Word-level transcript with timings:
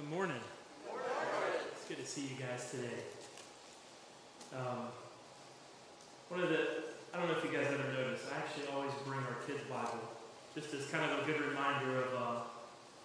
Good 0.00 0.16
morning. 0.16 0.40
It's 1.76 1.84
good 1.84 2.00
to 2.00 2.08
see 2.08 2.32
you 2.32 2.40
guys 2.40 2.72
today. 2.72 3.04
Um, 4.56 4.88
one 6.32 6.40
of 6.40 6.48
the, 6.48 6.88
I 7.12 7.20
don't 7.20 7.28
know 7.28 7.36
if 7.36 7.44
you 7.44 7.52
guys 7.52 7.68
ever 7.68 7.84
noticed, 7.92 8.24
I 8.32 8.40
actually 8.40 8.72
always 8.72 8.96
bring 9.04 9.20
our 9.20 9.36
kids' 9.44 9.60
Bible 9.68 10.00
just 10.56 10.72
as 10.72 10.88
kind 10.88 11.04
of 11.04 11.20
a 11.20 11.26
good 11.28 11.36
reminder 11.44 12.00
of 12.00 12.10
uh, 12.16 12.40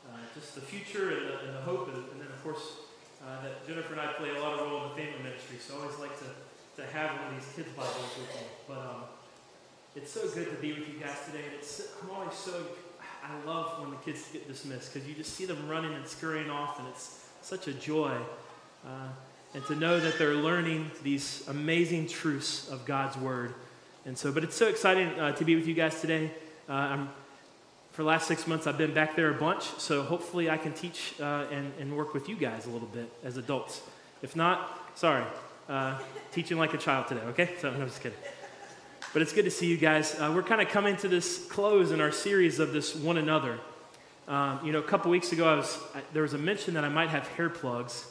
uh, 0.07 0.23
just 0.39 0.55
the 0.55 0.61
future 0.61 1.11
and 1.11 1.27
the, 1.27 1.35
and 1.43 1.51
the 1.59 1.63
hope, 1.67 1.91
and, 1.91 1.99
and, 2.15 2.21
then 2.23 2.31
of 2.31 2.39
course 2.47 2.63
uh, 3.27 3.43
that 3.43 3.67
Jennifer 3.67 3.91
and 3.91 3.99
I 3.99 4.13
play 4.15 4.31
a 4.31 4.39
lot 4.39 4.55
of 4.55 4.63
role 4.63 4.87
in 4.87 4.95
the 4.95 4.95
family 4.95 5.19
ministry, 5.19 5.59
so 5.59 5.75
I 5.75 5.83
always 5.83 5.99
like 5.99 6.15
to, 6.23 6.31
to 6.79 6.87
have 6.95 7.11
one 7.19 7.27
of 7.27 7.35
these 7.35 7.51
kids' 7.59 7.75
Bibles 7.75 8.15
with 8.15 8.31
me. 8.39 8.47
But 8.71 8.79
um, 8.79 9.03
it's 9.99 10.15
so 10.15 10.31
good 10.31 10.47
to 10.47 10.57
be 10.63 10.71
with 10.71 10.87
you 10.87 10.95
guys 11.03 11.27
today, 11.27 11.43
and 11.43 11.59
it's 11.59 11.91
I'm 11.99 12.15
always 12.15 12.39
so 12.39 12.71
I 13.27 13.47
love 13.47 13.79
when 13.79 13.89
the 13.89 13.97
kids 13.97 14.29
get 14.31 14.47
dismissed 14.47 14.93
because 14.93 15.07
you 15.07 15.15
just 15.15 15.33
see 15.33 15.45
them 15.45 15.67
running 15.67 15.93
and 15.93 16.07
scurrying 16.07 16.51
off, 16.51 16.77
and 16.77 16.87
it's 16.89 17.25
such 17.41 17.67
a 17.67 17.73
joy. 17.73 18.15
Uh, 18.85 19.07
and 19.55 19.65
to 19.65 19.75
know 19.75 19.99
that 19.99 20.19
they're 20.19 20.35
learning 20.35 20.91
these 21.01 21.43
amazing 21.47 22.07
truths 22.07 22.69
of 22.69 22.85
God's 22.85 23.17
Word. 23.17 23.55
And 24.05 24.15
so, 24.15 24.31
but 24.31 24.43
it's 24.43 24.55
so 24.55 24.67
exciting 24.67 25.07
uh, 25.19 25.31
to 25.31 25.45
be 25.45 25.55
with 25.55 25.65
you 25.65 25.73
guys 25.73 26.01
today. 26.01 26.29
Uh, 26.69 27.07
for 27.93 28.03
the 28.03 28.07
last 28.07 28.27
six 28.27 28.45
months, 28.45 28.67
I've 28.67 28.77
been 28.77 28.93
back 28.93 29.15
there 29.15 29.29
a 29.29 29.33
bunch, 29.33 29.63
so 29.63 30.03
hopefully 30.03 30.49
I 30.49 30.57
can 30.57 30.73
teach 30.73 31.15
uh, 31.19 31.45
and, 31.49 31.71
and 31.79 31.97
work 31.97 32.13
with 32.13 32.29
you 32.29 32.35
guys 32.35 32.67
a 32.67 32.69
little 32.69 32.89
bit 32.89 33.11
as 33.23 33.37
adults. 33.37 33.81
If 34.21 34.35
not, 34.35 34.91
sorry, 34.95 35.23
uh, 35.67 35.97
teaching 36.31 36.57
like 36.57 36.75
a 36.75 36.77
child 36.77 37.07
today, 37.07 37.21
okay? 37.21 37.51
So, 37.59 37.71
no, 37.71 37.77
I'm 37.81 37.87
just 37.87 38.03
kidding. 38.03 38.19
But 39.15 39.21
it's 39.21 39.31
good 39.31 39.45
to 39.45 39.51
see 39.51 39.67
you 39.67 39.77
guys. 39.77 40.13
Uh, 40.19 40.29
we're 40.35 40.43
kind 40.43 40.59
of 40.59 40.67
coming 40.67 40.97
to 40.97 41.07
this 41.07 41.45
close 41.45 41.91
in 41.91 42.01
our 42.01 42.11
series 42.11 42.59
of 42.59 42.73
this 42.73 42.93
one 42.93 43.15
another. 43.15 43.57
Um, 44.27 44.59
you 44.61 44.73
know, 44.73 44.79
a 44.79 44.83
couple 44.83 45.09
weeks 45.09 45.31
ago, 45.31 45.47
I 45.47 45.55
was, 45.55 45.79
I, 45.95 46.01
there 46.11 46.23
was 46.23 46.33
a 46.33 46.37
mention 46.37 46.73
that 46.73 46.83
I 46.83 46.89
might 46.89 47.07
have 47.07 47.25
hair 47.29 47.49
plugs. 47.49 48.05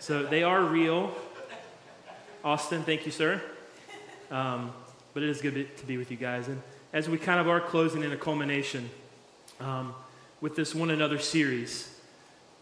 So 0.00 0.22
they 0.22 0.42
are 0.42 0.62
real. 0.62 1.14
Austin, 2.44 2.82
thank 2.82 3.06
you, 3.06 3.10
sir. 3.10 3.40
Um, 4.30 4.74
but 5.14 5.22
it 5.22 5.30
is 5.30 5.40
good 5.40 5.74
to 5.78 5.86
be 5.86 5.96
with 5.96 6.10
you 6.10 6.18
guys. 6.18 6.46
And 6.48 6.60
as 6.92 7.08
we 7.08 7.16
kind 7.16 7.40
of 7.40 7.48
are 7.48 7.62
closing 7.62 8.02
in 8.02 8.12
a 8.12 8.18
culmination 8.18 8.90
um, 9.60 9.94
with 10.42 10.56
this 10.56 10.74
one 10.74 10.90
another 10.90 11.18
series, 11.18 11.90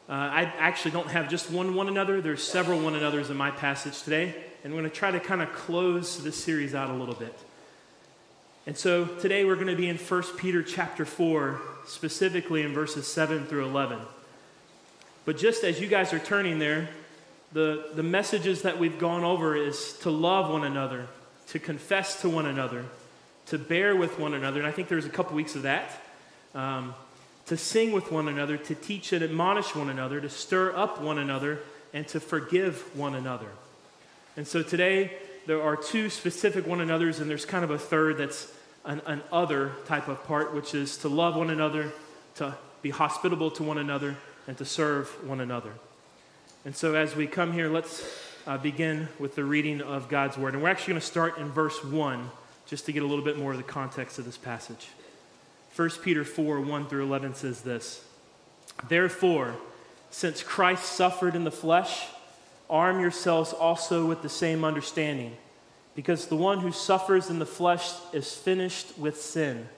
uh, 0.09 0.13
I 0.13 0.43
actually 0.61 0.93
don't 0.93 1.09
have 1.09 1.29
just 1.29 1.51
one 1.51 1.75
one 1.75 1.89
another. 1.89 2.21
There's 2.21 2.45
several 2.45 2.79
one 2.79 2.95
another's 2.95 3.29
in 3.29 3.37
my 3.37 3.51
passage 3.51 4.05
today. 4.05 4.37
And 4.63 4.73
I'm 4.73 4.79
going 4.79 4.85
to 4.85 4.89
try 4.89 5.11
to 5.11 5.19
kind 5.19 5.43
of 5.43 5.53
close 5.53 6.23
this 6.23 6.37
series 6.37 6.77
out 6.77 6.91
a 6.91 6.95
little 6.95 7.17
bit. 7.17 7.37
And 8.69 8.77
so 8.77 9.07
today 9.07 9.47
we're 9.47 9.55
going 9.55 9.69
to 9.69 9.77
be 9.77 9.89
in 9.89 9.97
1 9.97 10.23
Peter 10.37 10.63
chapter 10.63 11.07
4, 11.07 11.59
specifically 11.87 12.61
in 12.61 12.75
verses 12.75 13.07
7 13.07 13.47
through 13.47 13.65
11. 13.65 13.99
But 15.25 15.39
just 15.39 15.65
as 15.65 15.81
you 15.81 15.87
guys 15.87 16.13
are 16.13 16.19
turning 16.19 16.59
there, 16.59 16.91
the, 17.55 17.87
the 17.95 18.03
messages 18.03 18.61
that 18.63 18.79
we've 18.79 18.99
gone 18.99 19.25
over 19.25 19.57
is 19.57 19.95
to 20.01 20.11
love 20.11 20.51
one 20.51 20.65
another, 20.65 21.07
to 21.47 21.59
confess 21.59 22.21
to 22.21 22.29
one 22.29 22.45
another, 22.45 22.85
to 23.47 23.57
bear 23.57 23.97
with 23.97 24.19
one 24.19 24.35
another. 24.35 24.59
And 24.59 24.69
I 24.69 24.73
think 24.73 24.89
there's 24.89 25.07
a 25.07 25.09
couple 25.09 25.35
weeks 25.35 25.55
of 25.55 25.63
that. 25.63 25.91
Um, 26.55 26.95
to 27.47 27.57
sing 27.57 27.93
with 27.93 28.13
one 28.13 28.29
another, 28.29 28.59
to 28.59 28.75
teach 28.75 29.15
and 29.15 29.25
admonish 29.25 29.75
one 29.75 29.89
another, 29.89 30.21
to 30.21 30.29
stir 30.29 30.77
up 30.77 31.01
one 31.01 31.17
another, 31.17 31.61
and 31.95 32.07
to 32.09 32.21
forgive 32.21 32.95
one 32.95 33.15
another. 33.15 33.49
And 34.37 34.47
so 34.47 34.63
today, 34.63 35.13
there 35.47 35.63
are 35.63 35.75
two 35.75 36.11
specific 36.11 36.67
one 36.67 36.83
another's, 36.83 37.19
and 37.19 37.31
there's 37.31 37.47
kind 37.47 37.65
of 37.65 37.71
a 37.71 37.79
third 37.79 38.19
that's 38.19 38.53
an, 38.89 39.03
an 39.07 39.23
other 39.31 39.73
type 39.87 40.09
of 40.09 40.25
part, 40.25 40.55
which 40.55 40.75
is 40.75 40.97
to 40.99 41.09
love 41.09 41.37
one 41.37 41.51
another, 41.51 41.93
to 42.37 42.57
be 42.83 42.91
hospitable 42.91 43.51
to 43.53 43.63
one 43.63 43.79
another, 43.79 44.17
and 44.49 44.57
to 44.57 44.65
serve 44.65 45.09
one 45.29 45.41
another. 45.41 45.73
And 46.65 46.75
so, 46.75 46.95
as 46.95 47.15
we 47.15 47.27
come 47.27 47.53
here, 47.53 47.69
let's 47.69 48.03
uh, 48.47 48.57
begin 48.57 49.09
with 49.19 49.37
the 49.37 49.45
reading 49.45 49.83
of 49.83 50.09
God's 50.09 50.39
Word. 50.39 50.55
And 50.55 50.63
we're 50.63 50.71
actually 50.71 50.93
going 50.95 51.01
to 51.03 51.07
start 51.07 51.39
in 51.39 51.51
verse 51.51 51.85
1 51.85 52.31
just 52.67 52.87
to 52.87 52.93
get 52.93 53.03
a 53.03 53.07
little 53.07 53.25
bit 53.25 53.39
more 53.39 53.53
of 53.53 53.59
the 53.59 53.63
context 53.63 54.19
of 54.19 54.25
this 54.25 54.39
passage. 54.39 54.89
1 55.77 55.91
Peter 56.03 56.25
4 56.25 56.61
1 56.61 56.87
through 56.89 57.05
11 57.05 57.35
says 57.35 57.61
this 57.61 58.03
Therefore, 58.89 59.55
since 60.11 60.43
Christ 60.43 60.85
suffered 60.85 61.37
in 61.37 61.45
the 61.45 61.51
flesh, 61.51 62.07
arm 62.71 63.01
yourselves 63.01 63.53
also 63.53 64.07
with 64.07 64.23
the 64.23 64.31
same 64.31 64.65
understanding 64.65 65.37
because 65.99 66.27
the 66.27 66.37
one 66.37 66.61
who 66.61 66.71
suffers 66.71 67.29
in 67.29 67.41
the 67.41 67.45
flesh 67.45 67.91
is 68.13 68.33
finished 68.33 68.97
with 68.97 69.21
sin, 69.21 69.69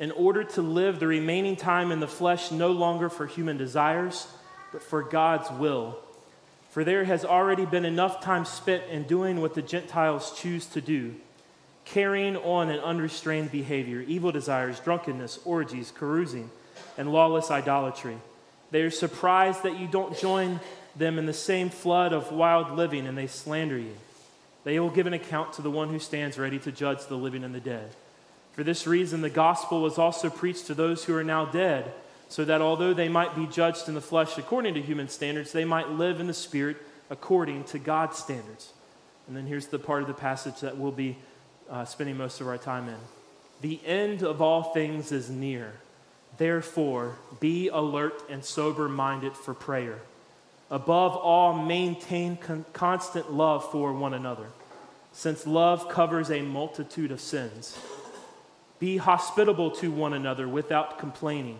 in 0.00 0.10
order 0.10 0.42
to 0.42 0.60
live 0.60 0.98
the 0.98 1.06
remaining 1.06 1.54
time 1.54 1.92
in 1.92 2.00
the 2.00 2.08
flesh 2.08 2.50
no 2.50 2.72
longer 2.72 3.08
for 3.08 3.24
human 3.24 3.56
desires, 3.56 4.26
but 4.72 4.82
for 4.82 5.00
God's 5.00 5.48
will. 5.52 5.96
For 6.70 6.82
there 6.82 7.04
has 7.04 7.24
already 7.24 7.64
been 7.66 7.84
enough 7.84 8.20
time 8.20 8.44
spent 8.46 8.82
in 8.90 9.04
doing 9.04 9.40
what 9.40 9.54
the 9.54 9.62
Gentiles 9.62 10.36
choose 10.36 10.66
to 10.66 10.80
do, 10.80 11.14
carrying 11.84 12.34
on 12.34 12.68
an 12.68 12.80
unrestrained 12.80 13.52
behavior, 13.52 14.00
evil 14.08 14.32
desires, 14.32 14.80
drunkenness, 14.80 15.38
orgies, 15.44 15.92
carousing, 15.96 16.50
and 16.96 17.12
lawless 17.12 17.48
idolatry. 17.48 18.18
They 18.72 18.82
are 18.82 18.90
surprised 18.90 19.62
that 19.62 19.78
you 19.78 19.86
don't 19.86 20.18
join 20.18 20.58
them 20.96 21.16
in 21.16 21.26
the 21.26 21.32
same 21.32 21.70
flood 21.70 22.12
of 22.12 22.32
wild 22.32 22.72
living, 22.72 23.06
and 23.06 23.16
they 23.16 23.28
slander 23.28 23.78
you. 23.78 23.94
They 24.68 24.78
will 24.78 24.90
give 24.90 25.06
an 25.06 25.14
account 25.14 25.54
to 25.54 25.62
the 25.62 25.70
one 25.70 25.88
who 25.88 25.98
stands 25.98 26.36
ready 26.36 26.58
to 26.58 26.70
judge 26.70 27.06
the 27.06 27.16
living 27.16 27.42
and 27.42 27.54
the 27.54 27.58
dead. 27.58 27.88
For 28.52 28.62
this 28.62 28.86
reason, 28.86 29.22
the 29.22 29.30
gospel 29.30 29.80
was 29.80 29.96
also 29.96 30.28
preached 30.28 30.66
to 30.66 30.74
those 30.74 31.02
who 31.02 31.14
are 31.16 31.24
now 31.24 31.46
dead, 31.46 31.90
so 32.28 32.44
that 32.44 32.60
although 32.60 32.92
they 32.92 33.08
might 33.08 33.34
be 33.34 33.46
judged 33.46 33.88
in 33.88 33.94
the 33.94 34.02
flesh 34.02 34.36
according 34.36 34.74
to 34.74 34.82
human 34.82 35.08
standards, 35.08 35.52
they 35.52 35.64
might 35.64 35.92
live 35.92 36.20
in 36.20 36.26
the 36.26 36.34
spirit 36.34 36.76
according 37.08 37.64
to 37.64 37.78
God's 37.78 38.18
standards. 38.18 38.74
And 39.26 39.34
then 39.34 39.46
here's 39.46 39.68
the 39.68 39.78
part 39.78 40.02
of 40.02 40.06
the 40.06 40.12
passage 40.12 40.60
that 40.60 40.76
we'll 40.76 40.92
be 40.92 41.16
uh, 41.70 41.86
spending 41.86 42.18
most 42.18 42.42
of 42.42 42.46
our 42.46 42.58
time 42.58 42.90
in. 42.90 42.98
The 43.62 43.80
end 43.86 44.22
of 44.22 44.42
all 44.42 44.74
things 44.74 45.12
is 45.12 45.30
near. 45.30 45.72
Therefore, 46.36 47.16
be 47.40 47.68
alert 47.68 48.22
and 48.28 48.44
sober 48.44 48.86
minded 48.86 49.34
for 49.34 49.54
prayer. 49.54 50.00
Above 50.70 51.16
all, 51.16 51.54
maintain 51.54 52.36
con- 52.36 52.66
constant 52.74 53.32
love 53.32 53.72
for 53.72 53.94
one 53.94 54.12
another, 54.12 54.48
since 55.18 55.48
love 55.48 55.88
covers 55.88 56.30
a 56.30 56.42
multitude 56.42 57.10
of 57.10 57.20
sins. 57.20 57.76
Be 58.78 58.98
hospitable 58.98 59.72
to 59.72 59.90
one 59.90 60.12
another 60.12 60.46
without 60.46 61.00
complaining. 61.00 61.58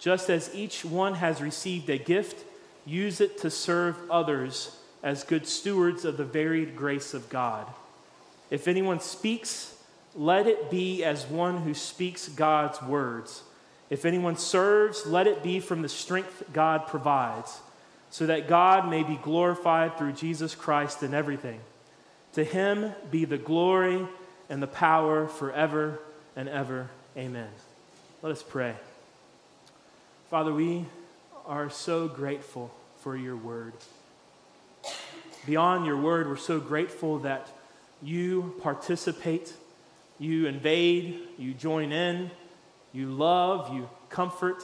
Just 0.00 0.28
as 0.28 0.52
each 0.52 0.84
one 0.84 1.14
has 1.14 1.40
received 1.40 1.88
a 1.88 1.96
gift, 1.96 2.44
use 2.84 3.20
it 3.20 3.38
to 3.38 3.50
serve 3.50 4.10
others 4.10 4.80
as 5.00 5.22
good 5.22 5.46
stewards 5.46 6.04
of 6.04 6.16
the 6.16 6.24
varied 6.24 6.74
grace 6.74 7.14
of 7.14 7.28
God. 7.28 7.68
If 8.50 8.66
anyone 8.66 8.98
speaks, 8.98 9.76
let 10.16 10.48
it 10.48 10.68
be 10.68 11.04
as 11.04 11.24
one 11.24 11.58
who 11.58 11.74
speaks 11.74 12.26
God's 12.30 12.82
words. 12.82 13.44
If 13.90 14.04
anyone 14.04 14.36
serves, 14.36 15.06
let 15.06 15.28
it 15.28 15.44
be 15.44 15.60
from 15.60 15.82
the 15.82 15.88
strength 15.88 16.42
God 16.52 16.88
provides 16.88 17.60
so 18.10 18.26
that 18.26 18.48
God 18.48 18.90
may 18.90 19.04
be 19.04 19.20
glorified 19.22 19.96
through 19.96 20.14
Jesus 20.14 20.56
Christ 20.56 21.04
in 21.04 21.14
everything. 21.14 21.60
To 22.34 22.44
him 22.44 22.92
be 23.10 23.24
the 23.24 23.38
glory 23.38 24.06
and 24.48 24.62
the 24.62 24.66
power 24.66 25.28
forever 25.28 25.98
and 26.34 26.48
ever. 26.48 26.88
Amen. 27.16 27.48
Let 28.22 28.32
us 28.32 28.42
pray. 28.42 28.74
Father, 30.30 30.52
we 30.52 30.86
are 31.46 31.68
so 31.68 32.08
grateful 32.08 32.72
for 33.00 33.16
your 33.16 33.36
word. 33.36 33.74
Beyond 35.44 35.84
your 35.84 36.00
word, 36.00 36.28
we're 36.28 36.36
so 36.36 36.60
grateful 36.60 37.18
that 37.20 37.48
you 38.00 38.54
participate, 38.62 39.52
you 40.18 40.46
invade, 40.46 41.20
you 41.36 41.52
join 41.52 41.92
in, 41.92 42.30
you 42.92 43.08
love, 43.08 43.74
you 43.74 43.88
comfort, 44.08 44.62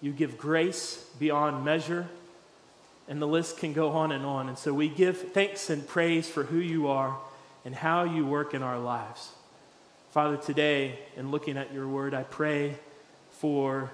you 0.00 0.12
give 0.12 0.36
grace 0.36 1.04
beyond 1.18 1.64
measure. 1.64 2.08
And 3.08 3.20
the 3.20 3.26
list 3.26 3.58
can 3.58 3.72
go 3.72 3.90
on 3.90 4.12
and 4.12 4.24
on. 4.24 4.48
And 4.48 4.56
so 4.56 4.72
we 4.72 4.88
give 4.88 5.32
thanks 5.32 5.68
and 5.68 5.86
praise 5.86 6.28
for 6.28 6.44
who 6.44 6.58
you 6.58 6.88
are 6.88 7.16
and 7.64 7.74
how 7.74 8.04
you 8.04 8.26
work 8.26 8.54
in 8.54 8.62
our 8.62 8.78
lives. 8.78 9.30
Father, 10.10 10.36
today, 10.36 10.98
in 11.16 11.30
looking 11.30 11.58
at 11.58 11.72
your 11.72 11.88
word, 11.88 12.14
I 12.14 12.22
pray 12.22 12.76
for 13.30 13.90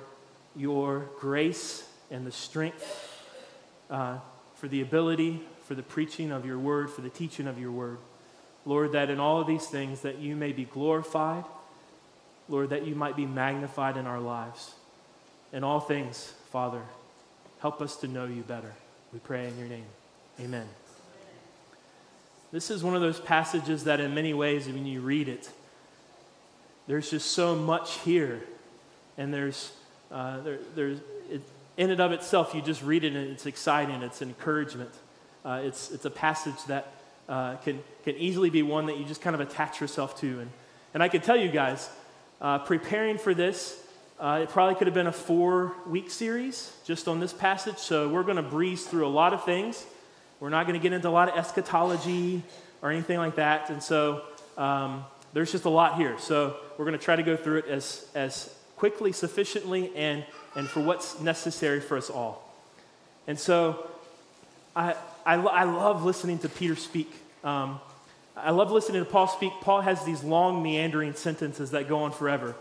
your 0.55 1.09
grace 1.19 1.89
and 2.11 2.27
the 2.27 2.33
strength, 2.33 3.25
uh, 3.89 4.19
for 4.55 4.69
the 4.69 4.83
ability, 4.83 5.41
for 5.67 5.75
the 5.75 5.83
preaching 5.83 6.31
of 6.31 6.45
your 6.45 6.59
word, 6.59 6.91
for 6.91 7.01
the 7.01 7.09
teaching 7.09 7.47
of 7.47 7.59
your 7.59 7.73
word. 7.73 7.99
Lord, 8.67 8.93
that 8.93 9.09
in 9.09 9.19
all 9.19 9.41
of 9.41 9.47
these 9.47 9.67
things 9.67 10.03
that 10.03 10.19
you 10.19 10.37
may 10.37 10.53
be 10.53 10.65
glorified, 10.65 11.45
Lord, 12.49 12.71
that 12.71 12.85
you 12.87 12.95
might 12.95 13.17
be 13.17 13.27
magnified 13.27 13.97
in 13.97 14.07
our 14.07 14.21
lives. 14.21 14.75
In 15.53 15.65
all 15.65 15.81
things, 15.81 16.35
Father, 16.51 16.83
help 17.61 17.81
us 17.81 17.97
to 17.97 18.09
know 18.09 18.27
you 18.27 18.43
better. 18.43 18.75
We 19.13 19.19
pray 19.19 19.49
in 19.49 19.59
your 19.59 19.67
name. 19.67 19.87
Amen. 20.41 20.69
This 22.53 22.71
is 22.71 22.85
one 22.85 22.95
of 22.95 23.01
those 23.01 23.19
passages 23.19 23.85
that, 23.85 23.99
in 23.99 24.15
many 24.15 24.35
ways, 24.35 24.67
when 24.67 24.87
you 24.87 25.01
read 25.01 25.29
it, 25.29 25.51
there's 26.87 27.11
just 27.11 27.33
so 27.33 27.57
much 27.57 27.99
here. 27.99 28.43
And 29.19 29.35
there's, 29.35 29.73
uh, 30.13 30.41
there, 30.41 30.59
there's, 30.77 30.99
it, 31.29 31.43
in 31.77 31.91
and 31.91 32.01
of 32.01 32.13
itself, 32.13 32.55
you 32.55 32.63
just 32.63 32.83
read 32.83 33.03
it 33.03 33.15
and 33.15 33.31
it's 33.31 33.47
exciting, 33.47 34.03
it's 34.03 34.23
encouragement. 34.23 34.91
Uh, 35.45 35.61
it's, 35.65 35.91
it's 35.91 36.05
a 36.05 36.11
passage 36.11 36.65
that 36.69 36.93
uh, 37.29 37.57
can, 37.57 37.83
can 38.05 38.17
easily 38.17 38.51
be 38.51 38.63
one 38.63 38.87
that 38.87 38.97
you 38.97 39.05
just 39.05 39.23
kind 39.23 39.35
of 39.35 39.41
attach 39.41 39.81
yourself 39.81 40.21
to. 40.21 40.41
And, 40.41 40.51
and 40.95 41.03
I 41.03 41.09
can 41.09 41.21
tell 41.21 41.37
you 41.37 41.49
guys, 41.49 41.89
uh, 42.41 42.59
preparing 42.59 43.19
for 43.19 43.35
this, 43.35 43.81
uh, 44.21 44.41
it 44.43 44.51
probably 44.51 44.75
could 44.75 44.87
have 44.87 44.93
been 44.93 45.07
a 45.07 45.13
four 45.13 45.73
week 45.87 46.11
series 46.11 46.71
just 46.85 47.09
on 47.09 47.21
this 47.21 47.33
passage. 47.33 47.79
So 47.79 48.07
we're 48.07 48.23
going 48.23 48.37
to 48.37 48.43
breeze 48.43 48.85
through 48.85 49.07
a 49.07 49.09
lot 49.09 49.33
of 49.33 49.45
things. 49.45 49.87
We're 50.41 50.51
not 50.51 50.67
going 50.67 50.79
to 50.79 50.83
get 50.83 50.93
into 50.93 51.09
a 51.09 51.11
lot 51.11 51.31
of 51.31 51.39
eschatology 51.39 52.43
or 52.83 52.91
anything 52.91 53.17
like 53.17 53.37
that. 53.37 53.71
And 53.71 53.83
so 53.83 54.23
um, 54.59 55.05
there's 55.33 55.51
just 55.51 55.65
a 55.65 55.71
lot 55.71 55.97
here. 55.97 56.19
So 56.19 56.57
we're 56.77 56.85
going 56.85 56.99
to 56.99 57.03
try 57.03 57.17
to 57.17 57.23
go 57.23 57.35
through 57.35 57.59
it 57.59 57.69
as, 57.69 58.07
as 58.15 58.55
quickly, 58.77 59.13
sufficiently, 59.13 59.91
and, 59.97 60.23
and 60.55 60.69
for 60.69 60.81
what's 60.81 61.19
necessary 61.21 61.81
for 61.81 61.97
us 61.97 62.11
all. 62.11 62.47
And 63.27 63.39
so 63.39 63.89
I, 64.77 64.97
I, 65.25 65.37
I 65.37 65.65
love 65.65 66.05
listening 66.05 66.39
to 66.41 66.51
Peter 66.51 66.77
speak. 66.77 67.11
Um, 67.43 67.81
I 68.37 68.51
love 68.51 68.71
listening 68.71 69.03
to 69.03 69.11
Paul 69.11 69.29
speak. 69.29 69.53
Paul 69.63 69.81
has 69.81 70.05
these 70.05 70.23
long, 70.23 70.63
meandering 70.63 71.15
sentences 71.15 71.71
that 71.71 71.89
go 71.89 72.01
on 72.01 72.13
forever. 72.13 72.55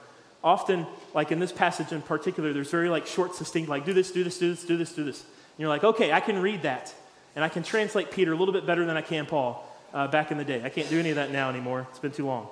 Often, 0.44 0.88
like 1.14 1.32
in 1.32 1.40
this 1.40 1.52
passage 1.52 1.92
in 1.92 2.02
particular, 2.02 2.54
there's 2.54 2.72
very 2.72 2.90
like 2.90 3.08
short, 3.08 3.36
succinct, 3.36 3.70
like 3.70 3.86
do 3.86 3.94
this, 3.94 4.12
do 4.12 4.24
this, 4.24 4.38
do 4.38 4.50
this, 4.50 4.64
do 4.64 4.78
this, 4.78 4.94
do 4.94 5.04
this. 5.04 5.22
And 5.22 5.60
you're 5.60 5.70
like, 5.70 5.84
okay, 5.84 6.12
I 6.14 6.22
can 6.22 6.42
read 6.42 6.62
that. 6.62 6.94
And 7.36 7.44
I 7.44 7.50
can 7.50 7.64
translate 7.64 8.12
Peter 8.12 8.34
a 8.34 8.36
little 8.36 8.54
bit 8.54 8.66
better 8.66 8.86
than 8.86 8.96
I 8.98 9.02
can 9.02 9.26
Paul 9.26 9.66
uh, 9.94 10.08
back 10.08 10.32
in 10.32 10.38
the 10.38 10.46
day. 10.46 10.64
I 10.64 10.70
can't 10.70 10.90
do 10.90 11.00
any 11.00 11.10
of 11.10 11.18
that 11.18 11.32
now 11.32 11.50
anymore. 11.50 11.88
It's 11.90 12.00
been 12.00 12.12
too 12.12 12.26
long. 12.26 12.48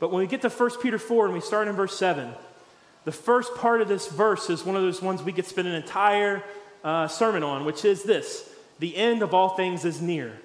But 0.00 0.10
when 0.10 0.20
we 0.20 0.26
get 0.26 0.42
to 0.42 0.48
1 0.48 0.70
Peter 0.82 0.98
4 0.98 1.26
and 1.26 1.34
we 1.34 1.40
start 1.40 1.68
in 1.68 1.76
verse 1.76 1.96
7, 1.96 2.32
the 3.04 3.12
first 3.12 3.54
part 3.54 3.80
of 3.80 3.88
this 3.88 4.08
verse 4.08 4.50
is 4.50 4.64
one 4.64 4.76
of 4.76 4.82
those 4.82 5.00
ones 5.00 5.22
we 5.22 5.32
could 5.32 5.46
spend 5.46 5.68
an 5.68 5.74
entire 5.74 6.42
uh, 6.82 7.08
sermon 7.08 7.42
on, 7.42 7.64
which 7.64 7.84
is 7.84 8.02
this 8.02 8.48
the 8.78 8.96
end 8.96 9.22
of 9.22 9.32
all 9.32 9.50
things 9.50 9.84
is 9.84 10.02
near, 10.02 10.36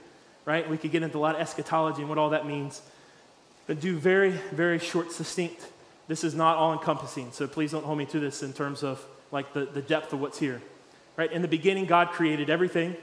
right? 0.45 0.69
We 0.69 0.77
could 0.77 0.91
get 0.91 1.01
into 1.01 1.17
a 1.17 1.19
lot 1.19 1.33
of 1.33 1.41
eschatology 1.41 2.01
and 2.01 2.09
what 2.09 2.19
all 2.19 2.29
that 2.29 2.45
means, 2.45 2.81
but 3.65 3.79
do 3.79 3.97
very, 3.97 4.29
very 4.51 4.77
short, 4.77 5.11
succinct. 5.11 5.65
This 6.07 6.23
is 6.23 6.35
not 6.35 6.57
all 6.57 6.73
encompassing, 6.73 7.31
so 7.31 7.47
please 7.47 7.71
don't 7.71 7.83
hold 7.83 7.97
me 7.97 8.05
to 8.07 8.19
this 8.19 8.43
in 8.43 8.53
terms 8.53 8.83
of 8.83 9.05
like 9.31 9.53
the, 9.53 9.65
the 9.65 9.81
depth 9.81 10.13
of 10.13 10.21
what's 10.21 10.39
here, 10.39 10.61
right? 11.17 11.31
In 11.31 11.41
the 11.41 11.47
beginning, 11.47 11.85
God 11.85 12.09
created 12.09 12.49
everything, 12.49 12.95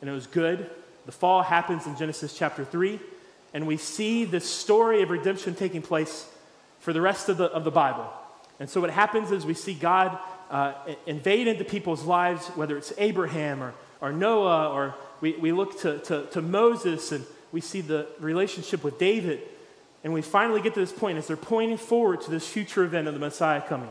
and 0.00 0.08
it 0.08 0.12
was 0.12 0.26
good. 0.26 0.70
The 1.06 1.12
fall 1.12 1.42
happens 1.42 1.86
in 1.86 1.96
Genesis 1.96 2.36
chapter 2.36 2.64
3, 2.64 2.98
and 3.52 3.66
we 3.66 3.76
see 3.76 4.24
this 4.24 4.48
story 4.48 5.02
of 5.02 5.10
redemption 5.10 5.54
taking 5.54 5.82
place 5.82 6.26
for 6.80 6.92
the 6.92 7.00
rest 7.00 7.28
of 7.28 7.36
the, 7.36 7.44
of 7.46 7.64
the 7.64 7.70
Bible. 7.70 8.10
And 8.58 8.70
so 8.70 8.80
what 8.80 8.90
happens 8.90 9.30
is 9.30 9.44
we 9.44 9.54
see 9.54 9.74
God 9.74 10.18
uh, 10.50 10.72
invade 11.06 11.46
into 11.46 11.64
people's 11.64 12.04
lives, 12.04 12.46
whether 12.48 12.76
it's 12.76 12.92
Abraham 12.98 13.62
or, 13.62 13.74
or 14.00 14.12
Noah, 14.12 14.70
or 14.70 14.94
we, 15.20 15.32
we 15.36 15.52
look 15.52 15.80
to, 15.80 15.98
to, 16.00 16.26
to 16.26 16.42
Moses 16.42 17.12
and 17.12 17.24
we 17.52 17.60
see 17.60 17.80
the 17.80 18.06
relationship 18.20 18.84
with 18.84 18.98
David. 18.98 19.42
And 20.04 20.12
we 20.12 20.20
finally 20.20 20.60
get 20.60 20.74
to 20.74 20.80
this 20.80 20.92
point 20.92 21.16
as 21.16 21.26
they're 21.26 21.36
pointing 21.36 21.78
forward 21.78 22.20
to 22.22 22.30
this 22.30 22.46
future 22.46 22.84
event 22.84 23.08
of 23.08 23.14
the 23.14 23.20
Messiah 23.20 23.62
coming. 23.62 23.88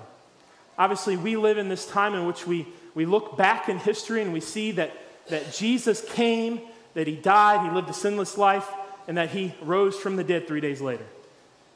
Obviously, 0.78 1.18
we 1.18 1.36
live 1.36 1.58
in 1.58 1.70
this 1.70 1.88
time 1.88 2.14
in 2.14 2.28
which 2.28 2.48
we, 2.48 2.68
we 2.94 3.06
look 3.06 3.36
back 3.36 3.68
in 3.68 3.80
history 3.80 4.22
and 4.22 4.32
we 4.32 4.40
see 4.40 4.72
that, 4.74 4.92
that 5.30 5.52
Jesus 5.52 6.02
came, 6.12 6.62
that 6.94 7.08
he 7.08 7.16
died, 7.16 7.68
he 7.68 7.76
lived 7.76 7.90
a 7.90 7.94
sinless 7.94 8.38
life, 8.38 8.70
and 9.08 9.18
that 9.18 9.32
he 9.32 9.54
rose 9.62 9.98
from 9.98 10.16
the 10.16 10.24
dead 10.24 10.48
three 10.48 10.62
days 10.62 10.82
later. 10.82 11.06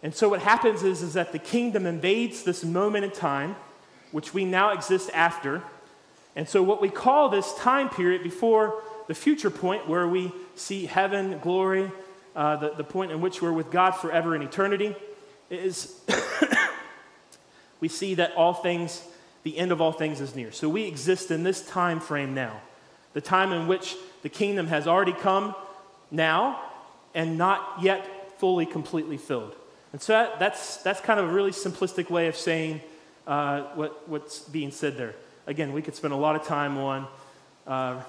And 0.04 0.14
so 0.14 0.30
what 0.30 0.42
happens 0.42 0.84
is, 0.84 1.02
is 1.02 1.14
that 1.14 1.32
the 1.32 1.40
kingdom 1.40 1.86
invades 1.88 2.44
this 2.44 2.64
moment 2.64 3.06
in 3.06 3.12
time, 3.12 3.56
which 4.12 4.34
we 4.34 4.46
now 4.46 4.72
exist 4.72 5.10
after. 5.14 5.64
And 6.36 6.48
so 6.48 6.62
what 6.62 6.82
we 6.82 6.90
call 6.90 7.30
this 7.30 7.54
time 7.56 7.90
period 7.90 8.24
before 8.24 8.82
the 9.08 9.16
future 9.16 9.50
point 9.50 9.88
where 9.88 10.08
we 10.08 10.32
see 10.56 10.86
heaven, 10.86 11.40
glory, 11.40 11.92
uh, 12.38 12.56
the, 12.56 12.70
the 12.70 12.84
point 12.84 13.12
in 13.12 13.20
which 13.20 13.42
we're 13.42 13.52
with 13.52 13.72
God 13.72 13.92
forever 13.92 14.36
in 14.36 14.44
eternity, 14.44 14.96
is 15.50 16.00
we 17.80 17.88
see 17.88 18.14
that 18.14 18.36
all 18.36 18.54
things, 18.54 19.04
the 19.42 19.58
end 19.58 19.72
of 19.72 19.82
all 19.82 19.92
things 19.92 20.22
is 20.22 20.36
near. 20.36 20.52
So 20.52 20.70
we 20.70 20.84
exist 20.84 21.32
in 21.32 21.44
this 21.44 21.68
time 21.68 22.00
frame 22.00 22.36
now, 22.36 22.62
the 23.14 23.22
time 23.22 23.52
in 23.52 23.68
which 23.68 23.96
the 24.22 24.30
kingdom 24.30 24.68
has 24.68 24.86
already 24.86 25.14
come 25.14 25.56
now 26.12 26.62
and 27.16 27.40
not 27.40 27.78
yet 27.82 28.40
fully, 28.40 28.68
completely 28.68 29.18
filled. 29.18 29.56
And 29.92 30.00
so 30.00 30.14
that, 30.14 30.38
that's, 30.38 30.78
that's 30.78 31.02
kind 31.02 31.20
of 31.20 31.28
a 31.28 31.34
really 31.34 31.50
simplistic 31.50 32.12
way 32.12 32.28
of 32.28 32.36
saying 32.36 32.82
uh, 33.26 33.64
what, 33.74 34.08
what's 34.08 34.42
being 34.42 34.70
said 34.70 34.96
there. 34.96 35.16
Again, 35.48 35.74
we 35.74 35.82
could 35.82 35.96
spend 35.96 36.14
a 36.14 36.18
lot 36.18 36.36
of 36.36 36.46
time 36.46 36.78
on 36.78 37.08
uh, 37.66 38.04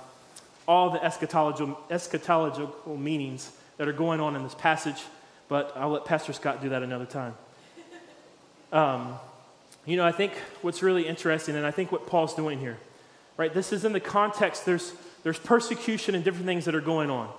all 0.67 0.91
the 0.91 0.99
eschatological, 0.99 1.79
eschatological 1.89 2.99
meanings 2.99 3.53
that 3.79 3.89
are 3.89 3.93
going 3.93 4.21
on 4.21 4.37
in 4.37 4.43
this 4.43 4.55
passage, 4.55 5.03
but 5.49 5.73
I'll 5.77 5.91
let 5.91 6.05
Pastor 6.05 6.33
Scott 6.33 6.61
do 6.61 6.69
that 6.69 6.83
another 6.83 7.07
time. 7.07 7.35
Um, 8.73 9.15
you 9.87 9.97
know, 9.97 10.05
I 10.05 10.13
think 10.13 10.35
what's 10.61 10.83
really 10.83 11.09
interesting, 11.09 11.57
and 11.57 11.65
I 11.65 11.71
think 11.71 11.91
what 11.91 12.07
Paul's 12.07 12.35
doing 12.35 12.59
here, 12.59 12.77
right? 13.39 13.55
This 13.55 13.73
is 13.73 13.85
in 13.85 13.93
the 13.93 14.01
context, 14.01 14.67
there's, 14.67 14.93
there's 15.23 15.39
persecution 15.39 16.15
and 16.15 16.23
different 16.23 16.45
things 16.45 16.67
that 16.67 16.75
are 16.75 16.83
going 16.83 17.09
on. 17.09 17.31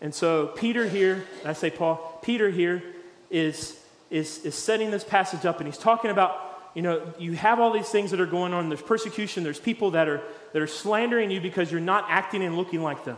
And 0.00 0.14
so, 0.14 0.46
Peter 0.48 0.88
here, 0.88 1.24
I 1.44 1.52
say 1.52 1.70
Paul, 1.70 2.18
Peter 2.22 2.50
here 2.50 2.82
is, 3.30 3.78
is, 4.10 4.44
is 4.44 4.54
setting 4.54 4.90
this 4.90 5.04
passage 5.04 5.44
up 5.44 5.58
and 5.58 5.66
he's 5.66 5.78
talking 5.78 6.10
about, 6.10 6.40
you 6.74 6.82
know, 6.82 7.02
you 7.18 7.32
have 7.32 7.60
all 7.60 7.72
these 7.72 7.88
things 7.88 8.10
that 8.10 8.20
are 8.20 8.26
going 8.26 8.52
on. 8.52 8.68
There's 8.68 8.82
persecution, 8.82 9.44
there's 9.44 9.60
people 9.60 9.92
that 9.92 10.08
are, 10.08 10.22
that 10.52 10.62
are 10.62 10.66
slandering 10.66 11.30
you 11.30 11.40
because 11.40 11.70
you're 11.70 11.80
not 11.80 12.06
acting 12.08 12.42
and 12.42 12.56
looking 12.56 12.82
like 12.82 13.04
them. 13.04 13.16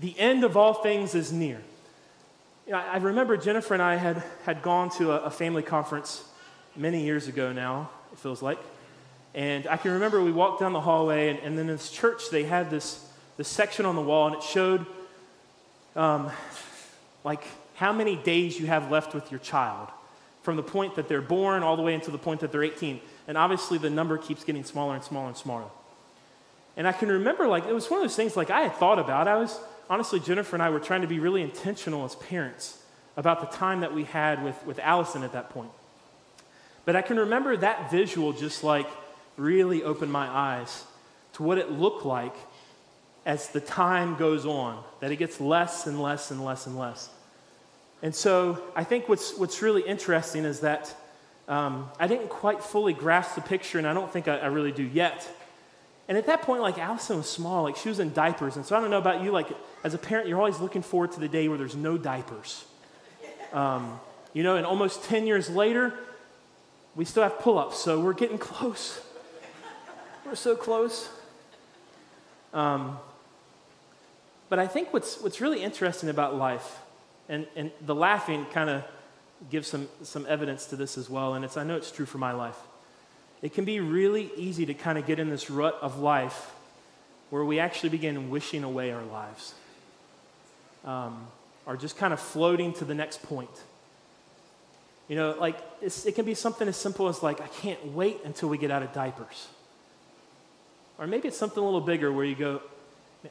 The 0.00 0.18
end 0.18 0.44
of 0.44 0.56
all 0.56 0.74
things 0.74 1.14
is 1.14 1.32
near. 1.32 1.60
You 2.70 2.76
know, 2.76 2.82
I 2.82 2.98
remember 2.98 3.36
Jennifer 3.36 3.74
and 3.74 3.82
I 3.82 3.96
had, 3.96 4.22
had 4.44 4.62
gone 4.62 4.90
to 4.90 5.10
a, 5.10 5.22
a 5.22 5.30
family 5.32 5.60
conference 5.64 6.22
many 6.76 7.02
years 7.02 7.26
ago 7.26 7.52
now, 7.52 7.90
it 8.12 8.18
feels 8.20 8.42
like. 8.42 8.60
And 9.34 9.66
I 9.66 9.76
can 9.76 9.90
remember 9.90 10.22
we 10.22 10.30
walked 10.30 10.60
down 10.60 10.72
the 10.72 10.80
hallway, 10.80 11.30
and, 11.30 11.40
and 11.40 11.58
then 11.58 11.68
in 11.68 11.74
this 11.74 11.90
church, 11.90 12.30
they 12.30 12.44
had 12.44 12.70
this, 12.70 13.04
this 13.36 13.48
section 13.48 13.86
on 13.86 13.96
the 13.96 14.00
wall, 14.00 14.28
and 14.28 14.36
it 14.36 14.44
showed 14.44 14.86
um, 15.96 16.30
like 17.24 17.42
how 17.74 17.92
many 17.92 18.14
days 18.14 18.60
you 18.60 18.68
have 18.68 18.88
left 18.88 19.14
with 19.14 19.32
your 19.32 19.40
child 19.40 19.88
from 20.42 20.54
the 20.54 20.62
point 20.62 20.94
that 20.94 21.08
they're 21.08 21.20
born 21.20 21.64
all 21.64 21.74
the 21.74 21.82
way 21.82 21.94
until 21.94 22.12
the 22.12 22.18
point 22.18 22.38
that 22.38 22.52
they're 22.52 22.62
18. 22.62 23.00
And 23.26 23.36
obviously, 23.36 23.78
the 23.78 23.90
number 23.90 24.16
keeps 24.16 24.44
getting 24.44 24.62
smaller 24.62 24.94
and 24.94 25.02
smaller 25.02 25.26
and 25.26 25.36
smaller. 25.36 25.66
And 26.76 26.86
I 26.86 26.92
can 26.92 27.08
remember, 27.08 27.48
like, 27.48 27.66
it 27.66 27.74
was 27.74 27.90
one 27.90 27.98
of 27.98 28.04
those 28.04 28.14
things, 28.14 28.36
like, 28.36 28.48
I 28.48 28.60
had 28.60 28.76
thought 28.76 29.00
about. 29.00 29.26
I 29.26 29.38
was, 29.38 29.58
honestly, 29.90 30.20
Jennifer 30.20 30.56
and 30.56 30.62
I 30.62 30.70
were 30.70 30.80
trying 30.80 31.02
to 31.02 31.08
be 31.08 31.18
really 31.18 31.42
intentional 31.42 32.04
as 32.04 32.14
parents 32.14 32.82
about 33.16 33.40
the 33.40 33.56
time 33.56 33.80
that 33.80 33.92
we 33.92 34.04
had 34.04 34.42
with, 34.42 34.64
with 34.64 34.78
Allison 34.78 35.24
at 35.24 35.32
that 35.32 35.50
point. 35.50 35.70
But 36.86 36.96
I 36.96 37.02
can 37.02 37.18
remember 37.18 37.56
that 37.56 37.90
visual 37.90 38.32
just, 38.32 38.64
like, 38.64 38.86
really 39.36 39.82
opened 39.82 40.12
my 40.12 40.26
eyes 40.26 40.84
to 41.34 41.42
what 41.42 41.58
it 41.58 41.70
looked 41.70 42.06
like 42.06 42.34
as 43.26 43.50
the 43.50 43.60
time 43.60 44.16
goes 44.16 44.46
on, 44.46 44.82
that 45.00 45.10
it 45.10 45.16
gets 45.16 45.40
less 45.40 45.86
and 45.86 46.00
less 46.00 46.30
and 46.30 46.42
less 46.42 46.66
and 46.66 46.78
less. 46.78 47.10
And 48.02 48.14
so 48.14 48.62
I 48.74 48.84
think 48.84 49.08
what's, 49.08 49.36
what's 49.36 49.60
really 49.60 49.82
interesting 49.82 50.44
is 50.44 50.60
that 50.60 50.94
um, 51.48 51.90
I 51.98 52.06
didn't 52.06 52.28
quite 52.28 52.62
fully 52.62 52.92
grasp 52.92 53.34
the 53.34 53.40
picture, 53.40 53.78
and 53.78 53.86
I 53.86 53.92
don't 53.92 54.10
think 54.10 54.28
I, 54.28 54.38
I, 54.38 54.46
really 54.46 54.72
do 54.72 54.84
yet. 54.84 55.28
And 56.10 56.18
at 56.18 56.26
that 56.26 56.42
point, 56.42 56.60
like 56.60 56.76
Allison 56.76 57.18
was 57.18 57.30
small, 57.30 57.62
like 57.62 57.76
she 57.76 57.88
was 57.88 58.00
in 58.00 58.12
diapers. 58.12 58.56
And 58.56 58.66
so 58.66 58.76
I 58.76 58.80
don't 58.80 58.90
know 58.90 58.98
about 58.98 59.22
you, 59.22 59.30
like 59.30 59.46
as 59.84 59.94
a 59.94 59.98
parent, 59.98 60.26
you're 60.26 60.40
always 60.40 60.58
looking 60.58 60.82
forward 60.82 61.12
to 61.12 61.20
the 61.20 61.28
day 61.28 61.46
where 61.46 61.56
there's 61.56 61.76
no 61.76 61.96
diapers. 61.96 62.64
Um, 63.52 64.00
you 64.32 64.42
know, 64.42 64.56
and 64.56 64.66
almost 64.66 65.04
10 65.04 65.28
years 65.28 65.48
later, 65.48 65.94
we 66.96 67.04
still 67.04 67.22
have 67.22 67.38
pull 67.38 67.60
ups, 67.60 67.78
so 67.78 68.00
we're 68.00 68.12
getting 68.12 68.38
close. 68.50 69.00
We're 70.26 70.34
so 70.34 70.56
close. 70.56 71.08
Um, 72.52 72.98
but 74.48 74.58
I 74.58 74.66
think 74.66 74.92
what's, 74.92 75.20
what's 75.20 75.40
really 75.40 75.62
interesting 75.62 76.08
about 76.08 76.34
life 76.34 76.80
and, 77.28 77.46
and 77.54 77.70
the 77.86 77.94
laughing 77.94 78.46
kind 78.46 78.68
of 78.68 78.82
gives 79.48 79.68
some, 79.68 79.88
some 80.02 80.26
evidence 80.28 80.66
to 80.66 80.76
this 80.76 80.98
as 80.98 81.08
well. 81.08 81.34
And 81.34 81.44
it's, 81.44 81.56
I 81.56 81.62
know 81.62 81.76
it's 81.76 81.92
true 81.92 82.04
for 82.04 82.18
my 82.18 82.32
life. 82.32 82.56
It 83.42 83.54
can 83.54 83.64
be 83.64 83.80
really 83.80 84.30
easy 84.36 84.66
to 84.66 84.74
kind 84.74 84.98
of 84.98 85.06
get 85.06 85.18
in 85.18 85.30
this 85.30 85.50
rut 85.50 85.78
of 85.80 85.98
life 85.98 86.50
where 87.30 87.44
we 87.44 87.58
actually 87.58 87.88
begin 87.88 88.30
wishing 88.30 88.64
away 88.64 88.92
our 88.92 89.04
lives 89.04 89.54
um, 90.84 91.26
or 91.66 91.76
just 91.76 91.96
kind 91.96 92.12
of 92.12 92.20
floating 92.20 92.72
to 92.74 92.84
the 92.84 92.94
next 92.94 93.22
point. 93.22 93.50
You 95.08 95.16
know, 95.16 95.36
like 95.38 95.58
it 95.80 96.14
can 96.14 96.24
be 96.24 96.34
something 96.34 96.68
as 96.68 96.76
simple 96.76 97.08
as 97.08 97.22
like, 97.22 97.40
I 97.40 97.48
can't 97.48 97.94
wait 97.94 98.18
until 98.24 98.48
we 98.48 98.58
get 98.58 98.70
out 98.70 98.82
of 98.82 98.92
diapers. 98.92 99.48
Or 100.98 101.06
maybe 101.06 101.28
it's 101.28 101.38
something 101.38 101.60
a 101.60 101.64
little 101.64 101.80
bigger 101.80 102.12
where 102.12 102.24
you 102.24 102.34
go, 102.34 102.60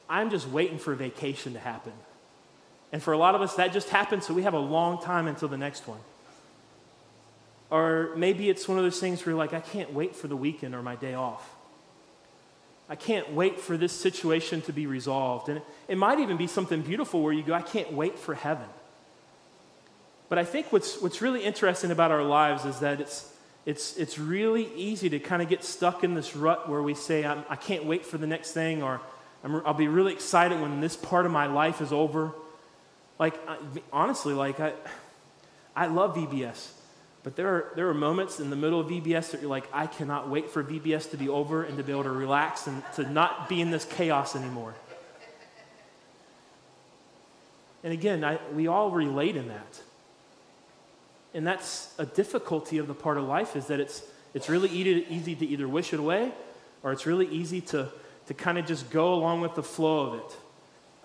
I'm 0.09 0.29
just 0.29 0.47
waiting 0.47 0.77
for 0.77 0.95
vacation 0.95 1.53
to 1.53 1.59
happen. 1.59 1.93
And 2.91 3.01
for 3.01 3.13
a 3.13 3.17
lot 3.17 3.35
of 3.35 3.41
us, 3.41 3.55
that 3.55 3.71
just 3.71 3.89
happens, 3.89 4.25
so 4.25 4.33
we 4.33 4.41
have 4.41 4.55
a 4.55 4.59
long 4.59 5.01
time 5.01 5.27
until 5.27 5.47
the 5.47 5.57
next 5.57 5.87
one. 5.87 5.99
Or 7.69 8.11
maybe 8.15 8.49
it's 8.49 8.67
one 8.67 8.77
of 8.77 8.83
those 8.83 8.99
things 8.99 9.25
where 9.25 9.31
you're 9.31 9.39
like, 9.39 9.53
I 9.53 9.59
can't 9.59 9.93
wait 9.93 10.15
for 10.15 10.27
the 10.27 10.35
weekend 10.35 10.73
or 10.73 10.81
my 10.81 10.95
day 10.95 11.13
off. 11.13 11.47
I 12.89 12.95
can't 12.95 13.33
wait 13.33 13.59
for 13.59 13.77
this 13.77 13.93
situation 13.93 14.61
to 14.61 14.73
be 14.73 14.87
resolved. 14.87 15.47
And 15.47 15.61
it, 15.87 15.97
might 15.97 16.19
even 16.19 16.37
be 16.37 16.47
something 16.47 16.81
beautiful 16.81 17.21
where 17.21 17.31
you 17.31 17.43
go, 17.43 17.53
I 17.53 17.61
can't 17.61 17.93
wait 17.93 18.17
for 18.17 18.33
heaven. 18.33 18.65
But 20.27 20.39
I 20.39 20.43
think 20.43 20.71
what's, 20.73 20.99
what's 20.99 21.21
really 21.21 21.43
interesting 21.43 21.91
about 21.91 22.09
our 22.09 22.23
lives 22.23 22.65
is 22.65 22.79
that 22.79 22.99
it's, 22.99 23.31
it's, 23.67 23.95
it's 23.97 24.17
really 24.17 24.73
easy 24.75 25.07
to 25.09 25.19
kind 25.19 25.43
of 25.43 25.49
get 25.49 25.63
stuck 25.63 26.03
in 26.03 26.15
this 26.15 26.35
rut 26.35 26.67
where 26.67 26.81
we 26.81 26.95
say, 26.95 27.23
I'm, 27.23 27.43
I 27.47 27.55
can 27.55 27.77
not 27.77 27.85
wait 27.85 28.05
for 28.07 28.17
the 28.17 28.27
next 28.27 28.53
thing, 28.53 28.81
or 28.81 29.01
i 29.43 29.47
will 29.47 29.73
be 29.73 29.87
really 29.87 30.13
excited 30.13 30.59
when 30.59 30.81
this 30.81 30.95
part 30.95 31.27
of 31.27 31.31
my 31.31 31.45
life 31.45 31.81
is 31.81 31.93
over. 31.93 32.31
Like, 33.19 33.39
honestly, 33.93 34.33
like, 34.33 34.59
I, 34.59 34.73
I 35.75 35.87
love 35.87 36.15
VBS. 36.15 36.69
But 37.29 37.35
there 37.35 37.47
are, 37.47 37.71
there 37.75 37.87
are 37.87 37.93
moments 37.93 38.39
in 38.39 38.49
the 38.49 38.55
middle 38.55 38.79
of 38.79 38.87
VBS 38.87 39.29
that 39.29 39.41
you're 39.41 39.51
like, 39.51 39.69
I 39.71 39.85
cannot 39.85 40.29
wait 40.31 40.49
for 40.49 40.63
VBS 40.63 41.11
to 41.11 41.17
be 41.17 41.29
over 41.29 41.63
and 41.63 41.77
to 41.77 41.83
be 41.83 41.91
able 41.91 42.05
to 42.05 42.09
relax 42.09 42.65
and 42.65 42.81
to 42.95 43.07
not 43.07 43.47
be 43.47 43.61
in 43.61 43.69
this 43.69 43.85
chaos 43.85 44.35
anymore. 44.35 44.73
And 47.83 47.93
again, 47.93 48.23
I, 48.23 48.39
we 48.55 48.65
all 48.65 48.89
relate 48.89 49.35
in 49.35 49.47
that. 49.49 49.79
And 51.35 51.45
that's 51.45 51.93
a 51.99 52.05
difficulty 52.07 52.79
of 52.79 52.87
the 52.87 52.95
part 52.95 53.19
of 53.19 53.25
life 53.25 53.55
is 53.55 53.67
that 53.67 53.79
it's, 53.79 54.01
it's 54.33 54.49
really 54.49 54.69
easy, 54.69 55.35
to 55.35 55.45
either 55.45 55.67
wish 55.67 55.93
it 55.93 55.99
away 55.99 56.31
or 56.81 56.91
it's 56.91 57.05
really 57.05 57.27
easy 57.27 57.61
to, 57.61 57.89
to 58.25 58.33
kind 58.33 58.57
of 58.57 58.65
just 58.65 58.89
go 58.89 59.13
along 59.13 59.41
with 59.41 59.53
the 59.53 59.61
flow 59.61 60.07
of 60.07 60.13
it, 60.15 60.37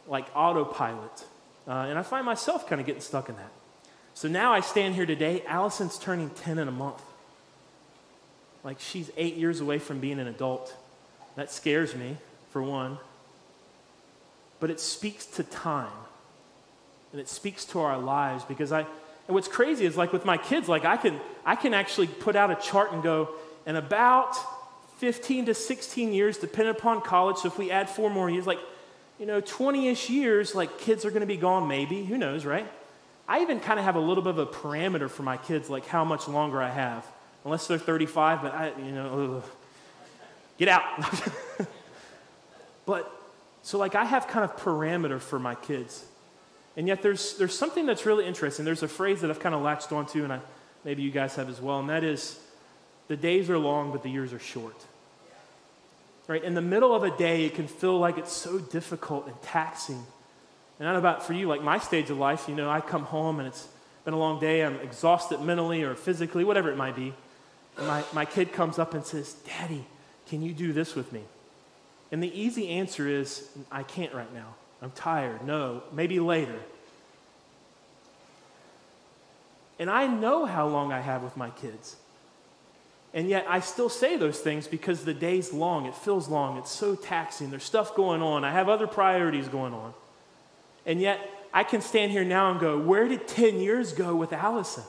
like 0.08 0.24
autopilot. 0.34 1.26
Uh, 1.68 1.84
and 1.90 1.98
I 1.98 2.02
find 2.02 2.24
myself 2.24 2.66
kind 2.66 2.80
of 2.80 2.86
getting 2.86 3.02
stuck 3.02 3.28
in 3.28 3.36
that. 3.36 3.50
So 4.14 4.28
now 4.28 4.52
I 4.52 4.60
stand 4.60 4.94
here 4.94 5.06
today. 5.06 5.42
Allison's 5.46 5.98
turning 5.98 6.30
10 6.30 6.58
in 6.58 6.68
a 6.68 6.72
month. 6.72 7.02
Like 8.62 8.78
she's 8.80 9.10
eight 9.16 9.34
years 9.34 9.60
away 9.60 9.78
from 9.78 9.98
being 10.00 10.20
an 10.20 10.28
adult. 10.28 10.74
That 11.36 11.50
scares 11.50 11.94
me, 11.94 12.16
for 12.50 12.62
one. 12.62 12.98
But 14.60 14.70
it 14.70 14.78
speaks 14.78 15.26
to 15.26 15.42
time. 15.42 15.90
And 17.12 17.20
it 17.20 17.28
speaks 17.28 17.64
to 17.66 17.80
our 17.80 17.98
lives 17.98 18.44
because 18.44 18.72
I, 18.72 18.80
and 18.80 19.34
what's 19.34 19.48
crazy 19.48 19.84
is 19.84 19.96
like 19.96 20.12
with 20.12 20.24
my 20.24 20.36
kids, 20.36 20.68
like 20.68 20.84
I 20.84 20.96
can, 20.96 21.20
I 21.44 21.56
can 21.56 21.74
actually 21.74 22.06
put 22.06 22.36
out 22.36 22.50
a 22.50 22.56
chart 22.56 22.92
and 22.92 23.02
go, 23.02 23.30
in 23.66 23.76
about 23.76 24.36
15 24.98 25.46
to 25.46 25.54
16 25.54 26.12
years, 26.12 26.38
depending 26.38 26.74
upon 26.74 27.00
college, 27.00 27.38
so 27.38 27.48
if 27.48 27.58
we 27.58 27.70
add 27.70 27.88
four 27.88 28.10
more 28.10 28.30
years, 28.30 28.46
like, 28.46 28.58
you 29.18 29.26
know, 29.26 29.40
20 29.40 29.88
ish 29.88 30.10
years, 30.10 30.54
like 30.54 30.78
kids 30.78 31.04
are 31.04 31.10
going 31.10 31.20
to 31.20 31.26
be 31.26 31.36
gone, 31.36 31.66
maybe. 31.66 32.04
Who 32.04 32.18
knows, 32.18 32.44
right? 32.44 32.70
I 33.26 33.40
even 33.40 33.60
kind 33.60 33.78
of 33.78 33.84
have 33.84 33.96
a 33.96 34.00
little 34.00 34.22
bit 34.22 34.30
of 34.30 34.38
a 34.38 34.46
parameter 34.46 35.08
for 35.08 35.22
my 35.22 35.36
kids, 35.36 35.70
like 35.70 35.86
how 35.86 36.04
much 36.04 36.28
longer 36.28 36.60
I 36.60 36.70
have. 36.70 37.06
Unless 37.44 37.66
they're 37.66 37.78
35, 37.78 38.42
but 38.42 38.54
I, 38.54 38.72
you 38.78 38.92
know, 38.92 39.36
ugh. 39.36 39.50
get 40.58 40.68
out. 40.68 40.84
but, 42.86 43.10
so 43.62 43.78
like 43.78 43.94
I 43.94 44.04
have 44.04 44.28
kind 44.28 44.44
of 44.44 44.56
parameter 44.56 45.20
for 45.20 45.38
my 45.38 45.54
kids. 45.54 46.04
And 46.76 46.88
yet 46.88 47.02
there's, 47.02 47.36
there's 47.38 47.56
something 47.56 47.86
that's 47.86 48.04
really 48.04 48.26
interesting. 48.26 48.64
There's 48.64 48.82
a 48.82 48.88
phrase 48.88 49.20
that 49.20 49.30
I've 49.30 49.40
kind 49.40 49.54
of 49.54 49.62
latched 49.62 49.92
onto, 49.92 50.24
and 50.24 50.32
I, 50.32 50.40
maybe 50.84 51.02
you 51.02 51.10
guys 51.10 51.36
have 51.36 51.48
as 51.48 51.60
well, 51.60 51.78
and 51.78 51.88
that 51.88 52.04
is 52.04 52.38
the 53.08 53.16
days 53.16 53.48
are 53.50 53.58
long, 53.58 53.92
but 53.92 54.02
the 54.02 54.10
years 54.10 54.32
are 54.32 54.38
short. 54.38 54.76
Right? 56.26 56.42
In 56.42 56.54
the 56.54 56.62
middle 56.62 56.94
of 56.94 57.04
a 57.04 57.16
day, 57.16 57.44
it 57.44 57.54
can 57.54 57.68
feel 57.68 57.98
like 57.98 58.16
it's 58.16 58.32
so 58.32 58.58
difficult 58.58 59.26
and 59.26 59.40
taxing. 59.42 60.04
And 60.78 60.88
I 60.88 60.92
know 60.92 60.98
about 60.98 61.24
for 61.24 61.32
you, 61.32 61.46
like 61.46 61.62
my 61.62 61.78
stage 61.78 62.10
of 62.10 62.18
life, 62.18 62.48
you 62.48 62.54
know, 62.54 62.68
I 62.68 62.80
come 62.80 63.04
home 63.04 63.38
and 63.38 63.48
it's 63.48 63.68
been 64.04 64.14
a 64.14 64.18
long 64.18 64.40
day, 64.40 64.62
I'm 64.62 64.76
exhausted 64.80 65.40
mentally 65.40 65.82
or 65.82 65.94
physically, 65.94 66.44
whatever 66.44 66.70
it 66.70 66.76
might 66.76 66.96
be. 66.96 67.14
And 67.76 67.86
my, 67.86 68.04
my 68.12 68.24
kid 68.24 68.52
comes 68.52 68.78
up 68.78 68.94
and 68.94 69.04
says, 69.04 69.34
Daddy, 69.46 69.86
can 70.28 70.42
you 70.42 70.52
do 70.52 70.72
this 70.72 70.94
with 70.94 71.12
me? 71.12 71.22
And 72.12 72.22
the 72.22 72.40
easy 72.40 72.68
answer 72.68 73.08
is, 73.08 73.48
I 73.72 73.82
can't 73.82 74.14
right 74.14 74.32
now. 74.32 74.54
I'm 74.82 74.90
tired. 74.90 75.46
No, 75.46 75.82
maybe 75.92 76.20
later. 76.20 76.58
And 79.78 79.90
I 79.90 80.06
know 80.06 80.44
how 80.44 80.68
long 80.68 80.92
I 80.92 81.00
have 81.00 81.22
with 81.22 81.36
my 81.36 81.50
kids. 81.50 81.96
And 83.12 83.28
yet 83.28 83.46
I 83.48 83.60
still 83.60 83.88
say 83.88 84.16
those 84.16 84.40
things 84.40 84.66
because 84.66 85.04
the 85.04 85.14
day's 85.14 85.52
long. 85.52 85.86
It 85.86 85.94
feels 85.94 86.28
long. 86.28 86.58
It's 86.58 86.70
so 86.70 86.94
taxing. 86.94 87.50
There's 87.50 87.64
stuff 87.64 87.94
going 87.94 88.22
on. 88.22 88.44
I 88.44 88.52
have 88.52 88.68
other 88.68 88.86
priorities 88.86 89.48
going 89.48 89.72
on. 89.72 89.94
And 90.86 91.00
yet 91.00 91.20
I 91.52 91.64
can 91.64 91.80
stand 91.80 92.12
here 92.12 92.24
now 92.24 92.50
and 92.50 92.60
go, 92.60 92.78
where 92.78 93.08
did 93.08 93.28
10 93.28 93.60
years 93.60 93.92
go 93.92 94.14
with 94.14 94.32
Allison? 94.32 94.84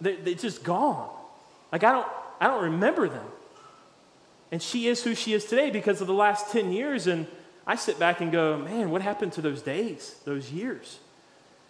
They, 0.00 0.16
they're 0.16 0.34
just 0.34 0.64
gone. 0.64 1.10
Like 1.72 1.84
I 1.84 1.92
don't, 1.92 2.08
I 2.40 2.46
don't 2.46 2.62
remember 2.62 3.08
them. 3.08 3.26
And 4.52 4.62
she 4.62 4.86
is 4.86 5.02
who 5.02 5.14
she 5.14 5.32
is 5.32 5.44
today 5.46 5.70
because 5.70 6.00
of 6.00 6.06
the 6.06 6.14
last 6.14 6.52
10 6.52 6.72
years. 6.72 7.06
And 7.06 7.26
I 7.66 7.76
sit 7.76 7.98
back 7.98 8.20
and 8.20 8.30
go, 8.30 8.56
man, 8.58 8.90
what 8.90 9.02
happened 9.02 9.32
to 9.32 9.42
those 9.42 9.62
days, 9.62 10.16
those 10.24 10.52
years? 10.52 11.00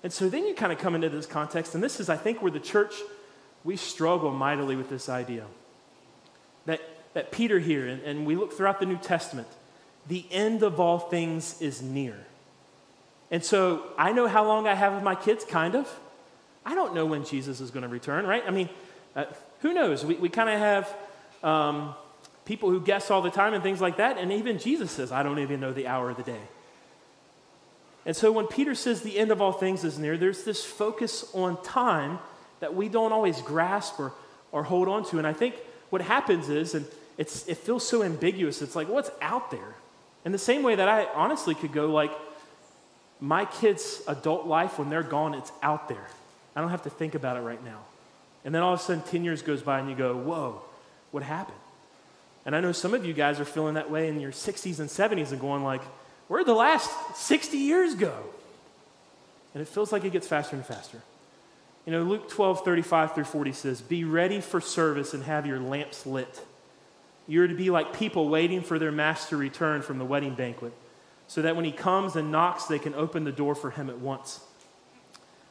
And 0.03 0.13
so 0.13 0.29
then 0.29 0.47
you 0.47 0.55
kind 0.55 0.71
of 0.71 0.79
come 0.79 0.95
into 0.95 1.09
this 1.09 1.25
context, 1.25 1.75
and 1.75 1.83
this 1.83 1.99
is, 1.99 2.11
I 2.11 2.17
think, 2.19 2.43
where 2.43 2.51
the 2.51 2.61
church 2.61 2.95
we 3.65 3.77
struggle 3.77 4.31
mightily 4.31 4.77
with 4.77 4.91
this 4.91 5.09
idea. 5.09 5.47
That, 6.67 6.83
that 7.15 7.33
Peter 7.33 7.59
here, 7.59 7.89
and, 7.89 8.03
and 8.03 8.27
we 8.27 8.37
look 8.37 8.53
throughout 8.53 8.81
the 8.81 8.87
New 8.87 8.99
Testament, 8.99 9.49
the 10.07 10.27
end 10.31 10.63
of 10.63 10.79
all 10.79 10.99
things 10.99 11.61
is 11.63 11.81
near. 11.81 12.27
And 13.35 13.45
so 13.45 13.83
I 13.99 14.13
know 14.13 14.29
how 14.29 14.47
long 14.47 14.69
I 14.69 14.75
have 14.75 14.95
with 14.95 15.03
my 15.03 15.17
kids, 15.17 15.45
kind 15.45 15.75
of. 15.75 15.93
I 16.65 16.77
don't 16.77 16.95
know 16.95 17.05
when 17.05 17.25
Jesus 17.25 17.61
is 17.61 17.73
going 17.73 17.83
to 17.83 17.89
return, 17.89 18.29
right? 18.29 18.45
I 18.47 18.53
mean, 18.53 18.69
uh, 19.17 19.25
who 19.59 19.75
knows? 19.75 20.05
We, 20.05 20.15
we 20.15 20.29
kind 20.29 20.49
of 20.49 20.61
have 20.61 20.97
um, 21.43 21.97
people 22.45 22.71
who 22.71 22.81
guess 22.81 23.11
all 23.11 23.23
the 23.23 23.33
time 23.33 23.53
and 23.53 23.61
things 23.61 23.81
like 23.81 23.97
that, 23.97 24.19
and 24.19 24.31
even 24.31 24.61
Jesus 24.61 24.93
says, 24.93 25.11
I 25.11 25.25
don't 25.25 25.41
even 25.41 25.59
know 25.59 25.73
the 25.73 25.89
hour 25.89 26.11
of 26.11 26.17
the 26.17 26.23
day. 26.23 26.43
And 28.07 28.15
so 28.15 28.31
when 28.31 28.47
Peter 28.47 28.73
says 28.73 29.03
the 29.03 29.19
end 29.19 29.33
of 29.33 29.43
all 29.43 29.51
things 29.51 29.83
is 29.83 29.99
near, 29.99 30.17
there's 30.17 30.45
this 30.45 30.65
focus 30.65 31.29
on 31.35 31.61
time 31.65 32.21
that 32.61 32.77
we 32.77 32.89
don't 32.89 33.11
always 33.11 33.43
grasp 33.43 33.99
or, 33.99 34.13
or 34.53 34.63
hold 34.63 34.87
on 34.87 35.05
to. 35.07 35.19
And 35.19 35.27
I 35.27 35.33
think 35.33 35.57
what 35.91 36.03
happens 36.03 36.49
is, 36.49 36.77
and 36.77 36.87
it 37.19 37.29
feels 37.29 37.85
so 37.85 38.05
ambiguous, 38.05 38.63
it's 38.63 38.77
like, 38.77 38.89
what's 38.89 39.11
out 39.21 39.51
there? 39.51 39.75
In 40.25 40.31
the 40.31 40.39
same 40.39 40.63
way 40.63 40.77
that 40.77 40.89
I 40.89 41.07
honestly 41.17 41.57
could 41.57 41.73
go, 41.73 41.91
like, 41.91 42.13
my 43.21 43.45
kids' 43.45 44.03
adult 44.07 44.47
life, 44.47 44.79
when 44.79 44.91
they're 44.91 45.03
gone, 45.03 45.35
it's 45.35 45.53
out 45.63 45.89
there. 45.89 46.07
I 46.55 46.61
don't 46.61 46.71
have 46.71 46.83
to 46.83 46.91
think 46.91 47.15
about 47.15 47.37
it 47.37 47.41
right 47.41 47.63
now. 47.65 47.81
And 48.45 48.55
then 48.55 48.63
all 48.63 48.75
of 48.75 48.81
a 48.81 48.83
sudden, 48.83 49.03
10 49.03 49.25
years 49.25 49.43
goes 49.43 49.63
by 49.63 49.79
and 49.79 49.89
you 49.89 49.97
go, 49.97 50.17
whoa, 50.17 50.63
what 51.11 51.23
happened? 51.23 51.57
And 52.45 52.55
I 52.55 52.61
know 52.61 52.73
some 52.73 52.93
of 52.93 53.07
you 53.07 53.15
guys 53.15 53.41
are 53.41 53.45
feeling 53.45 53.75
that 53.75 53.91
way 53.91 54.09
in 54.09 54.21
your 54.21 54.33
60s 54.33 54.79
and 54.79 54.89
70s 54.89 55.33
and 55.33 55.41
going 55.41 55.65
like, 55.65 55.83
where'd 56.29 56.47
the 56.47 56.55
last 56.55 56.91
60 57.17 57.57
years 57.57 57.95
go? 57.95 58.15
And 59.55 59.63
it 59.63 59.69
feels 59.69 59.93
like 59.93 60.05
it 60.05 60.13
gets 60.13 60.27
faster 60.27 60.57
and 60.57 60.67
faster. 60.67 61.01
You 61.87 61.93
know, 61.93 62.03
Luke 62.03 62.29
12, 62.29 62.65
35 62.65 63.15
through 63.15 63.25
40 63.25 63.53
says, 63.53 63.81
Be 63.81 64.05
ready 64.05 64.41
for 64.41 64.61
service 64.61 65.15
and 65.15 65.23
have 65.25 65.47
your 65.47 65.61
lamps 65.61 66.07
lit. 66.07 66.45
You're 67.27 67.47
to 67.47 67.55
be 67.55 67.71
like 67.71 67.97
people 67.97 68.29
waiting 68.29 68.63
for 68.63 68.79
their 68.79 68.93
master 68.93 69.37
return 69.37 69.83
from 69.83 69.99
the 69.99 70.05
wedding 70.05 70.35
banquet, 70.35 70.73
so 71.27 71.43
that 71.43 71.57
when 71.57 71.65
he 71.65 71.73
comes 71.73 72.17
and 72.17 72.31
knocks, 72.31 72.65
they 72.65 72.79
can 72.79 72.95
open 72.95 73.25
the 73.25 73.33
door 73.33 73.55
for 73.55 73.71
him 73.71 73.89
at 73.89 73.99
once. 73.99 74.41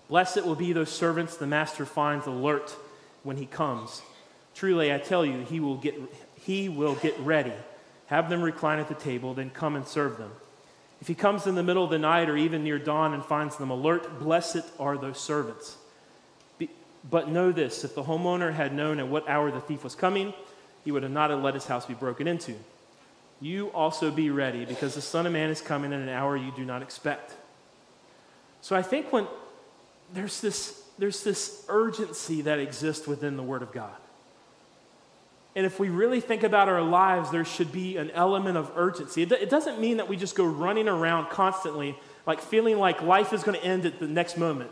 Blessed 0.08 0.46
will 0.46 0.56
be 0.56 0.74
those 0.74 0.92
servants 0.92 1.38
the 1.38 1.48
master 1.48 1.86
finds 1.86 2.28
alert 2.28 2.76
when 3.24 3.38
he 3.38 3.46
comes. 3.46 4.02
Truly, 4.54 4.94
I 4.94 4.98
tell 5.00 5.26
you, 5.26 5.42
he 5.42 5.60
will 5.60 5.78
get, 5.78 5.96
he 6.36 6.70
will 6.70 6.96
get 6.96 7.18
ready, 7.20 7.54
have 8.08 8.30
them 8.30 8.42
recline 8.42 8.80
at 8.80 8.88
the 8.88 8.96
table, 8.96 9.34
then 9.34 9.50
come 9.50 9.76
and 9.76 9.88
serve 9.88 10.18
them. 10.18 10.32
If 11.02 11.08
he 11.08 11.16
comes 11.16 11.48
in 11.48 11.56
the 11.56 11.64
middle 11.64 11.84
of 11.84 11.90
the 11.90 12.00
night 12.00 12.30
or 12.30 12.38
even 12.38 12.64
near 12.64 12.80
dawn 12.80 13.14
and 13.14 13.26
finds 13.26 13.58
them 13.58 13.72
alert, 13.72 14.20
blessed 14.20 14.64
are 14.80 14.98
those 14.98 15.20
servants. 15.20 15.78
But 17.10 17.30
know 17.30 17.52
this 17.52 17.84
if 17.84 17.96
the 17.96 18.04
homeowner 18.04 18.54
had 18.54 18.74
known 18.74 19.00
at 19.00 19.08
what 19.08 19.28
hour 19.28 19.52
the 19.52 19.60
thief 19.60 19.84
was 19.84 19.96
coming, 19.96 20.34
he 20.86 20.92
would 20.92 21.04
have 21.04 21.12
not 21.12 21.30
have 21.30 21.42
let 21.42 21.56
his 21.56 21.66
house 21.66 21.86
be 21.86 21.94
broken 21.94 22.28
into. 22.28 22.56
You 23.44 23.72
also 23.74 24.10
be 24.10 24.30
ready, 24.30 24.64
because 24.64 24.96
the 24.96 25.02
Son 25.02 25.26
of 25.26 25.34
Man 25.34 25.50
is 25.50 25.60
coming 25.60 25.92
in 25.92 26.00
an 26.00 26.08
hour 26.08 26.38
you 26.38 26.54
do 26.56 26.64
not 26.64 26.82
expect. 26.82 27.34
So 28.62 28.74
I 28.74 28.82
think 28.82 29.12
when 29.12 29.28
there's 30.14 30.40
this, 30.40 30.82
there's 30.98 31.26
this 31.26 31.66
urgency 31.68 32.44
that 32.44 32.60
exists 32.60 33.06
within 33.06 33.36
the 33.36 33.44
Word 33.44 33.62
of 33.62 33.74
God. 33.74 33.98
And 35.58 35.66
if 35.66 35.78
we 35.78 35.90
really 35.90 36.22
think 36.22 36.44
about 36.44 36.70
our 36.70 36.82
lives, 36.82 37.32
there 37.32 37.44
should 37.44 37.74
be 37.74 37.98
an 37.98 38.12
element 38.12 38.56
of 38.56 38.72
urgency. 38.78 39.24
It, 39.24 39.34
it 39.34 39.50
doesn't 39.50 39.78
mean 39.78 39.98
that 39.98 40.08
we 40.08 40.16
just 40.16 40.36
go 40.36 40.46
running 40.46 40.88
around 40.88 41.30
constantly, 41.30 42.00
like 42.26 42.40
feeling 42.40 42.80
like 42.80 43.02
life 43.02 43.34
is 43.34 43.44
going 43.44 43.60
to 43.60 43.66
end 43.66 43.86
at 43.86 44.00
the 44.00 44.08
next 44.08 44.38
moment. 44.38 44.72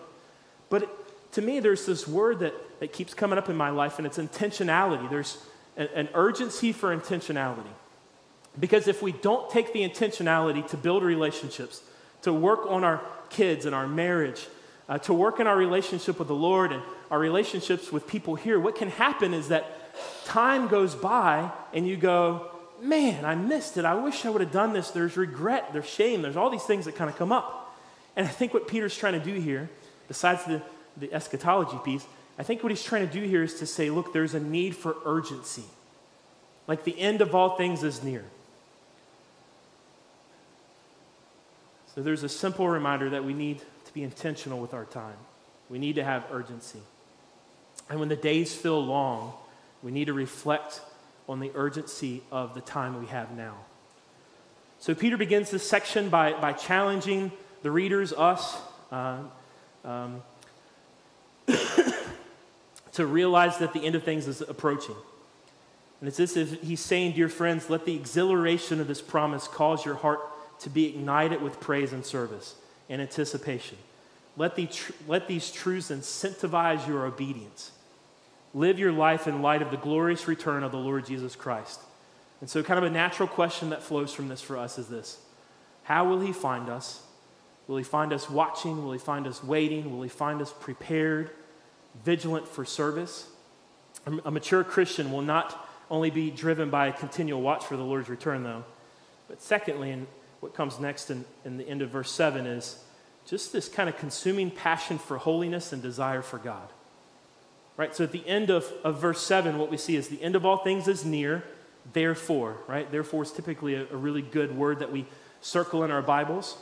But 0.70 0.90
to 1.34 1.42
me, 1.42 1.60
there's 1.60 1.86
this 1.86 2.08
word 2.08 2.40
that, 2.40 2.54
that 2.80 2.94
keeps 2.94 3.14
coming 3.14 3.38
up 3.38 3.50
in 3.50 3.58
my 3.58 3.70
life, 3.70 3.98
and 3.98 4.08
it's 4.08 4.18
intentionality. 4.18 5.10
There's 5.10 5.38
an, 5.76 5.90
an 5.94 6.08
urgency 6.14 6.72
for 6.72 6.96
intentionality. 6.96 7.74
Because 8.60 8.88
if 8.88 9.02
we 9.02 9.12
don't 9.12 9.50
take 9.50 9.74
the 9.74 9.88
intentionality 9.88 10.68
to 10.70 10.78
build 10.78 11.04
relationships, 11.04 11.82
to 12.24 12.34
work 12.34 12.66
on 12.68 12.84
our 12.84 13.02
kids 13.30 13.66
and 13.66 13.74
our 13.74 13.88
marriage, 13.88 14.48
uh, 14.90 14.98
to 15.00 15.14
work 15.14 15.40
in 15.40 15.48
our 15.48 15.56
relationship 15.56 16.20
with 16.20 16.28
the 16.28 16.36
Lord 16.36 16.72
and 16.72 16.84
our 17.10 17.20
relationships 17.20 17.92
with 17.92 18.08
people 18.08 18.36
here, 18.36 18.60
what 18.60 18.76
can 18.76 18.90
happen 18.90 19.34
is 19.34 19.48
that 19.48 19.66
time 20.26 20.68
goes 20.68 20.96
by 20.96 21.52
and 21.74 21.88
you 21.88 21.96
go, 21.96 22.52
man, 22.82 23.24
I 23.24 23.36
missed 23.36 23.78
it. 23.78 23.86
I 23.86 23.94
wish 23.94 24.26
I 24.26 24.30
would 24.30 24.42
have 24.42 24.52
done 24.52 24.74
this. 24.74 24.92
There's 24.92 25.16
regret, 25.16 25.72
there's 25.72 25.88
shame, 25.88 26.22
there's 26.22 26.36
all 26.36 26.50
these 26.50 26.64
things 26.64 26.86
that 26.86 26.96
kind 26.96 27.10
of 27.10 27.18
come 27.18 27.32
up. 27.32 27.74
And 28.16 28.28
I 28.28 28.30
think 28.30 28.54
what 28.54 28.68
Peter's 28.68 28.98
trying 28.98 29.14
to 29.14 29.26
do 29.26 29.40
here, 29.40 29.70
besides 30.08 30.44
the, 30.44 30.62
the 30.98 31.14
eschatology 31.14 31.78
piece, 31.86 32.06
I 32.38 32.44
think 32.44 32.64
what 32.64 32.72
he's 32.72 32.84
trying 32.84 33.08
to 33.08 33.14
do 33.14 33.26
here 33.26 33.44
is 33.44 33.56
to 33.60 33.66
say, 33.66 33.90
look, 33.90 34.14
there's 34.14 34.34
a 34.34 34.40
need 34.40 34.76
for 34.76 34.96
urgency. 35.06 35.64
Like 36.68 36.84
the 36.84 37.00
end 37.00 37.22
of 37.22 37.34
all 37.36 37.56
things 37.56 37.84
is 37.84 38.04
near. 38.04 38.26
So 42.02 42.06
there's 42.06 42.24
a 42.24 42.30
simple 42.30 42.68
reminder 42.68 43.12
that 43.12 43.24
we 43.24 43.36
need 43.36 43.60
to 43.60 43.94
be 43.94 44.02
intentional 44.02 44.58
with 44.58 44.74
our 44.74 44.86
time. 44.86 45.18
We 45.70 45.78
need 45.78 45.98
to 45.98 46.04
have 46.04 46.26
urgency. 46.32 46.80
And 47.92 48.00
when 48.00 48.10
the 48.10 48.16
days 48.16 48.56
feel 48.56 48.84
long, 48.84 49.34
we 49.84 49.92
need 49.92 50.06
to 50.06 50.14
reflect 50.14 50.82
on 51.30 51.40
the 51.40 51.52
urgency 51.54 52.24
of 52.32 52.56
the 52.56 52.62
time 52.62 53.00
we 53.00 53.06
have 53.10 53.38
now. 53.38 53.56
So 54.80 54.96
Peter 54.96 55.16
begins 55.16 55.52
this 55.52 55.62
section 55.62 56.10
by, 56.10 56.34
by 56.34 56.54
challenging 56.54 57.32
the 57.62 57.70
readers, 57.70 58.14
us, 58.14 58.58
uh, 58.92 59.20
um, 59.86 60.24
to 62.94 63.06
realize 63.06 63.60
that 63.60 63.74
the 63.74 63.86
end 63.86 63.94
of 63.94 64.02
things 64.02 64.28
is 64.28 64.42
approaching. 64.42 64.96
And 66.00 66.08
it's 66.08 66.20
as 66.20 66.36
if 66.36 66.64
he's 66.64 66.80
saying, 66.80 67.12
Dear 67.12 67.30
friends, 67.30 67.70
let 67.70 67.86
the 67.86 67.94
exhilaration 67.94 68.82
of 68.82 68.88
this 68.88 69.04
promise 69.04 69.48
cause 69.48 69.86
your 69.86 69.94
heart 69.94 70.20
to 70.62 70.70
be 70.70 70.88
ignited 70.88 71.42
with 71.42 71.60
praise 71.60 71.92
and 71.94 72.06
service 72.06 72.56
and 72.90 73.02
anticipation. 73.02 73.78
Let, 74.38 74.56
the 74.56 74.68
tr- 74.68 74.94
let 75.08 75.28
these 75.28 75.52
truths 75.52 75.92
incentivize 75.92 76.88
your 76.88 77.06
obedience. 77.06 77.72
Live 78.54 78.80
your 78.80 78.92
life 78.92 79.28
in 79.28 79.42
light 79.42 79.62
of 79.62 79.72
the 79.72 79.78
glorious 79.78 80.28
return 80.28 80.64
of 80.64 80.72
the 80.72 80.78
Lord 80.78 81.06
Jesus 81.06 81.36
Christ. 81.36 81.80
And 82.42 82.50
so, 82.50 82.64
kind 82.64 82.78
of 82.78 82.84
a 82.84 82.94
natural 82.94 83.28
question 83.28 83.70
that 83.70 83.84
flows 83.84 84.14
from 84.14 84.28
this 84.28 84.42
for 84.42 84.58
us 84.58 84.78
is 84.78 84.88
this 84.88 85.20
How 85.84 86.08
will 86.08 86.20
He 86.20 86.34
find 86.34 86.70
us? 86.70 87.02
Will 87.68 87.78
He 87.78 87.84
find 87.84 88.12
us 88.12 88.30
watching? 88.30 88.84
Will 88.84 88.94
He 88.94 89.00
find 89.00 89.28
us 89.28 89.44
waiting? 89.44 89.92
Will 89.96 90.04
He 90.04 90.10
find 90.10 90.42
us 90.42 90.54
prepared, 90.60 91.32
vigilant 92.04 92.48
for 92.48 92.66
service? 92.66 93.28
A 94.26 94.32
mature 94.32 94.64
Christian 94.64 95.12
will 95.12 95.22
not 95.22 95.68
only 95.90 96.10
be 96.10 96.32
driven 96.32 96.70
by 96.70 96.88
a 96.88 96.94
continual 96.94 97.42
watch 97.42 97.66
for 97.66 97.78
the 97.78 97.84
Lord's 97.84 98.10
return, 98.10 98.44
though, 98.44 98.64
but 99.28 99.42
secondly, 99.42 99.92
and 99.92 100.08
what 100.42 100.54
comes 100.54 100.80
next 100.80 101.10
in, 101.10 101.24
in 101.46 101.58
the 101.58 101.68
end 101.68 101.82
of 101.82 101.90
verse 101.90 102.12
7 102.12 102.46
is 102.46 102.84
just 103.26 103.54
this 103.54 103.70
kind 103.70 103.88
of 103.88 103.98
consuming 103.98 104.52
passion 104.52 104.98
for 104.98 105.18
holiness 105.18 105.72
and 105.72 105.82
desire 105.82 106.22
for 106.22 106.38
God. 106.38 106.68
Right? 107.78 107.96
So 107.96 108.04
at 108.04 108.12
the 108.12 108.28
end 108.28 108.50
of, 108.50 108.72
of 108.84 109.00
verse 109.00 109.22
7, 109.26 109.58
what 109.58 109.72
we 109.72 109.78
see 109.78 109.96
is 109.96 110.10
the 110.10 110.22
end 110.22 110.36
of 110.36 110.46
all 110.46 110.58
things 110.58 110.88
is 110.88 111.06
near, 111.06 111.44
therefore, 111.94 112.58
right? 112.68 112.92
Therefore 112.92 113.24
is 113.24 113.32
typically 113.32 113.76
a, 113.76 113.84
a 113.84 113.96
really 113.96 114.22
good 114.22 114.56
word 114.56 114.80
that 114.80 114.92
we 114.92 115.06
circle 115.40 115.84
in 115.84 115.92
our 115.92 116.02
Bibles. 116.02 116.58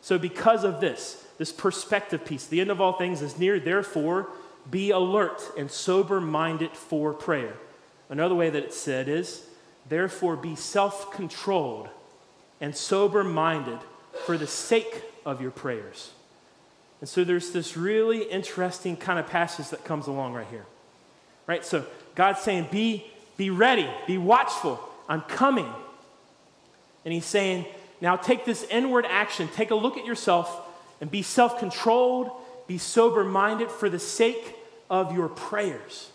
So 0.00 0.18
because 0.18 0.64
of 0.64 0.80
this, 0.80 1.24
this 1.38 1.52
perspective 1.52 2.24
piece, 2.24 2.46
the 2.46 2.60
end 2.60 2.70
of 2.70 2.80
all 2.80 2.94
things 2.94 3.20
is 3.20 3.38
near, 3.38 3.58
therefore, 3.58 4.28
be 4.70 4.90
alert 4.90 5.42
and 5.58 5.70
sober 5.70 6.20
minded 6.20 6.72
for 6.72 7.12
prayer. 7.12 7.54
Another 8.08 8.34
way 8.34 8.50
that 8.50 8.64
it's 8.64 8.76
said 8.76 9.08
is, 9.08 9.46
therefore, 9.88 10.36
be 10.36 10.54
self 10.54 11.12
controlled 11.12 11.88
and 12.64 12.74
sober 12.74 13.22
minded 13.22 13.78
for 14.24 14.38
the 14.38 14.46
sake 14.46 15.02
of 15.26 15.42
your 15.42 15.50
prayers. 15.50 16.12
And 17.00 17.06
so 17.06 17.22
there's 17.22 17.50
this 17.50 17.76
really 17.76 18.22
interesting 18.22 18.96
kind 18.96 19.18
of 19.18 19.26
passage 19.26 19.68
that 19.68 19.84
comes 19.84 20.06
along 20.06 20.32
right 20.32 20.46
here. 20.50 20.64
Right? 21.46 21.62
So 21.62 21.84
God's 22.14 22.40
saying, 22.40 22.68
be, 22.72 23.04
be 23.36 23.50
ready, 23.50 23.86
be 24.06 24.16
watchful. 24.16 24.80
I'm 25.10 25.20
coming. 25.20 25.68
And 27.04 27.12
he's 27.12 27.26
saying, 27.26 27.66
now 28.00 28.16
take 28.16 28.46
this 28.46 28.64
inward 28.70 29.04
action, 29.10 29.46
take 29.48 29.70
a 29.70 29.74
look 29.74 29.98
at 29.98 30.06
yourself, 30.06 30.66
and 31.02 31.10
be 31.10 31.20
self 31.20 31.58
controlled, 31.58 32.30
be 32.66 32.78
sober 32.78 33.24
minded 33.24 33.70
for 33.70 33.90
the 33.90 33.98
sake 33.98 34.56
of 34.88 35.14
your 35.14 35.28
prayers. 35.28 36.10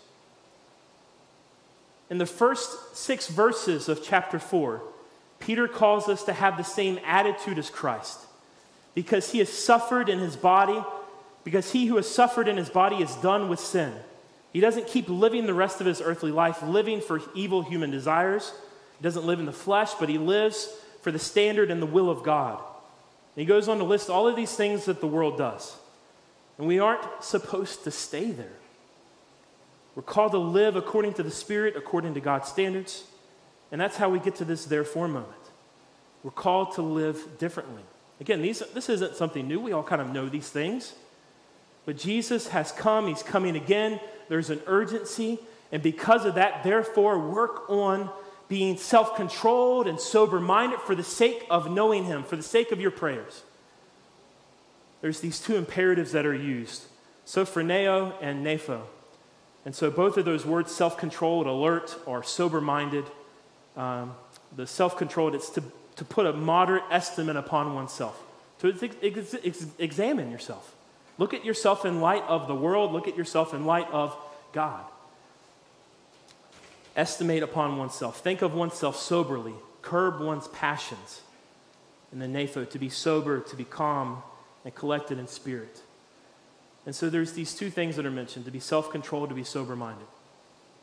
In 2.10 2.18
the 2.18 2.26
first 2.26 2.96
six 2.96 3.28
verses 3.28 3.88
of 3.88 4.02
chapter 4.02 4.40
4, 4.40 4.82
Peter 5.40 5.66
calls 5.66 6.08
us 6.08 6.22
to 6.24 6.32
have 6.32 6.56
the 6.56 6.62
same 6.62 7.00
attitude 7.04 7.58
as 7.58 7.70
Christ 7.70 8.18
because 8.94 9.32
he 9.32 9.38
has 9.38 9.48
suffered 9.48 10.08
in 10.08 10.18
his 10.18 10.36
body, 10.36 10.80
because 11.44 11.72
he 11.72 11.86
who 11.86 11.96
has 11.96 12.08
suffered 12.08 12.46
in 12.46 12.56
his 12.56 12.68
body 12.68 12.96
is 12.96 13.14
done 13.16 13.48
with 13.48 13.58
sin. 13.58 13.92
He 14.52 14.60
doesn't 14.60 14.86
keep 14.86 15.08
living 15.08 15.46
the 15.46 15.54
rest 15.54 15.80
of 15.80 15.86
his 15.86 16.00
earthly 16.00 16.32
life 16.32 16.62
living 16.62 17.00
for 17.00 17.20
evil 17.34 17.62
human 17.62 17.90
desires. 17.90 18.52
He 18.98 19.02
doesn't 19.02 19.24
live 19.24 19.40
in 19.40 19.46
the 19.46 19.52
flesh, 19.52 19.94
but 19.94 20.08
he 20.08 20.18
lives 20.18 20.68
for 21.02 21.10
the 21.10 21.18
standard 21.18 21.70
and 21.70 21.80
the 21.80 21.86
will 21.86 22.10
of 22.10 22.22
God. 22.22 22.58
And 22.58 23.40
he 23.40 23.44
goes 23.46 23.68
on 23.68 23.78
to 23.78 23.84
list 23.84 24.10
all 24.10 24.28
of 24.28 24.36
these 24.36 24.54
things 24.54 24.84
that 24.86 25.00
the 25.00 25.06
world 25.06 25.38
does. 25.38 25.76
And 26.58 26.66
we 26.66 26.78
aren't 26.78 27.04
supposed 27.22 27.84
to 27.84 27.90
stay 27.90 28.32
there. 28.32 28.52
We're 29.94 30.02
called 30.02 30.32
to 30.32 30.38
live 30.38 30.76
according 30.76 31.14
to 31.14 31.22
the 31.22 31.30
Spirit, 31.30 31.76
according 31.76 32.14
to 32.14 32.20
God's 32.20 32.48
standards. 32.48 33.04
And 33.72 33.80
that's 33.80 33.96
how 33.96 34.08
we 34.08 34.18
get 34.18 34.36
to 34.36 34.44
this 34.44 34.64
therefore 34.64 35.08
moment. 35.08 35.32
We're 36.22 36.30
called 36.30 36.74
to 36.74 36.82
live 36.82 37.38
differently. 37.38 37.82
Again, 38.20 38.42
these, 38.42 38.62
this 38.74 38.88
isn't 38.88 39.16
something 39.16 39.46
new. 39.48 39.60
We 39.60 39.72
all 39.72 39.82
kind 39.82 40.02
of 40.02 40.12
know 40.12 40.28
these 40.28 40.50
things. 40.50 40.94
But 41.86 41.96
Jesus 41.96 42.48
has 42.48 42.72
come, 42.72 43.08
He's 43.08 43.22
coming 43.22 43.56
again. 43.56 44.00
There's 44.28 44.50
an 44.50 44.60
urgency. 44.66 45.38
And 45.72 45.82
because 45.82 46.24
of 46.24 46.34
that, 46.34 46.62
therefore, 46.62 47.18
work 47.18 47.70
on 47.70 48.10
being 48.48 48.76
self 48.76 49.16
controlled 49.16 49.86
and 49.86 49.98
sober 49.98 50.40
minded 50.40 50.80
for 50.80 50.94
the 50.94 51.04
sake 51.04 51.46
of 51.48 51.70
knowing 51.70 52.04
Him, 52.04 52.22
for 52.22 52.36
the 52.36 52.42
sake 52.42 52.72
of 52.72 52.80
your 52.80 52.90
prayers. 52.90 53.42
There's 55.00 55.20
these 55.20 55.40
two 55.40 55.56
imperatives 55.56 56.12
that 56.12 56.26
are 56.26 56.34
used 56.34 56.84
sophroneo 57.26 58.12
and 58.20 58.44
nepho. 58.44 58.82
And 59.64 59.74
so 59.74 59.90
both 59.90 60.16
of 60.16 60.24
those 60.24 60.44
words, 60.44 60.72
self 60.72 60.98
controlled, 60.98 61.46
alert, 61.46 61.96
or 62.04 62.22
sober 62.22 62.60
minded, 62.60 63.04
um, 63.80 64.14
the 64.54 64.66
self 64.66 64.98
controlled, 64.98 65.34
it's 65.34 65.48
to, 65.50 65.62
to 65.96 66.04
put 66.04 66.26
a 66.26 66.34
moderate 66.34 66.84
estimate 66.90 67.36
upon 67.36 67.74
oneself, 67.74 68.20
to 68.60 68.68
ex- 68.68 68.94
ex- 69.02 69.34
ex- 69.42 69.66
examine 69.78 70.30
yourself. 70.30 70.74
Look 71.16 71.32
at 71.32 71.46
yourself 71.46 71.86
in 71.86 72.02
light 72.02 72.22
of 72.24 72.46
the 72.46 72.54
world, 72.54 72.92
look 72.92 73.08
at 73.08 73.16
yourself 73.16 73.54
in 73.54 73.64
light 73.64 73.88
of 73.90 74.14
God. 74.52 74.84
Estimate 76.94 77.42
upon 77.42 77.78
oneself. 77.78 78.20
Think 78.20 78.42
of 78.42 78.52
oneself 78.52 78.96
soberly. 78.96 79.54
Curb 79.80 80.20
one's 80.20 80.48
passions. 80.48 81.22
And 82.12 82.20
the 82.20 82.26
nepho, 82.26 82.68
to 82.68 82.78
be 82.78 82.90
sober, 82.90 83.40
to 83.40 83.56
be 83.56 83.64
calm, 83.64 84.22
and 84.64 84.74
collected 84.74 85.18
in 85.18 85.26
spirit. 85.26 85.80
And 86.84 86.94
so 86.94 87.08
there's 87.08 87.32
these 87.32 87.54
two 87.54 87.70
things 87.70 87.96
that 87.96 88.04
are 88.04 88.10
mentioned 88.10 88.44
to 88.44 88.50
be 88.50 88.60
self 88.60 88.90
controlled, 88.90 89.30
to 89.30 89.34
be 89.34 89.44
sober 89.44 89.74
minded. 89.74 90.06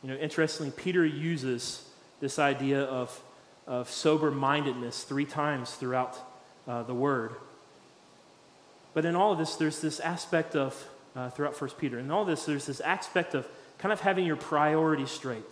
You 0.02 0.10
know, 0.10 0.16
interestingly, 0.16 0.72
Peter 0.76 1.04
uses 1.04 1.87
this 2.20 2.38
idea 2.38 2.82
of, 2.82 3.20
of 3.66 3.90
sober 3.90 4.30
mindedness 4.30 5.04
three 5.04 5.24
times 5.24 5.72
throughout 5.72 6.18
uh, 6.66 6.82
the 6.82 6.94
word. 6.94 7.32
But 8.94 9.04
in 9.04 9.14
all 9.14 9.32
of 9.32 9.38
this, 9.38 9.56
there's 9.56 9.80
this 9.80 10.00
aspect 10.00 10.56
of, 10.56 10.88
uh, 11.14 11.30
throughout 11.30 11.54
First 11.54 11.78
Peter, 11.78 11.98
in 11.98 12.10
all 12.10 12.24
this, 12.24 12.44
there's 12.44 12.66
this 12.66 12.80
aspect 12.80 13.34
of 13.34 13.46
kind 13.78 13.92
of 13.92 14.00
having 14.00 14.26
your 14.26 14.36
priorities 14.36 15.10
straight, 15.10 15.44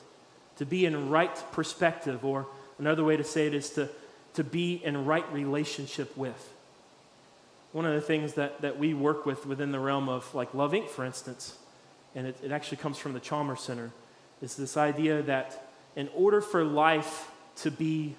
to 0.56 0.66
be 0.66 0.84
in 0.86 1.10
right 1.10 1.42
perspective, 1.52 2.24
or 2.24 2.46
another 2.78 3.04
way 3.04 3.16
to 3.16 3.24
say 3.24 3.46
it 3.46 3.54
is 3.54 3.70
to, 3.70 3.88
to 4.34 4.42
be 4.42 4.82
in 4.84 5.04
right 5.04 5.30
relationship 5.32 6.16
with. 6.16 6.52
One 7.72 7.84
of 7.84 7.94
the 7.94 8.00
things 8.00 8.34
that, 8.34 8.62
that 8.62 8.78
we 8.78 8.94
work 8.94 9.26
with 9.26 9.46
within 9.46 9.70
the 9.70 9.78
realm 9.78 10.08
of 10.08 10.34
like 10.34 10.54
Love 10.54 10.72
Inc., 10.72 10.88
for 10.88 11.04
instance, 11.04 11.56
and 12.14 12.26
it, 12.26 12.36
it 12.42 12.50
actually 12.50 12.78
comes 12.78 12.98
from 12.98 13.12
the 13.12 13.20
Chalmers 13.20 13.60
Center, 13.60 13.90
is 14.42 14.56
this 14.56 14.76
idea 14.76 15.22
that 15.22 15.65
in 15.96 16.08
order 16.14 16.40
for 16.40 16.62
life 16.62 17.30
to 17.56 17.70
be 17.70 18.14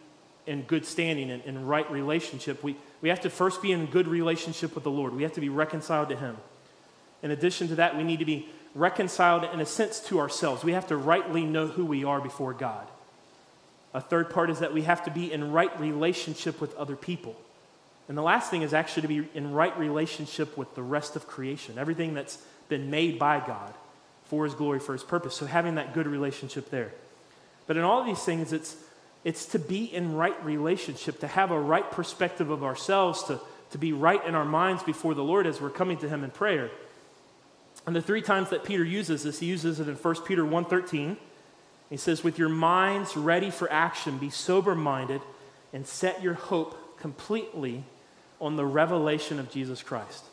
in 0.47 0.63
good 0.63 0.85
standing 0.85 1.29
and 1.29 1.43
in 1.43 1.65
right 1.65 1.89
relationship, 1.91 2.63
we, 2.63 2.75
we 3.01 3.09
have 3.09 3.21
to 3.21 3.29
first 3.29 3.61
be 3.61 3.71
in 3.71 3.85
good 3.85 4.07
relationship 4.07 4.73
with 4.73 4.83
the 4.83 4.91
Lord. 4.91 5.13
We 5.13 5.23
have 5.23 5.33
to 5.33 5.41
be 5.41 5.49
reconciled 5.49 6.09
to 6.09 6.15
Him. 6.15 6.37
In 7.21 7.31
addition 7.31 7.67
to 7.69 7.75
that, 7.75 7.95
we 7.95 8.03
need 8.03 8.19
to 8.19 8.25
be 8.25 8.47
reconciled 8.73 9.43
in 9.43 9.59
a 9.59 9.65
sense 9.65 9.99
to 10.01 10.19
ourselves. 10.19 10.63
We 10.63 10.73
have 10.73 10.87
to 10.87 10.97
rightly 10.97 11.43
know 11.43 11.67
who 11.67 11.85
we 11.85 12.03
are 12.03 12.19
before 12.19 12.53
God. 12.53 12.87
A 13.93 14.01
third 14.01 14.29
part 14.29 14.49
is 14.49 14.59
that 14.59 14.73
we 14.73 14.83
have 14.83 15.03
to 15.05 15.11
be 15.11 15.31
in 15.31 15.51
right 15.51 15.77
relationship 15.79 16.59
with 16.61 16.75
other 16.75 16.95
people. 16.95 17.35
And 18.07 18.17
the 18.17 18.21
last 18.21 18.49
thing 18.49 18.61
is 18.61 18.73
actually 18.73 19.01
to 19.03 19.07
be 19.07 19.29
in 19.33 19.51
right 19.51 19.77
relationship 19.77 20.57
with 20.57 20.73
the 20.75 20.83
rest 20.83 21.15
of 21.15 21.27
creation, 21.27 21.77
everything 21.77 22.13
that's 22.13 22.37
been 22.69 22.89
made 22.89 23.19
by 23.19 23.39
God 23.39 23.73
for 24.25 24.45
His 24.45 24.53
glory, 24.53 24.79
for 24.79 24.93
His 24.93 25.03
purpose. 25.03 25.35
So 25.35 25.45
having 25.45 25.75
that 25.75 25.93
good 25.93 26.07
relationship 26.07 26.69
there. 26.69 26.91
But 27.67 27.77
in 27.77 27.83
all 27.83 28.03
these 28.03 28.23
things, 28.23 28.53
it's, 28.53 28.75
it's 29.23 29.45
to 29.47 29.59
be 29.59 29.83
in 29.93 30.15
right 30.15 30.43
relationship, 30.43 31.19
to 31.19 31.27
have 31.27 31.51
a 31.51 31.59
right 31.59 31.89
perspective 31.91 32.49
of 32.49 32.63
ourselves, 32.63 33.23
to, 33.25 33.39
to 33.71 33.77
be 33.77 33.91
right 33.93 34.25
in 34.25 34.35
our 34.35 34.45
minds 34.45 34.83
before 34.83 35.13
the 35.13 35.23
Lord 35.23 35.45
as 35.45 35.61
we're 35.61 35.69
coming 35.69 35.97
to 35.97 36.09
Him 36.09 36.23
in 36.23 36.31
prayer. 36.31 36.71
And 37.85 37.95
the 37.95 38.01
three 38.01 38.21
times 38.21 38.49
that 38.49 38.63
Peter 38.63 38.83
uses 38.83 39.23
this, 39.23 39.39
he 39.39 39.45
uses 39.45 39.79
it 39.79 39.87
in 39.87 39.95
1 39.95 40.15
Peter 40.23 40.43
1.13, 40.43 41.17
He 41.89 41.97
says, 41.97 42.23
With 42.23 42.39
your 42.39 42.49
minds 42.49 43.15
ready 43.15 43.49
for 43.49 43.71
action, 43.71 44.17
be 44.17 44.29
sober 44.29 44.75
minded 44.75 45.21
and 45.73 45.85
set 45.85 46.21
your 46.21 46.33
hope 46.33 46.99
completely 46.99 47.83
on 48.39 48.55
the 48.55 48.65
revelation 48.65 49.39
of 49.39 49.51
Jesus 49.51 49.83
Christ. 49.83 50.23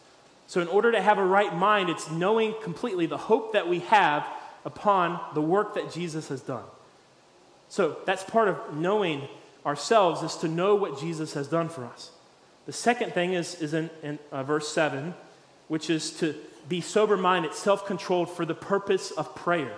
So, 0.47 0.61
in 0.61 0.69
order 0.69 0.93
to 0.93 1.01
have 1.01 1.19
a 1.19 1.25
right 1.25 1.55
mind, 1.55 1.91
it's 1.91 2.11
knowing 2.11 2.55
completely 2.63 3.07
the 3.07 3.17
hope 3.17 3.55
that 3.55 3.69
we 3.69 3.81
have 3.81 4.27
upon 4.65 5.21
the 5.35 5.41
work 5.41 5.75
that 5.75 5.93
Jesus 5.93 6.29
has 6.29 6.41
done. 6.41 6.65
So, 7.69 7.99
that's 8.07 8.25
part 8.25 8.49
of 8.49 8.75
knowing 8.75 9.29
ourselves, 9.65 10.23
is 10.23 10.37
to 10.39 10.49
know 10.49 10.75
what 10.75 11.01
Jesus 11.01 11.35
has 11.35 11.49
done 11.49 11.69
for 11.69 11.85
us. 11.85 12.11
The 12.67 12.73
second 12.73 13.13
thing 13.13 13.35
is, 13.35 13.61
is 13.61 13.75
in, 13.75 13.91
in 14.03 14.19
uh, 14.33 14.43
verse 14.43 14.69
7, 14.69 15.15
which 15.69 15.91
is 15.91 16.11
to 16.19 16.35
be 16.69 16.81
sober 16.81 17.17
minded, 17.17 17.55
self 17.55 17.87
controlled 17.87 18.31
for 18.31 18.45
the 18.45 18.55
purpose 18.55 19.11
of 19.11 19.35
prayer. 19.35 19.73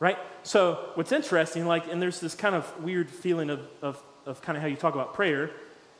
Right? 0.00 0.18
So, 0.42 0.90
what's 0.94 1.12
interesting, 1.12 1.66
like, 1.66 1.90
and 1.90 2.00
there's 2.00 2.20
this 2.20 2.34
kind 2.34 2.54
of 2.54 2.82
weird 2.82 3.10
feeling 3.10 3.50
of, 3.50 3.60
of, 3.82 4.02
of 4.26 4.40
kind 4.42 4.56
of 4.56 4.62
how 4.62 4.68
you 4.68 4.76
talk 4.76 4.94
about 4.94 5.14
prayer. 5.14 5.50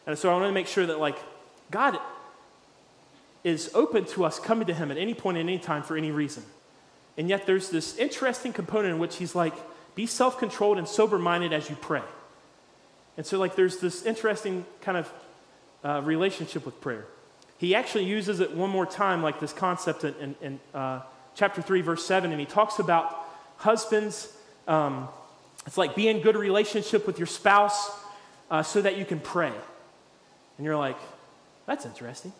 And 0.06 0.16
so, 0.16 0.30
I 0.30 0.34
want 0.34 0.46
to 0.46 0.52
make 0.52 0.68
sure 0.68 0.86
that, 0.86 0.98
like, 0.98 1.18
God 1.70 1.98
is 3.44 3.70
open 3.74 4.04
to 4.06 4.24
us 4.24 4.38
coming 4.38 4.66
to 4.68 4.74
Him 4.74 4.90
at 4.90 4.98
any 4.98 5.14
point, 5.14 5.36
at 5.36 5.40
any 5.40 5.58
time, 5.58 5.82
for 5.82 5.96
any 5.96 6.10
reason. 6.10 6.44
And 7.16 7.28
yet, 7.28 7.46
there's 7.46 7.70
this 7.70 7.96
interesting 7.96 8.52
component 8.52 8.94
in 8.94 9.00
which 9.00 9.16
He's 9.16 9.34
like, 9.34 9.54
be 9.94 10.06
self 10.06 10.38
controlled 10.38 10.78
and 10.78 10.86
sober 10.86 11.18
minded 11.18 11.52
as 11.52 11.68
you 11.68 11.76
pray. 11.76 12.02
And 13.16 13.26
so, 13.26 13.38
like, 13.38 13.56
there's 13.56 13.78
this 13.78 14.04
interesting 14.04 14.64
kind 14.80 14.96
of 14.98 15.12
uh, 15.84 16.02
relationship 16.04 16.64
with 16.64 16.80
prayer. 16.80 17.04
He 17.58 17.74
actually 17.74 18.04
uses 18.04 18.38
it 18.40 18.54
one 18.54 18.70
more 18.70 18.86
time, 18.86 19.22
like 19.22 19.40
this 19.40 19.52
concept 19.52 20.04
in, 20.04 20.14
in, 20.20 20.36
in 20.40 20.60
uh, 20.72 21.02
chapter 21.34 21.60
3, 21.60 21.80
verse 21.80 22.06
7, 22.06 22.30
and 22.30 22.38
he 22.38 22.46
talks 22.46 22.78
about 22.78 23.26
husbands. 23.56 24.32
Um, 24.68 25.08
it's 25.66 25.76
like 25.76 25.96
be 25.96 26.08
in 26.08 26.20
good 26.20 26.36
relationship 26.36 27.06
with 27.06 27.18
your 27.18 27.26
spouse 27.26 27.90
uh, 28.50 28.62
so 28.62 28.80
that 28.80 28.96
you 28.96 29.04
can 29.04 29.18
pray. 29.18 29.52
And 30.56 30.64
you're 30.64 30.76
like, 30.76 30.98
that's 31.66 31.84
interesting. 31.84 32.32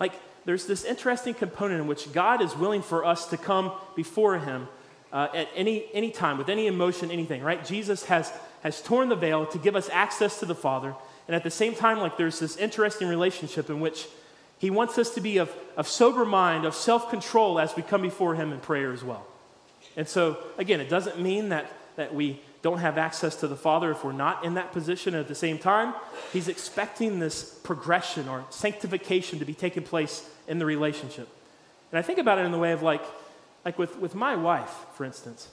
Like, 0.00 0.12
there's 0.44 0.66
this 0.66 0.84
interesting 0.84 1.34
component 1.34 1.80
in 1.80 1.86
which 1.86 2.12
God 2.12 2.42
is 2.42 2.56
willing 2.56 2.82
for 2.82 3.04
us 3.04 3.26
to 3.28 3.36
come 3.36 3.72
before 3.94 4.38
Him 4.38 4.68
uh, 5.12 5.28
at 5.34 5.48
any, 5.54 5.86
any 5.92 6.10
time, 6.10 6.38
with 6.38 6.48
any 6.48 6.66
emotion, 6.66 7.10
anything, 7.10 7.42
right? 7.42 7.64
Jesus 7.64 8.04
has, 8.06 8.32
has 8.62 8.82
torn 8.82 9.08
the 9.08 9.16
veil 9.16 9.46
to 9.46 9.58
give 9.58 9.76
us 9.76 9.88
access 9.92 10.40
to 10.40 10.46
the 10.46 10.54
Father. 10.54 10.94
And 11.26 11.34
at 11.34 11.42
the 11.42 11.50
same 11.50 11.74
time, 11.74 11.98
like, 11.98 12.16
there's 12.16 12.38
this 12.38 12.56
interesting 12.56 13.08
relationship 13.08 13.70
in 13.70 13.80
which 13.80 14.06
He 14.58 14.70
wants 14.70 14.98
us 14.98 15.10
to 15.14 15.20
be 15.20 15.38
of, 15.38 15.50
of 15.76 15.88
sober 15.88 16.24
mind, 16.24 16.64
of 16.64 16.74
self 16.74 17.10
control 17.10 17.58
as 17.58 17.76
we 17.76 17.82
come 17.82 18.02
before 18.02 18.34
Him 18.34 18.52
in 18.52 18.60
prayer 18.60 18.92
as 18.92 19.02
well. 19.02 19.26
And 19.96 20.08
so, 20.08 20.38
again, 20.58 20.80
it 20.80 20.88
doesn't 20.88 21.20
mean 21.20 21.48
that, 21.50 21.72
that 21.96 22.14
we 22.14 22.40
don't 22.62 22.78
have 22.78 22.98
access 22.98 23.36
to 23.36 23.48
the 23.48 23.56
Father 23.56 23.92
if 23.92 24.04
we're 24.04 24.12
not 24.12 24.44
in 24.44 24.54
that 24.54 24.72
position. 24.72 25.14
At 25.14 25.28
the 25.28 25.34
same 25.34 25.58
time, 25.58 25.94
He's 26.32 26.48
expecting 26.48 27.20
this 27.20 27.44
progression 27.62 28.28
or 28.28 28.44
sanctification 28.50 29.38
to 29.38 29.44
be 29.44 29.54
taking 29.54 29.82
place 29.82 30.28
in 30.48 30.58
the 30.58 30.66
relationship. 30.66 31.28
And 31.92 31.98
I 31.98 32.02
think 32.02 32.18
about 32.18 32.38
it 32.38 32.42
in 32.42 32.52
the 32.52 32.58
way 32.58 32.72
of 32.72 32.82
like, 32.82 33.02
like 33.66 33.80
with, 33.80 33.98
with 33.98 34.14
my 34.14 34.36
wife, 34.36 34.72
for 34.94 35.04
instance. 35.04 35.48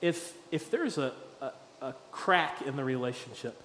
If, 0.00 0.32
if 0.50 0.70
there's 0.70 0.96
a, 0.96 1.12
a, 1.42 1.52
a 1.82 1.94
crack 2.10 2.62
in 2.62 2.76
the 2.76 2.82
relationship, 2.82 3.60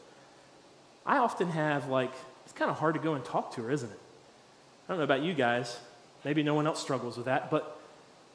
I 1.05 1.19
often 1.19 1.49
have 1.51 1.87
like, 1.87 2.11
it's 2.43 2.51
kind 2.51 2.69
of 2.69 2.77
hard 2.77 2.95
to 2.95 2.99
go 2.99 3.13
and 3.13 3.23
talk 3.23 3.55
to 3.55 3.61
her, 3.63 3.71
isn't 3.71 3.89
it? 3.89 3.99
I 4.87 4.91
don't 4.91 4.97
know 4.97 5.05
about 5.05 5.21
you 5.21 5.33
guys. 5.33 5.79
Maybe 6.25 6.43
no 6.43 6.53
one 6.53 6.67
else 6.67 6.81
struggles 6.81 7.15
with 7.15 7.27
that, 7.27 7.49
but 7.49 7.79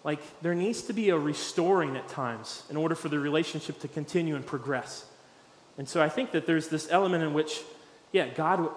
like 0.04 0.20
there 0.40 0.54
needs 0.54 0.80
to 0.84 0.94
be 0.94 1.10
a 1.10 1.18
restoring 1.18 1.96
at 1.96 2.08
times 2.08 2.62
in 2.70 2.78
order 2.78 2.94
for 2.94 3.10
the 3.10 3.18
relationship 3.18 3.80
to 3.80 3.88
continue 3.88 4.34
and 4.36 4.46
progress. 4.46 5.04
And 5.76 5.86
so 5.86 6.02
I 6.02 6.08
think 6.08 6.30
that 6.30 6.46
there's 6.46 6.68
this 6.68 6.88
element 6.90 7.22
in 7.24 7.34
which, 7.34 7.60
yeah, 8.10 8.28
God, 8.28 8.70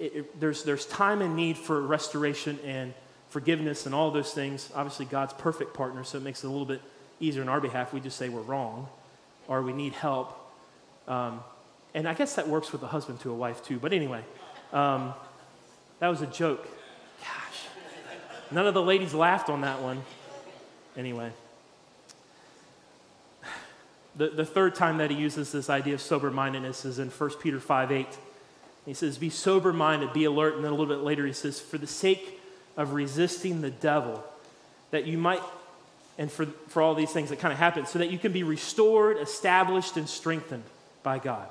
it, 0.00 0.12
it, 0.12 0.40
there's, 0.40 0.64
there's 0.64 0.86
time 0.86 1.22
and 1.22 1.36
need 1.36 1.56
for 1.56 1.80
restoration 1.80 2.58
and 2.64 2.94
forgiveness 3.30 3.86
and 3.86 3.94
all 3.94 4.10
those 4.10 4.32
things. 4.32 4.70
Obviously, 4.74 5.06
God's 5.06 5.32
perfect 5.34 5.74
partner, 5.74 6.04
so 6.04 6.18
it 6.18 6.24
makes 6.24 6.44
it 6.44 6.46
a 6.46 6.50
little 6.50 6.66
bit 6.66 6.80
easier 7.20 7.42
on 7.42 7.48
our 7.48 7.60
behalf. 7.60 7.92
We 7.92 8.00
just 8.00 8.16
say 8.16 8.28
we're 8.28 8.40
wrong 8.40 8.88
or 9.46 9.62
we 9.62 9.72
need 9.72 9.92
help. 9.94 10.38
Um, 11.06 11.40
and 11.94 12.06
I 12.08 12.14
guess 12.14 12.36
that 12.36 12.48
works 12.48 12.72
with 12.72 12.82
a 12.82 12.86
husband 12.86 13.20
to 13.20 13.30
a 13.30 13.34
wife 13.34 13.64
too. 13.64 13.78
But 13.78 13.92
anyway, 13.92 14.22
um, 14.72 15.14
that 16.00 16.08
was 16.08 16.22
a 16.22 16.26
joke. 16.26 16.68
Gosh, 17.20 17.66
none 18.50 18.66
of 18.66 18.74
the 18.74 18.82
ladies 18.82 19.14
laughed 19.14 19.48
on 19.48 19.62
that 19.62 19.80
one 19.82 20.02
anyway. 20.96 21.32
The, 24.16 24.30
the 24.30 24.44
third 24.44 24.74
time 24.74 24.98
that 24.98 25.10
he 25.10 25.16
uses 25.16 25.52
this 25.52 25.70
idea 25.70 25.94
of 25.94 26.00
sober 26.00 26.30
mindedness 26.30 26.84
is 26.84 26.98
in 26.98 27.08
1 27.08 27.30
Peter 27.40 27.60
5 27.60 27.92
8. 27.92 28.06
He 28.84 28.94
says, 28.94 29.16
Be 29.16 29.30
sober 29.30 29.72
minded, 29.72 30.12
be 30.12 30.24
alert. 30.24 30.56
And 30.56 30.64
then 30.64 30.72
a 30.72 30.74
little 30.74 30.92
bit 30.92 31.04
later, 31.04 31.24
he 31.24 31.32
says, 31.32 31.60
For 31.60 31.78
the 31.78 31.86
sake 31.86 32.37
of 32.78 32.94
resisting 32.94 33.60
the 33.60 33.70
devil, 33.70 34.24
that 34.90 35.06
you 35.06 35.18
might, 35.18 35.42
and 36.16 36.32
for, 36.32 36.46
for 36.68 36.80
all 36.80 36.94
these 36.94 37.10
things 37.10 37.28
that 37.28 37.38
kind 37.38 37.52
of 37.52 37.58
happen, 37.58 37.84
so 37.84 37.98
that 37.98 38.10
you 38.10 38.18
can 38.18 38.32
be 38.32 38.42
restored, 38.42 39.18
established, 39.18 39.98
and 39.98 40.08
strengthened 40.08 40.64
by 41.02 41.18
God. 41.18 41.46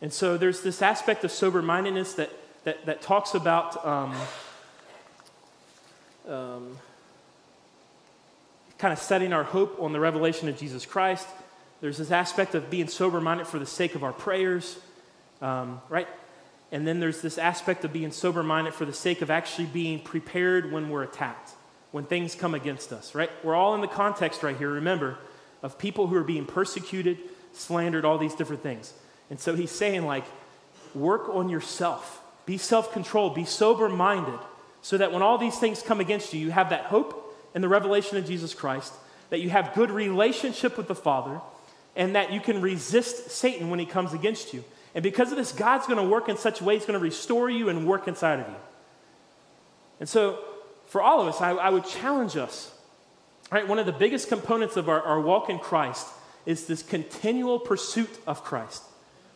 And 0.00 0.10
so 0.10 0.38
there's 0.38 0.62
this 0.62 0.80
aspect 0.80 1.24
of 1.24 1.30
sober 1.30 1.60
mindedness 1.60 2.14
that, 2.14 2.30
that, 2.64 2.86
that 2.86 3.02
talks 3.02 3.34
about. 3.34 3.84
Um, 3.84 4.14
um, 6.28 6.78
kind 8.82 8.92
of 8.92 8.98
setting 8.98 9.32
our 9.32 9.44
hope 9.44 9.80
on 9.80 9.92
the 9.92 10.00
revelation 10.00 10.48
of 10.48 10.58
Jesus 10.58 10.84
Christ. 10.84 11.28
There's 11.80 11.98
this 11.98 12.10
aspect 12.10 12.56
of 12.56 12.68
being 12.68 12.88
sober 12.88 13.20
minded 13.20 13.46
for 13.46 13.60
the 13.60 13.66
sake 13.66 13.94
of 13.94 14.02
our 14.02 14.12
prayers, 14.12 14.76
um, 15.40 15.80
right? 15.88 16.08
And 16.72 16.86
then 16.86 17.00
there's 17.00 17.20
this 17.20 17.36
aspect 17.36 17.84
of 17.84 17.92
being 17.92 18.10
sober 18.10 18.42
minded 18.42 18.72
for 18.72 18.86
the 18.86 18.94
sake 18.94 19.20
of 19.20 19.30
actually 19.30 19.66
being 19.66 20.00
prepared 20.00 20.72
when 20.72 20.88
we're 20.88 21.02
attacked, 21.02 21.50
when 21.90 22.04
things 22.04 22.34
come 22.34 22.54
against 22.54 22.92
us, 22.92 23.14
right? 23.14 23.30
We're 23.44 23.54
all 23.54 23.74
in 23.74 23.82
the 23.82 23.86
context 23.86 24.42
right 24.42 24.56
here, 24.56 24.70
remember, 24.70 25.18
of 25.62 25.78
people 25.78 26.06
who 26.06 26.16
are 26.16 26.24
being 26.24 26.46
persecuted, 26.46 27.18
slandered, 27.52 28.06
all 28.06 28.16
these 28.16 28.34
different 28.34 28.62
things. 28.62 28.94
And 29.28 29.38
so 29.38 29.54
he's 29.54 29.70
saying, 29.70 30.06
like, 30.06 30.24
work 30.94 31.28
on 31.28 31.50
yourself, 31.50 32.22
be 32.46 32.56
self 32.56 32.90
controlled, 32.92 33.34
be 33.34 33.44
sober 33.44 33.90
minded, 33.90 34.40
so 34.80 34.96
that 34.96 35.12
when 35.12 35.20
all 35.22 35.36
these 35.36 35.58
things 35.58 35.82
come 35.82 36.00
against 36.00 36.32
you, 36.32 36.40
you 36.40 36.50
have 36.50 36.70
that 36.70 36.86
hope 36.86 37.36
in 37.54 37.60
the 37.60 37.68
revelation 37.68 38.16
of 38.16 38.26
Jesus 38.26 38.54
Christ, 38.54 38.94
that 39.28 39.40
you 39.40 39.50
have 39.50 39.74
good 39.74 39.90
relationship 39.90 40.78
with 40.78 40.88
the 40.88 40.94
Father, 40.94 41.42
and 41.94 42.16
that 42.16 42.32
you 42.32 42.40
can 42.40 42.62
resist 42.62 43.30
Satan 43.30 43.68
when 43.68 43.78
he 43.78 43.84
comes 43.84 44.14
against 44.14 44.54
you. 44.54 44.64
And 44.94 45.02
because 45.02 45.30
of 45.30 45.38
this, 45.38 45.52
God's 45.52 45.86
going 45.86 45.98
to 45.98 46.08
work 46.08 46.28
in 46.28 46.36
such 46.36 46.60
a 46.60 46.64
way, 46.64 46.74
He's 46.74 46.86
going 46.86 46.98
to 46.98 47.04
restore 47.04 47.48
you 47.48 47.68
and 47.68 47.86
work 47.86 48.08
inside 48.08 48.40
of 48.40 48.48
you. 48.48 48.56
And 50.00 50.08
so, 50.08 50.38
for 50.86 51.00
all 51.00 51.20
of 51.20 51.28
us, 51.28 51.40
I, 51.40 51.50
I 51.50 51.70
would 51.70 51.86
challenge 51.86 52.36
us. 52.36 52.72
Right, 53.50 53.68
one 53.68 53.78
of 53.78 53.86
the 53.86 53.92
biggest 53.92 54.28
components 54.28 54.76
of 54.76 54.88
our, 54.88 55.02
our 55.02 55.20
walk 55.20 55.50
in 55.50 55.58
Christ 55.58 56.06
is 56.46 56.66
this 56.66 56.82
continual 56.82 57.58
pursuit 57.58 58.10
of 58.26 58.42
Christ, 58.42 58.82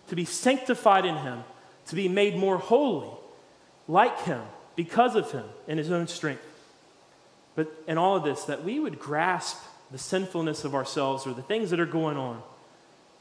to 0.08 0.16
be 0.16 0.24
sanctified 0.24 1.04
in 1.04 1.16
Him, 1.16 1.44
to 1.86 1.94
be 1.94 2.08
made 2.08 2.36
more 2.36 2.58
holy, 2.58 3.10
like 3.86 4.20
Him, 4.22 4.42
because 4.74 5.14
of 5.16 5.30
Him, 5.32 5.44
in 5.68 5.78
His 5.78 5.90
own 5.90 6.08
strength. 6.08 6.42
But 7.54 7.72
in 7.86 7.98
all 7.98 8.16
of 8.16 8.24
this, 8.24 8.44
that 8.44 8.64
we 8.64 8.80
would 8.80 8.98
grasp 8.98 9.62
the 9.90 9.98
sinfulness 9.98 10.64
of 10.64 10.74
ourselves 10.74 11.26
or 11.26 11.34
the 11.34 11.42
things 11.42 11.70
that 11.70 11.78
are 11.78 11.86
going 11.86 12.16
on. 12.16 12.42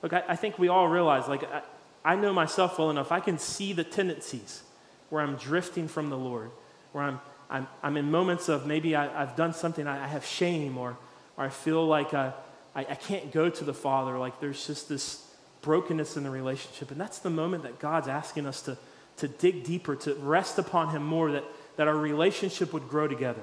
Look, 0.02 0.14
I, 0.14 0.24
I 0.30 0.36
think 0.36 0.58
we 0.58 0.68
all 0.68 0.88
realize, 0.88 1.28
like, 1.28 1.44
I, 1.44 1.62
I 2.06 2.16
know 2.16 2.32
myself 2.32 2.78
well 2.78 2.92
enough, 2.92 3.12
I 3.12 3.20
can 3.20 3.40
see 3.40 3.74
the 3.74 3.84
tendencies 3.84 4.62
where 5.10 5.24
I'm 5.24 5.36
drifting 5.38 5.88
from 5.88 6.12
the 6.12 6.18
Lord, 6.18 6.52
where 6.92 7.04
I'm, 7.04 7.20
I'm, 7.50 7.68
I'm 7.82 7.98
in 7.98 8.12
moments 8.12 8.48
of 8.48 8.68
maybe 8.68 8.96
I, 8.96 9.08
have 9.26 9.36
done 9.36 9.54
something, 9.54 9.88
I, 9.88 10.04
I, 10.04 10.08
have 10.08 10.24
shame, 10.24 10.78
or, 10.78 10.98
or 11.36 11.46
I 11.46 11.50
feel 11.50 11.86
like 11.86 12.14
I, 12.14 12.32
I, 12.76 12.82
I 12.82 12.96
can't 12.96 13.32
go 13.32 13.50
to 13.50 13.64
the 13.64 13.74
Father, 13.74 14.20
like 14.20 14.40
there's 14.40 14.68
just 14.68 14.88
this 14.88 15.26
brokenness 15.64 16.16
in 16.16 16.22
the 16.22 16.30
relationship. 16.30 16.92
And 16.92 17.02
that's 17.02 17.18
the 17.18 17.32
moment 17.32 17.64
that 17.64 17.80
God's 17.80 18.08
asking 18.08 18.46
us 18.46 18.62
to, 18.62 18.78
to 19.18 19.28
dig 19.28 19.64
deeper, 19.64 19.96
to 19.96 20.14
rest 20.14 20.60
upon 20.60 20.90
Him 20.90 21.04
more, 21.04 21.32
that, 21.32 21.44
that 21.76 21.88
our 21.88 21.98
relationship 21.98 22.72
would 22.72 22.88
grow 22.88 23.08
together. 23.08 23.42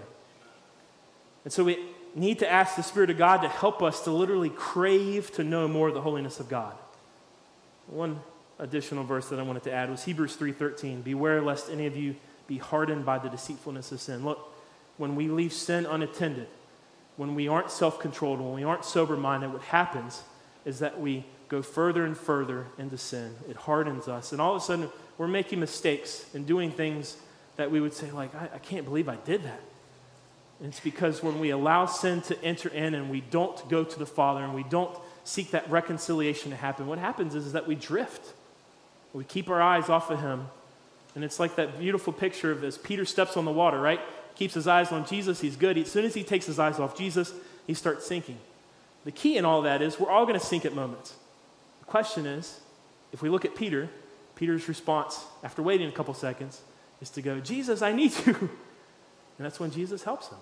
And 1.42 1.52
so 1.52 1.64
we 1.64 1.80
need 2.14 2.38
to 2.38 2.50
ask 2.50 2.76
the 2.76 2.82
Spirit 2.84 3.10
of 3.10 3.18
God 3.18 3.42
to 3.42 3.48
help 3.48 3.82
us 3.82 4.04
to 4.04 4.12
literally 4.12 4.50
crave 4.50 5.32
to 5.32 5.42
know 5.42 5.66
more 5.66 5.88
of 5.88 5.94
the 5.94 6.00
holiness 6.00 6.38
of 6.38 6.48
God. 6.48 6.74
One 7.88 8.20
additional 8.58 9.04
verse 9.04 9.28
that 9.28 9.38
I 9.38 9.42
wanted 9.42 9.62
to 9.64 9.72
add 9.72 9.90
was 9.90 10.04
Hebrews 10.04 10.36
3:13. 10.36 11.02
Beware 11.02 11.40
lest 11.40 11.70
any 11.70 11.86
of 11.86 11.96
you 11.96 12.16
be 12.46 12.58
hardened 12.58 13.04
by 13.04 13.18
the 13.18 13.28
deceitfulness 13.28 13.92
of 13.92 14.00
sin. 14.00 14.24
Look, 14.24 14.52
when 14.98 15.16
we 15.16 15.28
leave 15.28 15.52
sin 15.52 15.86
unattended, 15.86 16.48
when 17.16 17.34
we 17.34 17.48
aren't 17.48 17.70
self-controlled, 17.70 18.40
when 18.40 18.54
we 18.54 18.64
aren't 18.64 18.84
sober-minded, 18.84 19.52
what 19.52 19.62
happens 19.62 20.22
is 20.64 20.78
that 20.78 21.00
we 21.00 21.24
go 21.48 21.62
further 21.62 22.04
and 22.04 22.16
further 22.16 22.66
into 22.78 22.96
sin. 22.96 23.34
It 23.48 23.56
hardens 23.56 24.08
us. 24.08 24.32
And 24.32 24.40
all 24.40 24.56
of 24.56 24.62
a 24.62 24.64
sudden, 24.64 24.88
we're 25.18 25.28
making 25.28 25.60
mistakes 25.60 26.24
and 26.34 26.46
doing 26.46 26.70
things 26.70 27.16
that 27.56 27.70
we 27.70 27.80
would 27.80 27.92
say, 27.92 28.10
like, 28.10 28.34
I, 28.34 28.48
I 28.54 28.58
can't 28.58 28.84
believe 28.84 29.08
I 29.08 29.16
did 29.16 29.44
that. 29.44 29.60
It's 30.62 30.80
because 30.80 31.22
when 31.22 31.40
we 31.40 31.50
allow 31.50 31.86
sin 31.86 32.22
to 32.22 32.44
enter 32.44 32.68
in 32.68 32.94
and 32.94 33.10
we 33.10 33.20
don't 33.20 33.68
go 33.68 33.82
to 33.82 33.98
the 33.98 34.06
Father 34.06 34.44
and 34.44 34.54
we 34.54 34.62
don't 34.62 34.96
seek 35.24 35.50
that 35.50 35.68
reconciliation 35.70 36.50
to 36.50 36.56
happen, 36.56 36.86
what 36.86 36.98
happens 36.98 37.34
is, 37.34 37.46
is 37.46 37.52
that 37.52 37.66
we 37.66 37.74
drift. 37.74 38.32
We 39.12 39.24
keep 39.24 39.48
our 39.48 39.60
eyes 39.60 39.88
off 39.88 40.10
of 40.10 40.20
Him. 40.20 40.46
And 41.14 41.24
it's 41.24 41.38
like 41.38 41.56
that 41.56 41.78
beautiful 41.78 42.12
picture 42.12 42.50
of 42.50 42.64
as 42.64 42.78
Peter 42.78 43.04
steps 43.04 43.36
on 43.36 43.44
the 43.44 43.50
water, 43.50 43.80
right? 43.80 44.00
Keeps 44.34 44.54
his 44.54 44.66
eyes 44.66 44.92
on 44.92 45.06
Jesus, 45.06 45.40
he's 45.40 45.56
good. 45.56 45.76
As 45.76 45.90
soon 45.90 46.04
as 46.04 46.14
he 46.14 46.24
takes 46.24 46.46
his 46.46 46.58
eyes 46.58 46.78
off 46.78 46.96
Jesus, 46.96 47.32
he 47.66 47.74
starts 47.74 48.06
sinking. 48.06 48.38
The 49.04 49.12
key 49.12 49.36
in 49.36 49.44
all 49.44 49.62
that 49.62 49.82
is 49.82 50.00
we're 50.00 50.10
all 50.10 50.24
going 50.24 50.38
to 50.38 50.44
sink 50.44 50.64
at 50.64 50.74
moments. 50.74 51.14
The 51.80 51.86
question 51.86 52.24
is 52.24 52.60
if 53.12 53.20
we 53.20 53.28
look 53.28 53.44
at 53.44 53.54
Peter, 53.54 53.90
Peter's 54.36 54.68
response 54.68 55.24
after 55.44 55.62
waiting 55.62 55.88
a 55.88 55.92
couple 55.92 56.14
seconds 56.14 56.62
is 57.00 57.10
to 57.10 57.22
go, 57.22 57.40
Jesus, 57.40 57.82
I 57.82 57.92
need 57.92 58.12
you. 58.26 58.50
And 59.38 59.46
that's 59.46 59.58
when 59.58 59.70
Jesus 59.70 60.04
helps 60.04 60.28
him. 60.28 60.38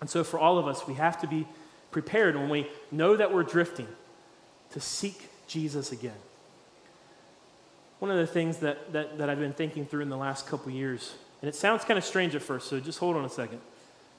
And 0.00 0.08
so 0.08 0.24
for 0.24 0.40
all 0.40 0.58
of 0.58 0.66
us, 0.66 0.88
we 0.88 0.94
have 0.94 1.20
to 1.20 1.26
be 1.28 1.46
prepared 1.90 2.36
when 2.36 2.48
we 2.48 2.66
know 2.90 3.14
that 3.14 3.32
we're 3.32 3.42
drifting 3.42 3.86
to 4.70 4.80
seek 4.80 5.28
Jesus 5.46 5.92
again. 5.92 6.16
One 7.98 8.10
of 8.10 8.18
the 8.18 8.26
things 8.26 8.58
that, 8.58 8.92
that, 8.92 9.18
that 9.18 9.28
I've 9.28 9.40
been 9.40 9.52
thinking 9.52 9.86
through 9.86 10.02
in 10.02 10.08
the 10.08 10.16
last 10.16 10.46
couple 10.46 10.70
years, 10.70 11.14
and 11.42 11.48
it 11.48 11.54
sounds 11.54 11.84
kind 11.84 11.98
of 11.98 12.04
strange 12.04 12.34
at 12.34 12.42
first, 12.42 12.68
so 12.68 12.78
just 12.78 12.98
hold 12.98 13.16
on 13.16 13.24
a 13.24 13.28
second, 13.28 13.60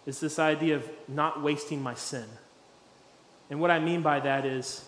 is 0.05 0.19
this 0.19 0.39
idea 0.39 0.75
of 0.75 0.89
not 1.07 1.41
wasting 1.41 1.81
my 1.81 1.93
sin. 1.93 2.25
And 3.49 3.59
what 3.59 3.71
I 3.71 3.79
mean 3.79 4.01
by 4.01 4.19
that 4.19 4.45
is, 4.45 4.85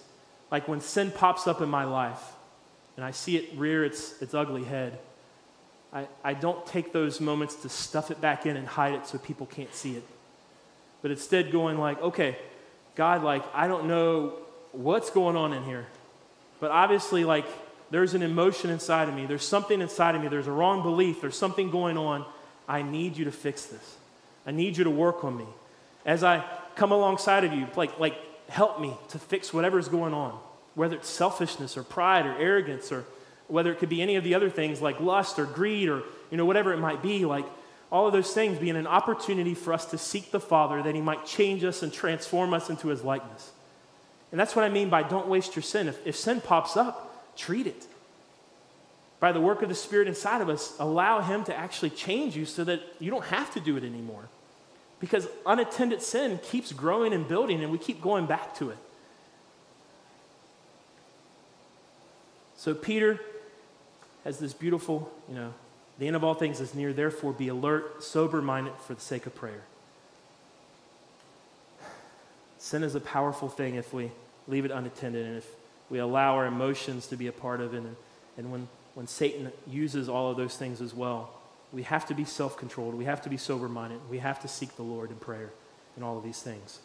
like 0.52 0.68
when 0.68 0.82
sin 0.82 1.12
pops 1.12 1.48
up 1.48 1.62
in 1.62 1.70
my 1.70 1.86
life 1.86 2.22
and 2.96 3.06
I 3.06 3.12
see 3.12 3.38
it 3.38 3.58
rear 3.58 3.86
its, 3.86 4.22
its 4.22 4.34
ugly 4.34 4.64
head, 4.64 5.00
I, 5.94 6.08
I 6.24 6.34
don't 6.34 6.66
take 6.66 6.94
those 6.94 7.20
moments 7.20 7.56
to 7.56 7.70
stuff 7.70 8.12
it 8.12 8.22
back 8.22 8.46
in 8.46 8.56
and 8.58 8.68
hide 8.68 8.94
it 8.94 9.08
so 9.08 9.18
people 9.18 9.46
can't 9.46 9.74
see 9.74 9.96
it. 9.96 10.04
But 11.02 11.12
instead, 11.12 11.52
going 11.52 11.78
like, 11.78 12.02
okay, 12.02 12.38
God, 12.96 13.24
like, 13.24 13.44
I 13.54 13.68
don't 13.68 13.88
know 13.88 14.34
what's 14.72 15.10
going 15.10 15.36
on 15.36 15.54
in 15.54 15.64
here. 15.64 15.88
But 16.60 16.72
obviously, 16.72 17.26
like, 17.26 17.46
there's 17.92 18.14
an 18.14 18.24
emotion 18.24 18.70
inside 18.70 19.10
of 19.10 19.16
me. 19.16 19.26
There's 19.26 19.48
something 19.48 19.82
inside 19.82 20.16
of 20.16 20.22
me. 20.22 20.30
There's 20.30 20.48
a 20.48 20.52
wrong 20.52 20.82
belief. 20.82 21.22
There's 21.22 21.38
something 21.38 21.70
going 21.70 21.98
on. 21.98 22.26
I 22.68 22.82
need 22.82 23.18
you 23.18 23.26
to 23.26 23.32
fix 23.32 23.66
this. 23.66 23.98
I 24.48 24.52
need 24.52 24.78
you 24.78 24.86
to 24.86 24.90
work 24.90 25.24
on 25.24 25.38
me. 25.38 25.46
As 26.06 26.24
I 26.24 26.44
come 26.76 26.92
alongside 26.92 27.44
of 27.44 27.54
you, 27.54 27.68
like, 27.76 28.00
like 28.00 28.16
help 28.48 28.80
me 28.80 28.94
to 29.10 29.20
fix 29.20 29.54
whatever's 29.54 29.90
going 29.90 30.14
on, 30.14 30.40
whether 30.74 30.96
it's 30.96 31.10
selfishness 31.10 31.78
or 31.78 31.84
pride 31.84 32.26
or 32.26 32.36
arrogance 32.38 32.92
or 32.92 33.06
whether 33.52 33.72
it 33.72 33.80
could 33.80 33.90
be 33.90 34.02
any 34.02 34.16
of 34.16 34.24
the 34.24 34.34
other 34.34 34.50
things 34.50 34.82
like 34.82 35.00
lust 35.00 35.38
or 35.38 35.46
greed 35.46 35.90
or 35.90 36.04
you 36.30 36.38
know 36.38 36.46
whatever 36.46 36.74
it 36.74 36.78
might 36.78 37.04
be 37.04 37.26
like 37.26 37.46
all 37.92 38.08
of 38.08 38.14
those 38.14 38.34
things 38.34 38.58
being 38.58 38.78
an 38.78 38.88
opportunity 38.88 39.54
for 39.54 39.74
us 39.74 39.86
to 39.86 39.98
seek 39.98 40.32
the 40.32 40.40
father 40.40 40.82
that 40.82 40.96
he 40.96 41.02
might 41.02 41.26
change 41.26 41.64
us 41.66 41.84
and 41.84 41.92
transform 41.92 42.54
us 42.54 42.70
into 42.70 42.88
his 42.88 43.04
likeness 43.04 43.52
and 44.32 44.40
that's 44.40 44.56
what 44.56 44.64
i 44.64 44.70
mean 44.70 44.90
by 44.90 45.04
don't 45.04 45.28
waste 45.28 45.56
your 45.56 45.64
sin 45.64 45.90
if, 45.90 46.08
if 46.08 46.16
sin 46.16 46.40
pops 46.40 46.78
up 46.78 47.11
treat 47.42 47.68
it. 47.68 47.88
By 49.20 49.32
the 49.32 49.42
work 49.42 49.62
of 49.62 49.70
the 49.70 49.76
spirit 49.76 50.08
inside 50.08 50.42
of 50.42 50.50
us 50.50 50.76
allow 50.80 51.22
him 51.22 51.44
to 51.46 51.56
actually 51.56 51.92
change 51.92 52.36
you 52.36 52.46
so 52.46 52.64
that 52.64 52.82
you 53.00 53.12
don't 53.12 53.26
have 53.26 53.54
to 53.54 53.60
do 53.60 53.78
it 53.78 53.84
anymore. 53.84 54.30
Because 55.00 55.28
unattended 55.46 56.02
sin 56.02 56.40
keeps 56.44 56.72
growing 56.72 57.14
and 57.14 57.28
building 57.28 57.62
and 57.64 57.72
we 57.72 57.78
keep 57.78 58.02
going 58.02 58.26
back 58.26 58.56
to 58.56 58.70
it. 58.70 58.78
So 62.56 62.74
peter 62.76 63.20
has 64.24 64.38
this 64.38 64.54
beautiful, 64.54 65.12
you 65.28 65.36
know, 65.36 65.54
the 65.98 66.08
end 66.08 66.16
of 66.16 66.24
all 66.24 66.34
things 66.34 66.60
is 66.60 66.74
near, 66.74 66.94
therefore 66.94 67.34
be 67.34 67.48
alert, 67.48 68.04
sober 68.04 68.42
minded 68.42 68.74
for 68.86 68.94
the 68.94 69.02
sake 69.02 69.26
of 69.26 69.36
prayer. 69.36 69.62
Sin 72.58 72.84
is 72.84 72.94
a 72.96 73.00
powerful 73.00 73.50
thing 73.50 73.76
if 73.76 73.94
we 73.94 74.12
leave 74.48 74.66
it 74.66 74.72
unattended 74.72 75.26
and 75.26 75.38
if 75.38 75.48
we 75.92 76.00
allow 76.00 76.36
our 76.36 76.48
emotions 76.48 77.06
to 77.08 77.18
be 77.18 77.28
a 77.28 77.32
part 77.34 77.60
of 77.60 77.74
it. 77.74 77.80
And, 77.80 77.96
and 78.38 78.52
when, 78.52 78.68
when 78.96 79.08
Satan 79.08 79.52
uses 79.68 80.08
all 80.08 80.32
of 80.32 80.38
those 80.38 80.56
things 80.56 80.82
as 80.82 80.94
well, 80.94 81.30
we 81.74 81.84
have 81.84 82.06
to 82.08 82.14
be 82.14 82.24
self 82.24 82.58
controlled. 82.58 82.96
We 82.96 83.06
have 83.06 83.22
to 83.24 83.30
be 83.30 83.38
sober 83.38 83.68
minded. 83.68 84.00
We 84.10 84.20
have 84.20 84.42
to 84.42 84.48
seek 84.48 84.76
the 84.78 84.84
Lord 84.84 85.12
in 85.12 85.18
prayer 85.18 85.52
and 85.96 86.06
all 86.06 86.18
of 86.18 86.24
these 86.24 86.42
things. 86.42 86.80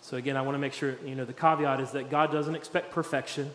So, 0.00 0.16
again, 0.16 0.36
I 0.36 0.42
want 0.42 0.54
to 0.54 0.60
make 0.60 0.72
sure, 0.72 0.96
you 1.04 1.16
know, 1.16 1.24
the 1.24 1.32
caveat 1.32 1.80
is 1.80 1.90
that 1.90 2.08
God 2.08 2.30
doesn't 2.30 2.54
expect 2.54 2.92
perfection. 2.92 3.50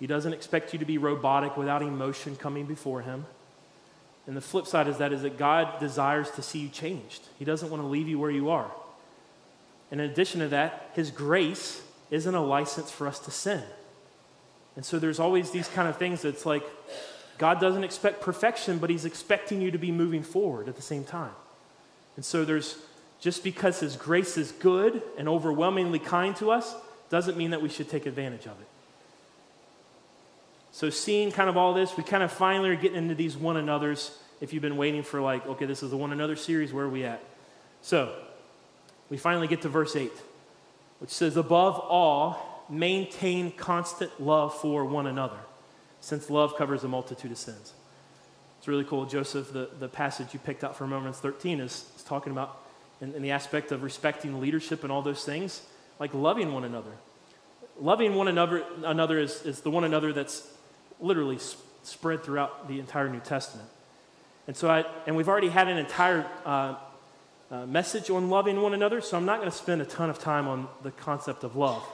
He 0.00 0.08
doesn't 0.08 0.32
expect 0.32 0.72
you 0.72 0.80
to 0.80 0.84
be 0.84 0.98
robotic 0.98 1.56
without 1.56 1.82
emotion 1.82 2.34
coming 2.34 2.66
before 2.66 3.02
Him. 3.02 3.24
And 4.26 4.36
the 4.36 4.40
flip 4.40 4.66
side 4.66 4.88
is 4.88 4.98
that 4.98 5.12
is 5.12 5.22
that 5.22 5.38
God 5.38 5.78
desires 5.78 6.32
to 6.32 6.42
see 6.42 6.58
you 6.58 6.68
changed. 6.68 7.22
He 7.38 7.44
doesn't 7.44 7.70
want 7.70 7.84
to 7.84 7.86
leave 7.86 8.08
you 8.08 8.18
where 8.18 8.32
you 8.32 8.50
are. 8.50 8.68
And 9.90 10.00
in 10.00 10.10
addition 10.10 10.40
to 10.40 10.48
that, 10.48 10.90
His 10.94 11.10
grace 11.10 11.82
isn't 12.10 12.34
a 12.34 12.40
license 12.40 12.90
for 12.90 13.06
us 13.06 13.18
to 13.20 13.30
sin. 13.30 13.62
And 14.74 14.84
so 14.84 14.98
there's 14.98 15.18
always 15.18 15.50
these 15.50 15.68
kind 15.68 15.88
of 15.88 15.96
things 15.96 16.22
that's 16.22 16.44
like 16.44 16.64
God 17.38 17.60
doesn't 17.60 17.84
expect 17.84 18.20
perfection, 18.20 18.78
but 18.78 18.90
He's 18.90 19.04
expecting 19.04 19.60
you 19.60 19.70
to 19.70 19.78
be 19.78 19.92
moving 19.92 20.22
forward 20.22 20.68
at 20.68 20.76
the 20.76 20.82
same 20.82 21.04
time. 21.04 21.32
And 22.16 22.24
so 22.24 22.44
there's 22.44 22.76
just 23.20 23.44
because 23.44 23.80
His 23.80 23.96
grace 23.96 24.36
is 24.36 24.52
good 24.52 25.02
and 25.18 25.28
overwhelmingly 25.28 25.98
kind 25.98 26.34
to 26.36 26.50
us 26.50 26.74
doesn't 27.08 27.36
mean 27.36 27.50
that 27.50 27.62
we 27.62 27.68
should 27.68 27.88
take 27.88 28.06
advantage 28.06 28.46
of 28.46 28.60
it. 28.60 28.68
So, 30.72 30.90
seeing 30.90 31.32
kind 31.32 31.48
of 31.48 31.56
all 31.56 31.72
this, 31.72 31.96
we 31.96 32.02
kind 32.02 32.22
of 32.22 32.30
finally 32.30 32.68
are 32.68 32.76
getting 32.76 32.98
into 32.98 33.14
these 33.14 33.34
one 33.34 33.56
another's. 33.56 34.18
If 34.42 34.52
you've 34.52 34.60
been 34.60 34.76
waiting 34.76 35.02
for, 35.02 35.22
like, 35.22 35.46
okay, 35.46 35.64
this 35.64 35.82
is 35.82 35.90
the 35.90 35.96
one 35.96 36.12
another 36.12 36.36
series, 36.36 36.70
where 36.70 36.84
are 36.84 36.90
we 36.90 37.04
at? 37.04 37.24
So, 37.80 38.14
we 39.10 39.16
finally 39.16 39.46
get 39.46 39.62
to 39.62 39.68
verse 39.68 39.94
8, 39.96 40.12
which 40.98 41.10
says, 41.10 41.36
Above 41.36 41.78
all, 41.78 42.64
maintain 42.68 43.52
constant 43.52 44.20
love 44.20 44.54
for 44.54 44.84
one 44.84 45.06
another, 45.06 45.38
since 46.00 46.30
love 46.30 46.56
covers 46.56 46.84
a 46.84 46.88
multitude 46.88 47.30
of 47.30 47.38
sins. 47.38 47.72
It's 48.58 48.68
really 48.68 48.84
cool. 48.84 49.06
Joseph, 49.06 49.52
the, 49.52 49.70
the 49.78 49.88
passage 49.88 50.28
you 50.32 50.40
picked 50.40 50.64
out 50.64 50.76
from 50.76 50.92
Romans 50.92 51.18
13 51.18 51.60
is, 51.60 51.84
is 51.96 52.02
talking 52.02 52.32
about 52.32 52.60
in, 53.00 53.14
in 53.14 53.22
the 53.22 53.30
aspect 53.30 53.72
of 53.72 53.82
respecting 53.82 54.40
leadership 54.40 54.82
and 54.82 54.90
all 54.90 55.02
those 55.02 55.24
things, 55.24 55.62
like 56.00 56.12
loving 56.14 56.52
one 56.52 56.64
another. 56.64 56.90
Loving 57.80 58.14
one 58.14 58.26
another, 58.26 58.64
another 58.84 59.18
is, 59.18 59.42
is 59.42 59.60
the 59.60 59.70
one 59.70 59.84
another 59.84 60.12
that's 60.12 60.48
literally 60.98 61.38
spread 61.82 62.24
throughout 62.24 62.68
the 62.68 62.80
entire 62.80 63.08
New 63.08 63.20
Testament. 63.20 63.68
And 64.46 64.56
so 64.56 64.70
I, 64.70 64.84
and 65.06 65.16
we've 65.16 65.28
already 65.28 65.48
had 65.48 65.68
an 65.68 65.76
entire 65.76 66.26
uh, 66.44 66.76
uh, 67.50 67.66
message 67.66 68.10
on 68.10 68.28
loving 68.28 68.60
one 68.60 68.74
another, 68.74 69.00
so 69.00 69.16
I'm 69.16 69.24
not 69.24 69.38
going 69.38 69.50
to 69.50 69.56
spend 69.56 69.80
a 69.80 69.84
ton 69.84 70.10
of 70.10 70.18
time 70.18 70.48
on 70.48 70.68
the 70.82 70.90
concept 70.90 71.44
of 71.44 71.56
love. 71.56 71.84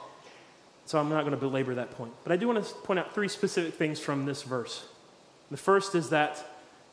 So 0.85 0.99
I'm 0.99 1.09
not 1.09 1.21
going 1.21 1.31
to 1.31 1.37
belabor 1.37 1.75
that 1.75 1.91
point. 1.91 2.13
But 2.23 2.31
I 2.31 2.35
do 2.35 2.47
want 2.47 2.65
to 2.65 2.73
point 2.75 2.99
out 2.99 3.13
three 3.13 3.27
specific 3.27 3.75
things 3.75 3.99
from 3.99 4.25
this 4.25 4.43
verse. 4.43 4.85
The 5.51 5.57
first 5.57 5.95
is 5.95 6.09
that 6.09 6.43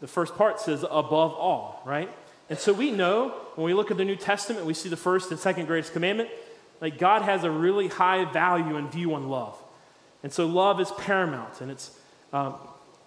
the 0.00 0.06
first 0.06 0.36
part 0.36 0.60
says 0.60 0.82
above 0.82 1.32
all, 1.32 1.82
right? 1.84 2.08
And 2.48 2.58
so 2.58 2.72
we 2.72 2.90
know 2.90 3.30
when 3.54 3.64
we 3.64 3.74
look 3.74 3.90
at 3.90 3.96
the 3.96 4.04
New 4.04 4.16
Testament, 4.16 4.66
we 4.66 4.74
see 4.74 4.88
the 4.88 4.96
first 4.96 5.30
and 5.30 5.40
second 5.40 5.66
greatest 5.66 5.92
commandment, 5.92 6.30
like 6.80 6.98
God 6.98 7.22
has 7.22 7.44
a 7.44 7.50
really 7.50 7.88
high 7.88 8.30
value 8.30 8.76
and 8.76 8.90
view 8.90 9.14
on 9.14 9.28
love. 9.28 9.56
And 10.22 10.32
so 10.32 10.46
love 10.46 10.80
is 10.80 10.90
paramount, 10.98 11.60
and 11.60 11.70
it's, 11.70 11.98
um, 12.32 12.54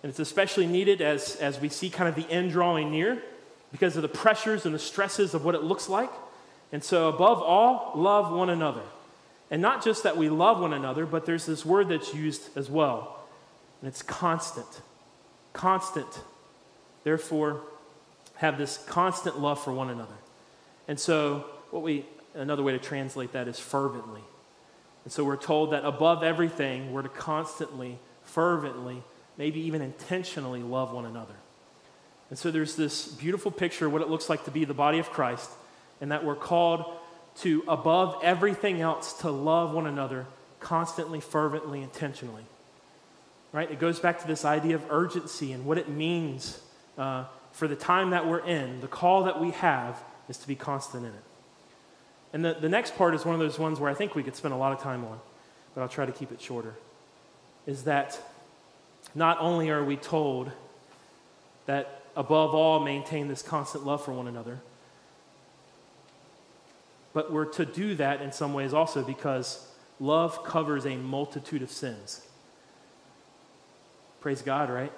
and 0.01 0.09
it's 0.09 0.19
especially 0.19 0.65
needed 0.65 1.01
as, 1.01 1.35
as 1.37 1.59
we 1.59 1.69
see 1.69 1.89
kind 1.89 2.09
of 2.09 2.15
the 2.15 2.29
end 2.31 2.51
drawing 2.51 2.91
near 2.91 3.21
because 3.73 3.95
of 3.95 4.03
the 4.03 4.07
pressures 4.07 4.65
and 4.67 4.73
the 4.73 4.79
stresses 4.79 5.33
of 5.33 5.43
what 5.43 5.55
it 5.55 5.63
looks 5.63 5.89
like. 5.89 6.11
And 6.71 6.81
so, 6.83 7.09
above 7.09 7.41
all, 7.41 7.91
love 7.95 8.31
one 8.31 8.49
another. 8.49 8.83
And 9.49 9.61
not 9.61 9.83
just 9.83 10.03
that 10.03 10.15
we 10.15 10.29
love 10.29 10.61
one 10.61 10.73
another, 10.73 11.05
but 11.05 11.25
there's 11.25 11.47
this 11.47 11.65
word 11.65 11.89
that's 11.89 12.13
used 12.13 12.55
as 12.55 12.69
well, 12.69 13.19
and 13.81 13.87
it's 13.87 14.01
constant. 14.01 14.81
Constant. 15.53 16.07
Therefore, 17.03 17.61
have 18.35 18.57
this 18.57 18.77
constant 18.77 19.39
love 19.39 19.61
for 19.61 19.73
one 19.73 19.89
another. 19.89 20.15
And 20.87 20.99
so, 20.99 21.45
what 21.71 21.81
we, 21.81 22.05
another 22.35 22.63
way 22.63 22.73
to 22.73 22.79
translate 22.79 23.33
that 23.33 23.47
is 23.47 23.59
fervently. 23.59 24.21
And 25.03 25.11
so, 25.11 25.23
we're 25.23 25.35
told 25.35 25.71
that 25.73 25.83
above 25.83 26.23
everything, 26.23 26.93
we're 26.93 27.01
to 27.01 27.09
constantly, 27.09 27.97
fervently, 28.23 29.01
maybe 29.35 29.61
even 29.61 29.81
intentionally 29.81 30.61
love 30.61 30.93
one 30.93 31.05
another. 31.05 31.35
And 32.33 32.39
so, 32.39 32.49
there's 32.49 32.75
this 32.75 33.09
beautiful 33.09 33.51
picture 33.51 33.85
of 33.85 33.93
what 33.93 34.01
it 34.01 34.09
looks 34.09 34.27
like 34.27 34.45
to 34.45 34.49
be 34.49 34.65
the 34.65 34.73
body 34.73 34.97
of 34.97 35.11
Christ, 35.11 35.51
and 36.01 36.11
that 36.11 36.25
we're 36.25 36.35
called 36.35 36.83
to, 37.41 37.63
above 37.67 38.17
everything 38.23 38.81
else, 38.81 39.13
to 39.19 39.29
love 39.29 39.71
one 39.71 39.85
another 39.85 40.25
constantly, 40.59 41.19
fervently, 41.19 41.83
intentionally. 41.83 42.41
Right? 43.51 43.69
It 43.69 43.77
goes 43.77 43.99
back 43.99 44.19
to 44.21 44.27
this 44.27 44.45
idea 44.45 44.73
of 44.73 44.83
urgency 44.89 45.51
and 45.51 45.63
what 45.63 45.77
it 45.77 45.89
means 45.89 46.59
uh, 46.97 47.25
for 47.51 47.67
the 47.67 47.75
time 47.75 48.09
that 48.09 48.25
we're 48.25 48.43
in, 48.43 48.81
the 48.81 48.87
call 48.87 49.25
that 49.25 49.39
we 49.39 49.51
have 49.51 50.03
is 50.27 50.39
to 50.39 50.47
be 50.47 50.55
constant 50.55 51.05
in 51.05 51.11
it. 51.11 51.23
And 52.33 52.43
the, 52.43 52.55
the 52.55 52.67
next 52.67 52.95
part 52.95 53.13
is 53.13 53.23
one 53.23 53.35
of 53.35 53.41
those 53.41 53.59
ones 53.59 53.79
where 53.79 53.91
I 53.91 53.93
think 53.93 54.15
we 54.15 54.23
could 54.23 54.35
spend 54.35 54.55
a 54.55 54.57
lot 54.57 54.73
of 54.73 54.81
time 54.81 55.05
on, 55.05 55.19
but 55.75 55.81
I'll 55.81 55.87
try 55.87 56.07
to 56.07 56.11
keep 56.11 56.31
it 56.31 56.41
shorter. 56.41 56.73
Is 57.67 57.83
that 57.83 58.19
not 59.13 59.39
only 59.39 59.69
are 59.69 59.83
we 59.83 59.97
told 59.97 60.51
that 61.67 61.99
above 62.15 62.53
all 62.53 62.79
maintain 62.79 63.27
this 63.27 63.41
constant 63.41 63.85
love 63.85 64.03
for 64.03 64.11
one 64.11 64.27
another, 64.27 64.59
but 67.13 67.31
we're 67.31 67.45
to 67.45 67.65
do 67.65 67.95
that 67.95 68.21
in 68.21 68.31
some 68.31 68.53
ways 68.53 68.73
also 68.73 69.03
because 69.03 69.67
love 69.99 70.43
covers 70.43 70.85
a 70.85 70.95
multitude 70.95 71.61
of 71.61 71.71
sins. 71.71 72.25
Praise 74.21 74.41
God, 74.41 74.69
right? 74.69 74.91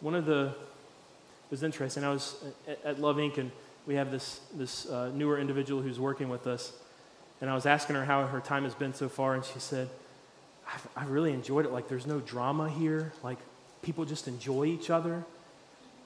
One 0.00 0.14
of 0.14 0.26
the, 0.26 0.46
it 0.46 1.50
was 1.50 1.62
interesting. 1.62 2.04
I 2.04 2.10
was 2.10 2.36
at, 2.66 2.84
at 2.84 3.00
Love 3.00 3.16
Inc., 3.16 3.38
and 3.38 3.50
we 3.86 3.94
have 3.96 4.10
this, 4.10 4.40
this 4.54 4.86
uh, 4.86 5.10
newer 5.14 5.38
individual 5.38 5.82
who's 5.82 5.98
working 5.98 6.28
with 6.28 6.46
us. 6.46 6.72
And 7.40 7.50
I 7.50 7.54
was 7.54 7.66
asking 7.66 7.96
her 7.96 8.04
how 8.04 8.26
her 8.26 8.40
time 8.40 8.64
has 8.64 8.74
been 8.74 8.94
so 8.94 9.08
far, 9.08 9.34
and 9.34 9.44
she 9.44 9.58
said, 9.58 9.88
I 10.96 11.04
really 11.04 11.32
enjoyed 11.32 11.64
it. 11.64 11.72
Like, 11.72 11.88
there's 11.88 12.06
no 12.06 12.20
drama 12.20 12.68
here. 12.68 13.12
Like, 13.22 13.38
people 13.82 14.04
just 14.04 14.28
enjoy 14.28 14.66
each 14.66 14.90
other. 14.90 15.24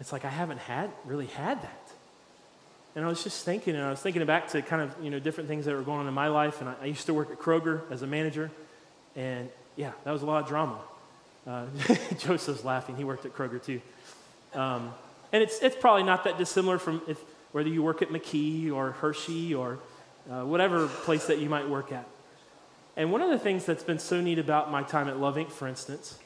It's 0.00 0.12
like 0.12 0.24
I 0.24 0.30
haven't 0.30 0.58
had 0.58 0.90
really 1.04 1.26
had 1.26 1.62
that. 1.62 1.78
And 2.94 3.04
I 3.04 3.08
was 3.08 3.24
just 3.24 3.44
thinking, 3.44 3.74
and 3.74 3.84
I 3.84 3.90
was 3.90 4.00
thinking 4.00 4.24
back 4.26 4.48
to 4.48 4.60
kind 4.60 4.82
of 4.82 4.94
you 5.02 5.10
know 5.10 5.18
different 5.18 5.48
things 5.48 5.64
that 5.64 5.74
were 5.74 5.82
going 5.82 6.00
on 6.00 6.08
in 6.08 6.14
my 6.14 6.28
life. 6.28 6.60
And 6.60 6.68
I, 6.68 6.74
I 6.82 6.84
used 6.86 7.06
to 7.06 7.14
work 7.14 7.30
at 7.30 7.38
Kroger 7.38 7.80
as 7.90 8.02
a 8.02 8.06
manager, 8.06 8.50
and 9.16 9.48
yeah, 9.76 9.92
that 10.04 10.12
was 10.12 10.22
a 10.22 10.26
lot 10.26 10.42
of 10.42 10.48
drama. 10.48 10.78
Uh, 11.46 11.66
Joseph's 12.18 12.64
laughing; 12.64 12.96
he 12.96 13.04
worked 13.04 13.24
at 13.24 13.34
Kroger 13.34 13.62
too. 13.62 13.80
Um, 14.54 14.92
and 15.32 15.42
it's 15.42 15.58
it's 15.60 15.76
probably 15.76 16.02
not 16.02 16.24
that 16.24 16.36
dissimilar 16.36 16.78
from 16.78 17.00
if, 17.08 17.18
whether 17.52 17.68
you 17.68 17.82
work 17.82 18.02
at 18.02 18.08
McKee 18.08 18.70
or 18.70 18.92
Hershey 18.92 19.54
or 19.54 19.78
uh, 20.30 20.42
whatever 20.42 20.86
place 20.86 21.26
that 21.26 21.38
you 21.38 21.48
might 21.48 21.68
work 21.68 21.92
at. 21.92 22.06
And 22.96 23.10
one 23.10 23.22
of 23.22 23.30
the 23.30 23.38
things 23.38 23.64
that's 23.64 23.84
been 23.84 23.98
so 23.98 24.20
neat 24.20 24.38
about 24.38 24.70
my 24.70 24.82
time 24.82 25.08
at 25.08 25.18
Love 25.18 25.36
Inc., 25.36 25.50
for 25.50 25.66
instance, 25.66 26.18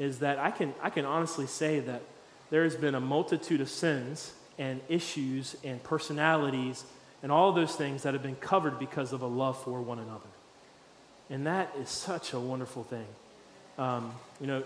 is 0.00 0.20
that 0.20 0.38
I 0.38 0.50
can, 0.50 0.74
I 0.82 0.90
can 0.90 1.04
honestly 1.04 1.46
say 1.46 1.78
that 1.80 2.02
there 2.50 2.64
has 2.64 2.74
been 2.74 2.96
a 2.96 3.00
multitude 3.00 3.60
of 3.60 3.68
sins 3.68 4.32
and 4.58 4.80
issues 4.88 5.56
and 5.62 5.80
personalities 5.84 6.84
and 7.22 7.30
all 7.30 7.52
those 7.52 7.76
things 7.76 8.02
that 8.02 8.14
have 8.14 8.22
been 8.22 8.36
covered 8.36 8.78
because 8.78 9.12
of 9.12 9.20
a 9.20 9.26
love 9.26 9.62
for 9.62 9.80
one 9.82 9.98
another. 9.98 10.26
And 11.28 11.46
that 11.46 11.72
is 11.78 11.90
such 11.90 12.32
a 12.32 12.40
wonderful 12.40 12.82
thing. 12.82 13.06
Um, 13.78 14.12
you 14.40 14.46
know, 14.46 14.64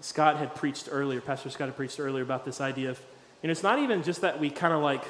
Scott 0.00 0.38
had 0.38 0.54
preached 0.54 0.88
earlier, 0.90 1.20
Pastor 1.20 1.50
Scott 1.50 1.68
had 1.68 1.76
preached 1.76 2.00
earlier 2.00 2.22
about 2.22 2.46
this 2.46 2.60
idea 2.60 2.90
of, 2.90 3.00
and 3.42 3.52
it's 3.52 3.62
not 3.62 3.78
even 3.78 4.02
just 4.02 4.22
that 4.22 4.40
we 4.40 4.48
kind 4.48 4.72
of 4.72 4.82
like, 4.82 5.04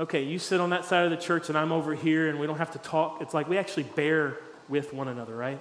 okay, 0.00 0.22
you 0.22 0.38
sit 0.38 0.60
on 0.60 0.70
that 0.70 0.86
side 0.86 1.04
of 1.04 1.10
the 1.10 1.16
church 1.18 1.50
and 1.50 1.58
I'm 1.58 1.72
over 1.72 1.94
here 1.94 2.30
and 2.30 2.40
we 2.40 2.46
don't 2.46 2.58
have 2.58 2.72
to 2.72 2.78
talk. 2.78 3.20
It's 3.20 3.34
like 3.34 3.50
we 3.50 3.58
actually 3.58 3.84
bear 3.84 4.38
with 4.66 4.94
one 4.94 5.08
another, 5.08 5.36
right? 5.36 5.60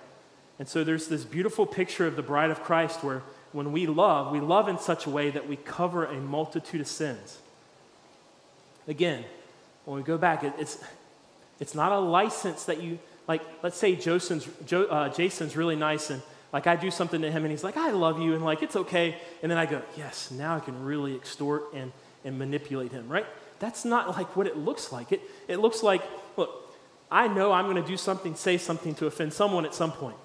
And 0.57 0.67
so 0.67 0.83
there's 0.83 1.07
this 1.07 1.23
beautiful 1.23 1.65
picture 1.65 2.07
of 2.07 2.15
the 2.15 2.21
bride 2.21 2.51
of 2.51 2.63
Christ 2.63 3.03
where 3.03 3.23
when 3.51 3.71
we 3.71 3.87
love, 3.87 4.31
we 4.31 4.39
love 4.39 4.67
in 4.67 4.79
such 4.79 5.05
a 5.05 5.09
way 5.09 5.29
that 5.29 5.47
we 5.47 5.55
cover 5.55 6.05
a 6.05 6.15
multitude 6.15 6.81
of 6.81 6.87
sins. 6.87 7.39
Again, 8.87 9.25
when 9.85 9.97
we 9.97 10.03
go 10.03 10.17
back, 10.17 10.43
it, 10.43 10.53
it's, 10.57 10.77
it's 11.59 11.75
not 11.75 11.91
a 11.91 11.99
license 11.99 12.65
that 12.65 12.81
you, 12.81 12.99
like, 13.27 13.41
let's 13.63 13.77
say 13.77 13.95
Jason's, 13.95 14.47
jo, 14.65 14.83
uh, 14.83 15.09
Jason's 15.09 15.55
really 15.55 15.75
nice 15.75 16.09
and 16.09 16.21
like 16.55 16.67
I 16.67 16.77
do 16.77 16.89
something 16.89 17.21
to 17.21 17.29
him 17.29 17.43
and 17.43 17.51
he's 17.51 17.65
like, 17.65 17.75
I 17.75 17.91
love 17.91 18.21
you, 18.21 18.33
and 18.33 18.41
like, 18.41 18.63
it's 18.63 18.77
okay. 18.77 19.17
And 19.43 19.51
then 19.51 19.57
I 19.57 19.65
go, 19.65 19.81
yes, 19.97 20.31
now 20.31 20.55
I 20.55 20.61
can 20.61 20.85
really 20.85 21.13
extort 21.13 21.73
and, 21.73 21.91
and 22.23 22.39
manipulate 22.39 22.93
him, 22.93 23.09
right? 23.09 23.25
That's 23.59 23.83
not 23.83 24.09
like 24.11 24.37
what 24.37 24.47
it 24.47 24.55
looks 24.55 24.89
like. 24.89 25.11
It, 25.11 25.21
it 25.49 25.57
looks 25.57 25.83
like, 25.83 26.01
look, 26.37 26.73
I 27.11 27.27
know 27.27 27.51
I'm 27.51 27.65
going 27.65 27.81
to 27.81 27.85
do 27.85 27.97
something, 27.97 28.35
say 28.35 28.57
something 28.57 28.95
to 28.95 29.05
offend 29.05 29.33
someone 29.33 29.65
at 29.65 29.73
some 29.73 29.91
point. 29.91 30.15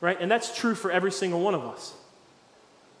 Right? 0.00 0.18
And 0.20 0.30
that's 0.30 0.56
true 0.56 0.74
for 0.74 0.90
every 0.90 1.12
single 1.12 1.40
one 1.40 1.54
of 1.54 1.64
us. 1.64 1.94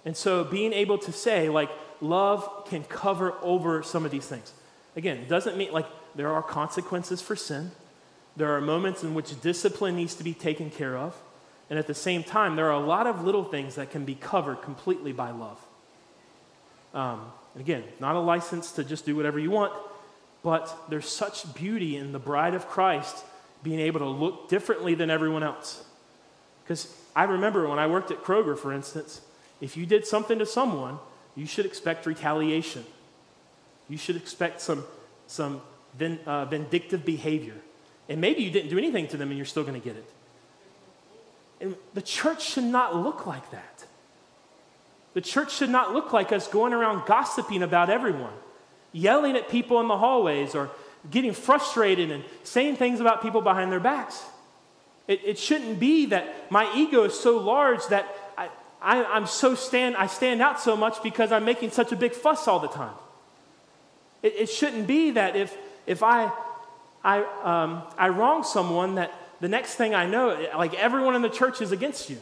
And 0.04 0.16
so 0.16 0.44
being 0.44 0.72
able 0.72 0.98
to 0.98 1.12
say, 1.12 1.48
like, 1.48 1.70
love 2.00 2.66
can 2.68 2.84
cover 2.84 3.34
over 3.42 3.82
some 3.82 4.04
of 4.04 4.10
these 4.10 4.26
things. 4.26 4.52
Again, 4.96 5.26
doesn't 5.28 5.56
mean 5.56 5.72
like 5.72 5.86
there 6.14 6.32
are 6.32 6.42
consequences 6.42 7.20
for 7.20 7.36
sin. 7.36 7.70
There 8.36 8.54
are 8.56 8.60
moments 8.60 9.02
in 9.02 9.14
which 9.14 9.40
discipline 9.40 9.96
needs 9.96 10.14
to 10.16 10.24
be 10.24 10.34
taken 10.34 10.70
care 10.70 10.96
of. 10.96 11.16
And 11.68 11.78
at 11.78 11.86
the 11.86 11.94
same 11.94 12.24
time, 12.24 12.56
there 12.56 12.66
are 12.66 12.82
a 12.82 12.84
lot 12.84 13.06
of 13.06 13.22
little 13.24 13.44
things 13.44 13.76
that 13.76 13.90
can 13.90 14.04
be 14.04 14.14
covered 14.14 14.62
completely 14.62 15.12
by 15.12 15.30
love. 15.30 15.60
Um, 16.92 17.32
again, 17.56 17.84
not 18.00 18.16
a 18.16 18.20
license 18.20 18.72
to 18.72 18.84
just 18.84 19.06
do 19.06 19.14
whatever 19.14 19.38
you 19.38 19.50
want, 19.50 19.72
but 20.42 20.74
there's 20.88 21.08
such 21.08 21.54
beauty 21.54 21.96
in 21.96 22.12
the 22.12 22.18
bride 22.18 22.54
of 22.54 22.66
Christ 22.66 23.24
being 23.62 23.78
able 23.78 24.00
to 24.00 24.08
look 24.08 24.48
differently 24.48 24.94
than 24.94 25.10
everyone 25.10 25.42
else. 25.42 25.84
Because 26.70 26.86
I 27.16 27.24
remember 27.24 27.68
when 27.68 27.80
I 27.80 27.88
worked 27.88 28.12
at 28.12 28.22
Kroger, 28.22 28.56
for 28.56 28.72
instance, 28.72 29.22
if 29.60 29.76
you 29.76 29.86
did 29.86 30.06
something 30.06 30.38
to 30.38 30.46
someone, 30.46 31.00
you 31.34 31.44
should 31.44 31.66
expect 31.66 32.06
retaliation. 32.06 32.84
You 33.88 33.98
should 33.98 34.14
expect 34.14 34.60
some, 34.60 34.84
some 35.26 35.62
uh, 36.26 36.44
vindictive 36.44 37.04
behavior. 37.04 37.56
And 38.08 38.20
maybe 38.20 38.44
you 38.44 38.52
didn't 38.52 38.70
do 38.70 38.78
anything 38.78 39.08
to 39.08 39.16
them 39.16 39.30
and 39.30 39.36
you're 39.36 39.46
still 39.46 39.64
going 39.64 39.80
to 39.80 39.84
get 39.84 39.96
it. 39.96 40.08
And 41.60 41.74
the 41.94 42.02
church 42.02 42.48
should 42.48 42.62
not 42.62 42.94
look 42.94 43.26
like 43.26 43.50
that. 43.50 43.84
The 45.14 45.20
church 45.20 45.52
should 45.52 45.70
not 45.70 45.92
look 45.92 46.12
like 46.12 46.30
us 46.30 46.46
going 46.46 46.72
around 46.72 47.04
gossiping 47.04 47.64
about 47.64 47.90
everyone 47.90 48.34
yelling 48.92 49.36
at 49.36 49.48
people 49.48 49.80
in 49.80 49.88
the 49.88 49.98
hallways 49.98 50.54
or 50.54 50.70
getting 51.10 51.32
frustrated 51.32 52.12
and 52.12 52.22
saying 52.44 52.76
things 52.76 53.00
about 53.00 53.22
people 53.22 53.40
behind 53.40 53.72
their 53.72 53.80
backs. 53.80 54.22
It, 55.10 55.22
it 55.24 55.38
shouldn't 55.40 55.80
be 55.80 56.06
that 56.06 56.52
my 56.52 56.72
ego 56.72 57.02
is 57.02 57.18
so 57.18 57.38
large 57.38 57.84
that 57.88 58.06
I, 58.38 58.48
I, 58.80 59.16
am 59.16 59.26
so 59.26 59.56
stand, 59.56 59.96
I 59.96 60.06
stand 60.06 60.40
out 60.40 60.60
so 60.60 60.76
much 60.76 61.02
because 61.02 61.32
I'm 61.32 61.44
making 61.44 61.72
such 61.72 61.90
a 61.90 61.96
big 61.96 62.12
fuss 62.12 62.46
all 62.46 62.60
the 62.60 62.68
time. 62.68 62.94
It, 64.22 64.34
it 64.38 64.48
shouldn't 64.48 64.86
be 64.86 65.10
that 65.10 65.34
if, 65.34 65.58
if 65.84 66.04
I, 66.04 66.30
I, 67.02 67.24
um, 67.42 67.82
I 67.98 68.10
wrong 68.10 68.44
someone, 68.44 68.94
that 68.94 69.12
the 69.40 69.48
next 69.48 69.74
thing 69.74 69.96
I 69.96 70.06
know, 70.06 70.48
like 70.56 70.74
everyone 70.74 71.16
in 71.16 71.22
the 71.22 71.28
church 71.28 71.60
is 71.60 71.72
against 71.72 72.08
you. 72.08 72.18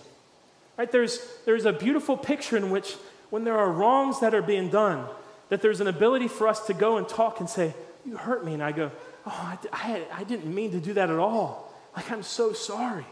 Right? 0.78 0.90
There's, 0.90 1.20
there's 1.44 1.66
a 1.66 1.74
beautiful 1.74 2.16
picture 2.16 2.56
in 2.56 2.70
which 2.70 2.94
when 3.28 3.44
there 3.44 3.58
are 3.58 3.70
wrongs 3.70 4.20
that 4.20 4.34
are 4.34 4.40
being 4.40 4.70
done, 4.70 5.04
that 5.50 5.60
there's 5.60 5.82
an 5.82 5.88
ability 5.88 6.28
for 6.28 6.48
us 6.48 6.66
to 6.68 6.72
go 6.72 6.96
and 6.96 7.06
talk 7.06 7.40
and 7.40 7.50
say, 7.50 7.74
You 8.06 8.16
hurt 8.16 8.46
me. 8.46 8.54
And 8.54 8.62
I 8.62 8.72
go, 8.72 8.90
Oh, 9.26 9.30
I, 9.30 9.58
I, 9.74 10.20
I 10.20 10.24
didn't 10.24 10.54
mean 10.54 10.70
to 10.70 10.80
do 10.80 10.94
that 10.94 11.10
at 11.10 11.18
all. 11.18 11.67
Like, 11.98 12.12
I'm 12.12 12.22
so 12.22 12.52
sorry. 12.52 13.06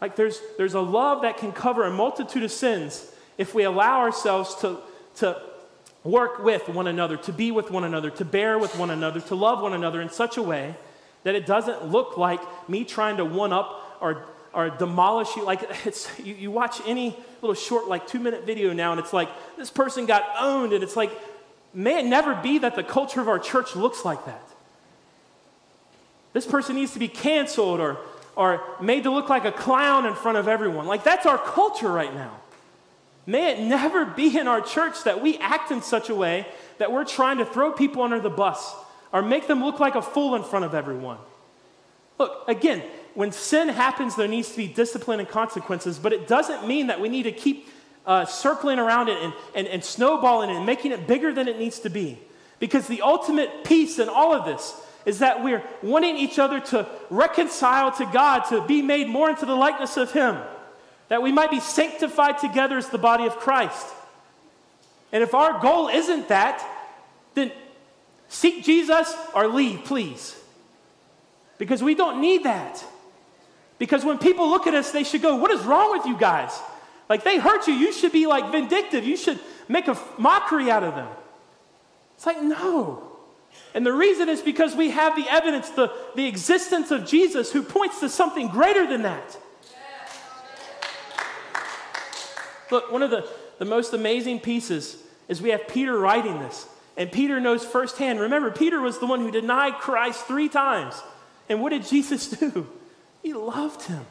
Like, 0.00 0.16
there's, 0.16 0.40
there's 0.56 0.72
a 0.72 0.80
love 0.80 1.20
that 1.20 1.36
can 1.36 1.52
cover 1.52 1.84
a 1.84 1.90
multitude 1.90 2.42
of 2.42 2.50
sins 2.50 3.12
if 3.36 3.54
we 3.54 3.64
allow 3.64 4.00
ourselves 4.00 4.54
to, 4.62 4.78
to 5.16 5.38
work 6.02 6.42
with 6.42 6.66
one 6.70 6.86
another, 6.86 7.18
to 7.18 7.30
be 7.30 7.50
with 7.50 7.70
one 7.70 7.84
another, 7.84 8.08
to 8.08 8.24
bear 8.24 8.58
with 8.58 8.74
one 8.78 8.88
another, 8.88 9.20
to 9.20 9.34
love 9.34 9.60
one 9.60 9.74
another 9.74 10.00
in 10.00 10.08
such 10.08 10.38
a 10.38 10.42
way 10.42 10.74
that 11.24 11.34
it 11.34 11.44
doesn't 11.44 11.88
look 11.88 12.16
like 12.16 12.40
me 12.70 12.86
trying 12.86 13.18
to 13.18 13.24
one 13.26 13.52
up 13.52 13.98
or, 14.00 14.24
or 14.54 14.70
demolish 14.70 15.36
you. 15.36 15.44
Like, 15.44 15.60
it's, 15.84 16.08
you, 16.18 16.34
you 16.34 16.50
watch 16.50 16.80
any 16.86 17.14
little 17.42 17.52
short, 17.52 17.86
like 17.86 18.06
two 18.06 18.18
minute 18.18 18.46
video 18.46 18.72
now, 18.72 18.92
and 18.92 18.98
it's 18.98 19.12
like, 19.12 19.28
this 19.58 19.68
person 19.68 20.06
got 20.06 20.24
owned, 20.38 20.72
and 20.72 20.82
it's 20.82 20.96
like, 20.96 21.10
May 21.74 22.00
it 22.00 22.06
never 22.06 22.34
be 22.34 22.56
that 22.60 22.76
the 22.76 22.82
culture 22.82 23.20
of 23.20 23.28
our 23.28 23.38
church 23.38 23.76
looks 23.76 24.06
like 24.06 24.24
that. 24.24 24.49
This 26.32 26.46
person 26.46 26.76
needs 26.76 26.92
to 26.92 26.98
be 26.98 27.08
canceled 27.08 27.80
or, 27.80 27.98
or 28.36 28.62
made 28.80 29.04
to 29.04 29.10
look 29.10 29.28
like 29.28 29.44
a 29.44 29.52
clown 29.52 30.06
in 30.06 30.14
front 30.14 30.38
of 30.38 30.48
everyone. 30.48 30.86
Like, 30.86 31.04
that's 31.04 31.26
our 31.26 31.38
culture 31.38 31.90
right 31.90 32.14
now. 32.14 32.40
May 33.26 33.52
it 33.52 33.60
never 33.60 34.04
be 34.04 34.38
in 34.38 34.48
our 34.48 34.60
church 34.60 35.04
that 35.04 35.20
we 35.22 35.38
act 35.38 35.70
in 35.70 35.82
such 35.82 36.08
a 36.08 36.14
way 36.14 36.46
that 36.78 36.90
we're 36.90 37.04
trying 37.04 37.38
to 37.38 37.44
throw 37.44 37.72
people 37.72 38.02
under 38.02 38.20
the 38.20 38.30
bus 38.30 38.74
or 39.12 39.22
make 39.22 39.46
them 39.46 39.62
look 39.62 39.80
like 39.80 39.94
a 39.94 40.02
fool 40.02 40.34
in 40.34 40.42
front 40.42 40.64
of 40.64 40.74
everyone. 40.74 41.18
Look, 42.18 42.44
again, 42.48 42.82
when 43.14 43.32
sin 43.32 43.68
happens, 43.68 44.14
there 44.16 44.28
needs 44.28 44.50
to 44.50 44.56
be 44.56 44.68
discipline 44.68 45.20
and 45.20 45.28
consequences, 45.28 45.98
but 45.98 46.12
it 46.12 46.28
doesn't 46.28 46.66
mean 46.66 46.86
that 46.86 47.00
we 47.00 47.08
need 47.08 47.24
to 47.24 47.32
keep 47.32 47.68
uh, 48.06 48.24
circling 48.24 48.78
around 48.78 49.08
it 49.08 49.18
and, 49.22 49.32
and, 49.54 49.66
and 49.66 49.84
snowballing 49.84 50.50
it 50.50 50.56
and 50.56 50.66
making 50.66 50.92
it 50.92 51.06
bigger 51.06 51.32
than 51.32 51.48
it 51.48 51.58
needs 51.58 51.80
to 51.80 51.90
be. 51.90 52.18
Because 52.58 52.86
the 52.86 53.02
ultimate 53.02 53.64
peace 53.64 53.98
in 53.98 54.08
all 54.08 54.34
of 54.34 54.44
this 54.44 54.74
is 55.06 55.20
that 55.20 55.42
we're 55.42 55.62
wanting 55.82 56.16
each 56.16 56.38
other 56.38 56.60
to 56.60 56.86
reconcile 57.08 57.92
to 57.92 58.06
God, 58.06 58.40
to 58.50 58.66
be 58.66 58.82
made 58.82 59.08
more 59.08 59.30
into 59.30 59.46
the 59.46 59.54
likeness 59.54 59.96
of 59.96 60.12
Him, 60.12 60.36
that 61.08 61.22
we 61.22 61.32
might 61.32 61.50
be 61.50 61.60
sanctified 61.60 62.38
together 62.38 62.76
as 62.76 62.88
the 62.88 62.98
body 62.98 63.26
of 63.26 63.36
Christ. 63.36 63.86
And 65.12 65.22
if 65.22 65.34
our 65.34 65.60
goal 65.60 65.88
isn't 65.88 66.28
that, 66.28 66.64
then 67.34 67.50
seek 68.28 68.64
Jesus 68.64 69.12
or 69.34 69.48
leave, 69.48 69.84
please. 69.84 70.36
Because 71.58 71.82
we 71.82 71.94
don't 71.94 72.20
need 72.20 72.44
that. 72.44 72.84
Because 73.78 74.04
when 74.04 74.18
people 74.18 74.48
look 74.48 74.66
at 74.66 74.74
us, 74.74 74.92
they 74.92 75.04
should 75.04 75.22
go, 75.22 75.36
What 75.36 75.50
is 75.50 75.62
wrong 75.62 75.90
with 75.92 76.06
you 76.06 76.16
guys? 76.16 76.52
Like 77.08 77.24
they 77.24 77.38
hurt 77.38 77.66
you, 77.66 77.74
you 77.74 77.92
should 77.92 78.12
be 78.12 78.26
like 78.26 78.52
vindictive. 78.52 79.04
You 79.04 79.16
should 79.16 79.40
make 79.68 79.88
a 79.88 79.98
mockery 80.16 80.70
out 80.70 80.84
of 80.84 80.94
them. 80.94 81.08
It's 82.16 82.24
like, 82.24 82.40
no. 82.40 83.09
And 83.74 83.86
the 83.86 83.92
reason 83.92 84.28
is 84.28 84.40
because 84.40 84.74
we 84.74 84.90
have 84.90 85.14
the 85.14 85.28
evidence, 85.28 85.70
the, 85.70 85.92
the 86.16 86.26
existence 86.26 86.90
of 86.90 87.06
Jesus 87.06 87.52
who 87.52 87.62
points 87.62 88.00
to 88.00 88.08
something 88.08 88.48
greater 88.48 88.86
than 88.86 89.02
that. 89.02 89.36
Look, 92.70 92.92
one 92.92 93.02
of 93.02 93.10
the, 93.10 93.28
the 93.58 93.64
most 93.64 93.92
amazing 93.92 94.40
pieces 94.40 94.96
is 95.28 95.42
we 95.42 95.50
have 95.50 95.68
Peter 95.68 95.96
writing 95.98 96.38
this. 96.40 96.66
And 96.96 97.10
Peter 97.10 97.40
knows 97.40 97.64
firsthand. 97.64 98.20
Remember, 98.20 98.50
Peter 98.50 98.80
was 98.80 98.98
the 98.98 99.06
one 99.06 99.20
who 99.20 99.30
denied 99.30 99.74
Christ 99.74 100.26
three 100.26 100.48
times. 100.48 101.00
And 101.48 101.60
what 101.60 101.70
did 101.70 101.86
Jesus 101.86 102.28
do? 102.30 102.66
He 103.22 103.32
loved 103.32 103.82
him. 103.82 104.04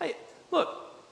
I, 0.00 0.14
look, 0.50 0.68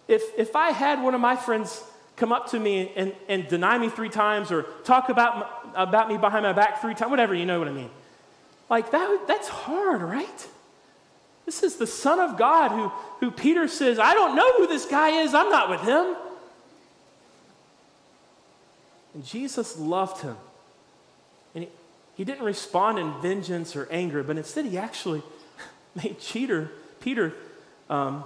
if, 0.09 0.23
if 0.39 0.57
I 0.57 0.71
had 0.71 1.03
one 1.03 1.15
of 1.15 1.21
my 1.21 1.37
friends 1.37 1.83
come 2.17 2.33
up 2.33 2.51
to 2.51 2.59
me 2.59 2.93
and, 2.97 3.15
and 3.29 3.47
deny 3.49 3.79
me 3.79 3.89
three 3.89 4.09
times 4.09 4.51
or 4.51 4.63
talk 4.85 5.09
about, 5.09 5.58
about 5.75 6.09
me 6.09 6.17
behind 6.17 6.45
my 6.45 6.53
back 6.53 6.81
three 6.81 6.95
times, 6.95 7.11
whatever, 7.11 7.35
you 7.35 7.47
know 7.47 7.59
what 7.59 7.69
I 7.69 7.73
mean. 7.73 7.91
Like 8.71 8.91
that, 8.91 9.25
that's 9.27 9.49
hard, 9.49 10.03
right? 10.03 10.47
This 11.47 11.63
is 11.63 11.77
the 11.77 11.87
Son 11.87 12.21
of 12.21 12.37
God 12.37 12.71
who, 12.71 12.89
who 13.21 13.31
Peter 13.31 13.69
says, 13.69 13.99
I 13.99 14.13
don't 14.13 14.37
know 14.37 14.59
who 14.59 14.67
this 14.67 14.85
guy 14.85 15.23
is, 15.23 15.35
I'm 15.35 15.51
not 15.51 15.71
with 15.71 15.81
him. 15.81 16.17
And 19.15 19.25
Jesus 19.25 19.79
loved 19.79 20.23
him. 20.23 20.37
And 21.55 21.65
he, 21.65 21.71
he 22.17 22.25
didn't 22.25 22.45
respond 22.45 22.99
in 22.99 23.13
vengeance 23.23 23.75
or 23.75 23.89
anger, 23.91 24.23
but 24.23 24.37
instead 24.37 24.67
he 24.67 24.77
actually 24.77 25.23
made 25.95 26.19
Peter, 26.21 26.71
Peter 27.01 27.35
um, 27.89 28.25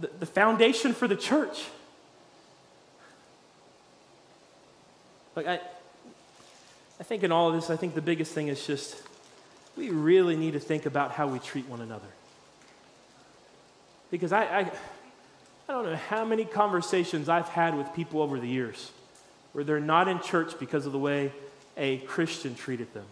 the, 0.00 0.10
the 0.20 0.26
foundation 0.26 0.94
for 0.94 1.08
the 1.08 1.16
church. 1.16 1.64
Like 5.34 5.46
I, 5.46 5.60
I 7.00 7.04
think 7.04 7.22
in 7.22 7.32
all 7.32 7.48
of 7.48 7.54
this, 7.54 7.70
I 7.70 7.76
think 7.76 7.94
the 7.94 8.02
biggest 8.02 8.32
thing 8.32 8.48
is 8.48 8.66
just 8.66 8.96
we 9.76 9.90
really 9.90 10.36
need 10.36 10.54
to 10.54 10.60
think 10.60 10.86
about 10.86 11.12
how 11.12 11.28
we 11.28 11.38
treat 11.38 11.68
one 11.68 11.80
another. 11.80 12.08
Because 14.10 14.32
I, 14.32 14.42
I, 14.42 14.60
I 15.68 15.72
don't 15.72 15.84
know 15.84 15.96
how 15.96 16.24
many 16.24 16.44
conversations 16.44 17.28
I've 17.28 17.48
had 17.48 17.76
with 17.76 17.92
people 17.94 18.20
over 18.20 18.40
the 18.40 18.48
years 18.48 18.90
where 19.52 19.64
they're 19.64 19.80
not 19.80 20.08
in 20.08 20.20
church 20.20 20.58
because 20.58 20.86
of 20.86 20.92
the 20.92 20.98
way 20.98 21.32
a 21.76 21.98
Christian 21.98 22.54
treated 22.54 22.92
them. 22.92 23.06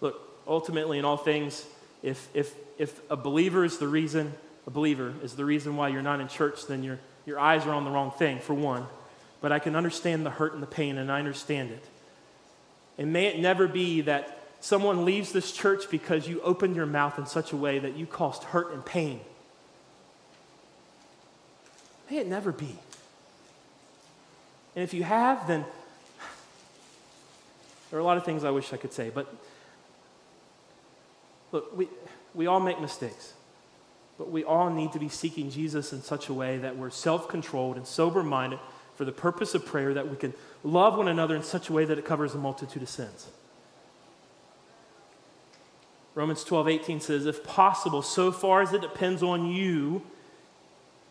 Look, 0.00 0.20
ultimately, 0.46 0.98
in 0.98 1.04
all 1.04 1.16
things, 1.16 1.64
if, 2.02 2.28
if, 2.34 2.54
if 2.78 3.00
a 3.10 3.16
believer 3.16 3.64
is 3.64 3.78
the 3.78 3.88
reason, 3.88 4.32
a 4.66 4.70
believer 4.70 5.14
is 5.22 5.34
the 5.34 5.44
reason 5.44 5.76
why 5.76 5.88
you're 5.88 6.02
not 6.02 6.20
in 6.20 6.28
church, 6.28 6.66
then 6.66 6.82
your, 6.82 6.98
your 7.26 7.38
eyes 7.38 7.64
are 7.66 7.72
on 7.72 7.84
the 7.84 7.90
wrong 7.90 8.10
thing, 8.10 8.40
for 8.40 8.54
one. 8.54 8.86
But 9.40 9.52
I 9.52 9.60
can 9.60 9.76
understand 9.76 10.26
the 10.26 10.30
hurt 10.30 10.54
and 10.54 10.62
the 10.62 10.66
pain, 10.66 10.98
and 10.98 11.12
I 11.12 11.18
understand 11.18 11.70
it. 11.70 11.84
And 12.98 13.12
may 13.12 13.26
it 13.26 13.38
never 13.38 13.68
be 13.68 14.02
that 14.02 14.40
someone 14.60 15.04
leaves 15.04 15.32
this 15.32 15.52
church 15.52 15.88
because 15.88 16.28
you 16.28 16.40
opened 16.42 16.74
your 16.74 16.86
mouth 16.86 17.18
in 17.18 17.26
such 17.26 17.52
a 17.52 17.56
way 17.56 17.78
that 17.78 17.96
you 17.96 18.06
caused 18.06 18.42
hurt 18.42 18.72
and 18.72 18.84
pain. 18.84 19.20
May 22.10 22.18
it 22.18 22.26
never 22.26 22.50
be. 22.50 22.76
And 24.74 24.82
if 24.82 24.92
you 24.92 25.04
have, 25.04 25.46
then 25.46 25.64
there 27.90 27.98
are 27.98 28.02
a 28.02 28.04
lot 28.04 28.16
of 28.16 28.24
things 28.24 28.44
I 28.44 28.50
wish 28.50 28.72
I 28.72 28.76
could 28.76 28.92
say, 28.92 29.10
but 29.10 29.32
look, 31.52 31.76
we, 31.76 31.88
we 32.34 32.46
all 32.46 32.60
make 32.60 32.80
mistakes, 32.80 33.32
but 34.18 34.30
we 34.30 34.44
all 34.44 34.70
need 34.70 34.92
to 34.92 34.98
be 34.98 35.08
seeking 35.08 35.50
Jesus 35.50 35.92
in 35.92 36.02
such 36.02 36.28
a 36.28 36.34
way 36.34 36.58
that 36.58 36.76
we're 36.76 36.90
self 36.90 37.28
controlled 37.28 37.76
and 37.76 37.86
sober 37.86 38.22
minded 38.22 38.58
for 38.98 39.04
the 39.04 39.12
purpose 39.12 39.54
of 39.54 39.64
prayer, 39.64 39.94
that 39.94 40.10
we 40.10 40.16
can 40.16 40.34
love 40.64 40.98
one 40.98 41.06
another 41.06 41.36
in 41.36 41.44
such 41.44 41.68
a 41.68 41.72
way 41.72 41.84
that 41.84 41.98
it 41.98 42.04
covers 42.04 42.34
a 42.34 42.36
multitude 42.36 42.82
of 42.82 42.88
sins. 42.88 43.28
Romans 46.16 46.42
12, 46.42 46.66
18 46.66 47.00
says, 47.00 47.24
If 47.24 47.44
possible, 47.44 48.02
so 48.02 48.32
far 48.32 48.60
as 48.60 48.72
it 48.72 48.80
depends 48.80 49.22
on 49.22 49.46
you, 49.46 50.02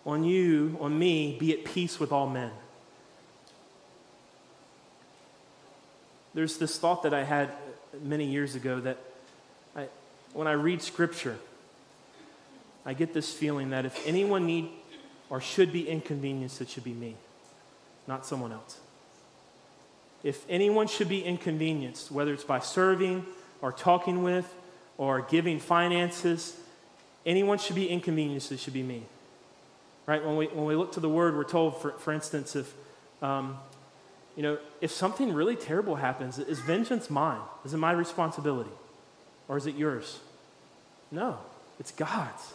on 0.06 0.26
you, 0.26 0.78
on 0.82 1.00
me, 1.00 1.38
be 1.40 1.54
at 1.54 1.64
peace 1.64 1.98
with 1.98 2.12
all 2.12 2.30
men. 2.30 2.52
There's 6.34 6.58
this 6.58 6.78
thought 6.78 7.04
that 7.04 7.14
I 7.14 7.24
had 7.24 7.52
many 8.04 8.26
years 8.26 8.54
ago 8.54 8.82
that 8.82 8.98
I, 9.78 9.88
when 10.34 10.46
I 10.46 10.52
read 10.52 10.82
scripture, 10.82 11.38
I 12.86 12.94
get 12.94 13.14
this 13.14 13.32
feeling 13.32 13.70
that 13.70 13.86
if 13.86 14.06
anyone 14.06 14.46
need 14.46 14.72
or 15.30 15.40
should 15.40 15.72
be 15.72 15.88
inconvenienced, 15.88 16.60
it 16.60 16.70
should 16.70 16.84
be 16.84 16.92
me, 16.92 17.16
not 18.08 18.26
someone 18.26 18.52
else. 18.52 18.80
If 20.24 20.46
anyone 20.50 20.88
should 20.88 21.10
be 21.10 21.24
inconvenienced, 21.24 22.12
whether 22.12 22.34
it's 22.34 22.44
by 22.44 22.60
serving 22.60 23.26
or 23.62 23.72
talking 23.72 24.24
with 24.24 24.52
or 24.98 25.22
giving 25.22 25.60
finances, 25.60 26.58
anyone 27.26 27.58
should 27.58 27.76
be 27.76 27.88
inconvenienced, 27.88 28.52
it 28.52 28.60
should 28.60 28.74
be 28.74 28.84
me. 28.84 29.04
Right? 30.06 30.24
When 30.26 30.38
we, 30.38 30.48
when 30.48 30.66
we 30.66 30.76
look 30.76 30.94
to 30.94 31.00
the 31.00 31.10
word, 31.10 31.36
we're 31.36 31.44
told, 31.44 31.82
for, 31.82 31.92
for 31.92 32.14
instance, 32.14 32.56
if, 32.56 32.74
um, 33.22 33.58
you 34.36 34.44
know, 34.44 34.58
if 34.82 34.92
something 34.92 35.34
really 35.34 35.56
terrible 35.56 35.96
happens, 35.96 36.40
is 36.40 36.60
vengeance 36.60 37.10
mine? 37.10 37.42
Is 37.66 37.74
it 37.74 37.78
my 37.78 37.92
responsibility? 37.92 38.72
Or 39.48 39.58
is 39.58 39.68
it 39.68 39.76
yours? 39.76 40.20
No, 41.12 41.38
it's 41.80 41.92
God's. 41.92 42.54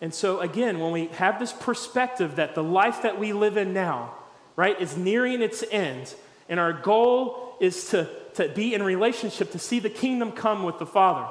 And 0.00 0.12
so, 0.12 0.40
again, 0.40 0.78
when 0.78 0.92
we 0.92 1.06
have 1.06 1.38
this 1.38 1.52
perspective 1.52 2.36
that 2.36 2.54
the 2.54 2.62
life 2.62 3.02
that 3.02 3.18
we 3.18 3.32
live 3.32 3.56
in 3.56 3.72
now, 3.72 4.14
right, 4.54 4.78
is 4.80 4.96
nearing 4.96 5.40
its 5.40 5.64
end, 5.70 6.14
and 6.48 6.60
our 6.60 6.72
goal 6.72 7.56
is 7.60 7.88
to, 7.90 8.08
to 8.34 8.48
be 8.48 8.74
in 8.74 8.82
relationship, 8.82 9.52
to 9.52 9.58
see 9.58 9.78
the 9.78 9.90
kingdom 9.90 10.32
come 10.32 10.62
with 10.64 10.78
the 10.78 10.86
Father. 10.86 11.26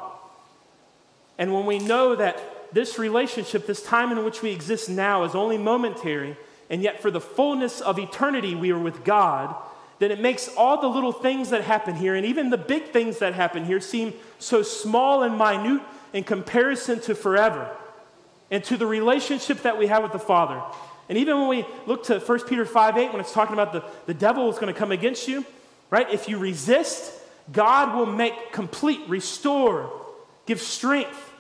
And 1.38 1.54
when 1.54 1.66
we 1.66 1.78
know 1.78 2.16
that 2.16 2.74
this 2.74 2.98
relationship, 2.98 3.68
this 3.68 3.84
time 3.84 4.12
in 4.12 4.26
which 4.26 4.42
we 4.42 4.52
exist 4.52 4.90
now, 4.90 5.24
is 5.24 5.36
only 5.36 5.58
momentary, 5.58 6.36
and 6.70 6.82
yet 6.82 7.02
for 7.02 7.12
the 7.12 7.22
fullness 7.22 7.82
of 7.82 8.00
eternity 8.00 8.56
we 8.56 8.72
are 8.72 8.80
with 8.80 9.04
God, 9.04 9.56
then 10.00 10.12
it 10.12 10.20
makes 10.20 10.50
all 10.58 10.82
the 10.82 10.88
little 10.88 11.12
things 11.12 11.52
that 11.52 11.62
happen 11.62 11.96
here, 11.96 12.16
and 12.16 12.26
even 12.26 12.50
the 12.50 12.58
big 12.58 12.92
things 12.92 13.20
that 13.20 13.36
happen 13.36 13.66
here, 13.66 13.80
seem 13.80 14.14
so 14.40 14.64
small 14.64 15.22
and 15.22 15.38
minute 15.38 15.84
in 16.14 16.24
comparison 16.24 17.00
to 17.02 17.14
forever 17.14 17.70
and 18.56 18.64
to 18.64 18.78
the 18.78 18.88
relationship 18.88 19.64
that 19.64 19.78
we 19.78 19.88
have 19.88 20.02
with 20.02 20.14
the 20.14 20.18
Father. 20.18 20.64
And 21.10 21.18
even 21.18 21.38
when 21.40 21.50
we 21.50 21.66
look 21.86 22.06
to 22.06 22.20
1 22.20 22.40
Peter 22.48 22.64
5 22.64 22.98
8, 22.98 23.12
when 23.12 23.20
it's 23.20 23.34
talking 23.34 23.52
about 23.52 23.74
the, 23.74 23.84
the 24.06 24.14
devil 24.14 24.50
is 24.50 24.56
going 24.58 24.74
to 24.74 24.80
come 24.80 24.94
against 24.94 25.28
you, 25.28 25.44
right? 25.90 26.10
If 26.10 26.30
you 26.30 26.38
resist, 26.38 27.12
God 27.52 27.98
will 27.98 28.06
make 28.06 28.54
complete, 28.54 29.02
restore, 29.10 29.92
give 30.46 30.62
strength. 30.62 31.34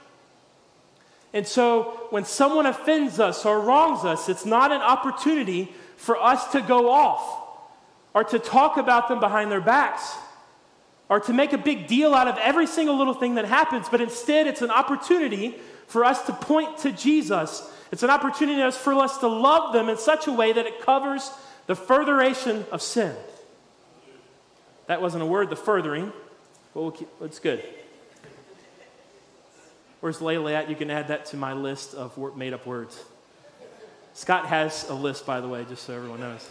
And 1.33 1.47
so 1.47 2.07
when 2.09 2.25
someone 2.25 2.65
offends 2.65 3.17
us 3.17 3.45
or 3.45 3.61
wrongs 3.61 4.03
us, 4.03 4.27
it's 4.27 4.45
not 4.45 4.73
an 4.73 4.81
opportunity 4.81 5.73
for 5.95 6.21
us 6.21 6.51
to 6.51 6.59
go 6.59 6.91
off 6.91 7.47
or 8.13 8.25
to 8.25 8.39
talk 8.39 8.75
about 8.75 9.07
them 9.07 9.21
behind 9.21 9.49
their 9.49 9.61
backs 9.61 10.17
or 11.07 11.21
to 11.21 11.31
make 11.31 11.53
a 11.53 11.57
big 11.57 11.87
deal 11.87 12.13
out 12.13 12.27
of 12.27 12.37
every 12.39 12.67
single 12.67 12.97
little 12.97 13.13
thing 13.13 13.35
that 13.35 13.45
happens, 13.45 13.87
but 13.87 14.01
instead 14.01 14.47
it's 14.47 14.61
an 14.61 14.69
opportunity 14.69 15.55
for 15.87 16.05
us 16.05 16.25
to 16.25 16.33
point 16.33 16.77
to 16.79 16.91
Jesus. 16.91 17.71
It's 17.91 18.03
an 18.03 18.09
opportunity 18.09 18.69
for 18.77 18.93
us 18.95 19.17
to 19.19 19.27
love 19.27 19.73
them 19.73 19.89
in 19.89 19.97
such 19.97 20.27
a 20.27 20.31
way 20.31 20.51
that 20.51 20.65
it 20.65 20.81
covers 20.81 21.31
the 21.67 21.75
furtheration 21.75 22.65
of 22.71 22.81
sin. 22.81 23.15
That 24.87 25.01
wasn't 25.01 25.23
a 25.23 25.25
word, 25.25 25.49
the 25.49 25.55
furthering, 25.55 26.11
but 26.73 26.81
we'll 26.81 26.91
keep, 26.91 27.09
it's 27.21 27.39
good. 27.39 27.63
Where's 29.99 30.19
Layla 30.19 30.53
at? 30.53 30.69
You 30.69 30.75
can 30.75 30.91
add 30.91 31.07
that 31.07 31.25
to 31.27 31.37
my 31.37 31.53
list 31.53 31.95
of 31.95 32.17
made 32.35 32.53
up 32.53 32.67
words. 32.67 33.03
Scott 34.13 34.45
has 34.45 34.87
a 34.89 34.93
list, 34.93 35.25
by 35.25 35.41
the 35.41 35.47
way, 35.47 35.65
just 35.67 35.83
so 35.83 35.95
everyone 35.95 36.19
knows. 36.19 36.47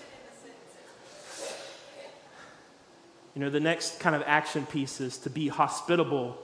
You 3.34 3.40
know, 3.40 3.50
the 3.50 3.60
next 3.60 4.00
kind 4.00 4.14
of 4.14 4.22
action 4.26 4.66
piece 4.66 5.00
is 5.00 5.18
to 5.18 5.30
be 5.30 5.48
hospitable 5.48 6.38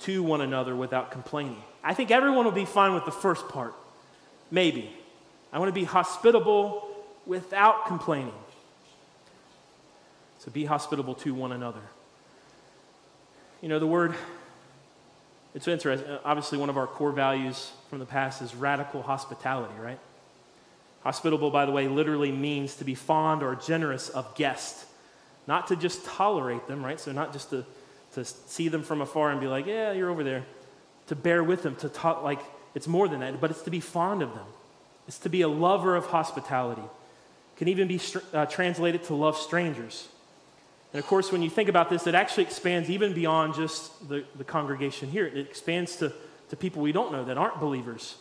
to 0.00 0.22
one 0.22 0.40
another 0.40 0.74
without 0.74 1.10
complaining. 1.10 1.62
I 1.82 1.94
think 1.94 2.10
everyone 2.10 2.44
will 2.44 2.52
be 2.52 2.64
fine 2.64 2.94
with 2.94 3.04
the 3.04 3.12
first 3.12 3.48
part. 3.48 3.74
Maybe. 4.50 4.90
I 5.52 5.58
want 5.58 5.68
to 5.68 5.72
be 5.72 5.84
hospitable 5.84 6.88
without 7.24 7.86
complaining. 7.86 8.34
So 10.40 10.50
be 10.50 10.64
hospitable 10.64 11.14
to 11.16 11.34
one 11.34 11.52
another. 11.52 11.80
You 13.60 13.68
know, 13.68 13.78
the 13.78 13.86
word 13.86 14.14
it's 15.56 15.66
interesting. 15.66 16.06
Obviously, 16.22 16.58
one 16.58 16.68
of 16.68 16.76
our 16.76 16.86
core 16.86 17.12
values 17.12 17.72
from 17.88 17.98
the 17.98 18.04
past 18.04 18.42
is 18.42 18.54
radical 18.54 19.00
hospitality, 19.00 19.72
right? 19.80 19.98
Hospitable, 21.02 21.50
by 21.50 21.64
the 21.64 21.72
way, 21.72 21.88
literally 21.88 22.30
means 22.30 22.76
to 22.76 22.84
be 22.84 22.94
fond 22.94 23.42
or 23.42 23.54
generous 23.54 24.10
of 24.10 24.34
guests, 24.34 24.84
not 25.46 25.68
to 25.68 25.76
just 25.76 26.04
tolerate 26.04 26.68
them, 26.68 26.84
right? 26.84 27.00
So, 27.00 27.10
not 27.10 27.32
just 27.32 27.48
to, 27.50 27.64
to 28.16 28.24
see 28.24 28.68
them 28.68 28.82
from 28.82 29.00
afar 29.00 29.30
and 29.30 29.40
be 29.40 29.46
like, 29.46 29.66
yeah, 29.66 29.92
you're 29.92 30.10
over 30.10 30.24
there. 30.24 30.44
To 31.08 31.14
bear 31.14 31.44
with 31.44 31.62
them, 31.62 31.76
to 31.76 31.88
talk, 31.88 32.24
like, 32.24 32.40
it's 32.74 32.88
more 32.88 33.08
than 33.08 33.20
that, 33.20 33.40
but 33.40 33.50
it's 33.50 33.62
to 33.62 33.70
be 33.70 33.78
fond 33.80 34.22
of 34.22 34.34
them. 34.34 34.46
It's 35.06 35.18
to 35.20 35.28
be 35.28 35.42
a 35.42 35.48
lover 35.48 35.94
of 35.94 36.06
hospitality. 36.06 36.82
It 36.82 37.58
can 37.58 37.68
even 37.68 37.86
be 37.86 38.00
uh, 38.32 38.46
translated 38.46 39.04
to 39.04 39.14
love 39.14 39.36
strangers. 39.36 40.08
And 40.92 40.98
of 40.98 41.06
course, 41.06 41.30
when 41.30 41.42
you 41.42 41.50
think 41.50 41.68
about 41.68 41.90
this, 41.90 42.06
it 42.06 42.14
actually 42.14 42.44
expands 42.44 42.88
even 42.88 43.12
beyond 43.12 43.54
just 43.54 44.08
the, 44.08 44.24
the 44.34 44.44
congregation 44.44 45.10
here. 45.10 45.26
It 45.26 45.38
expands 45.38 45.96
to, 45.96 46.12
to 46.48 46.56
people 46.56 46.82
we 46.82 46.92
don't 46.92 47.12
know 47.12 47.24
that 47.26 47.36
aren't 47.36 47.60
believers. 47.60 48.16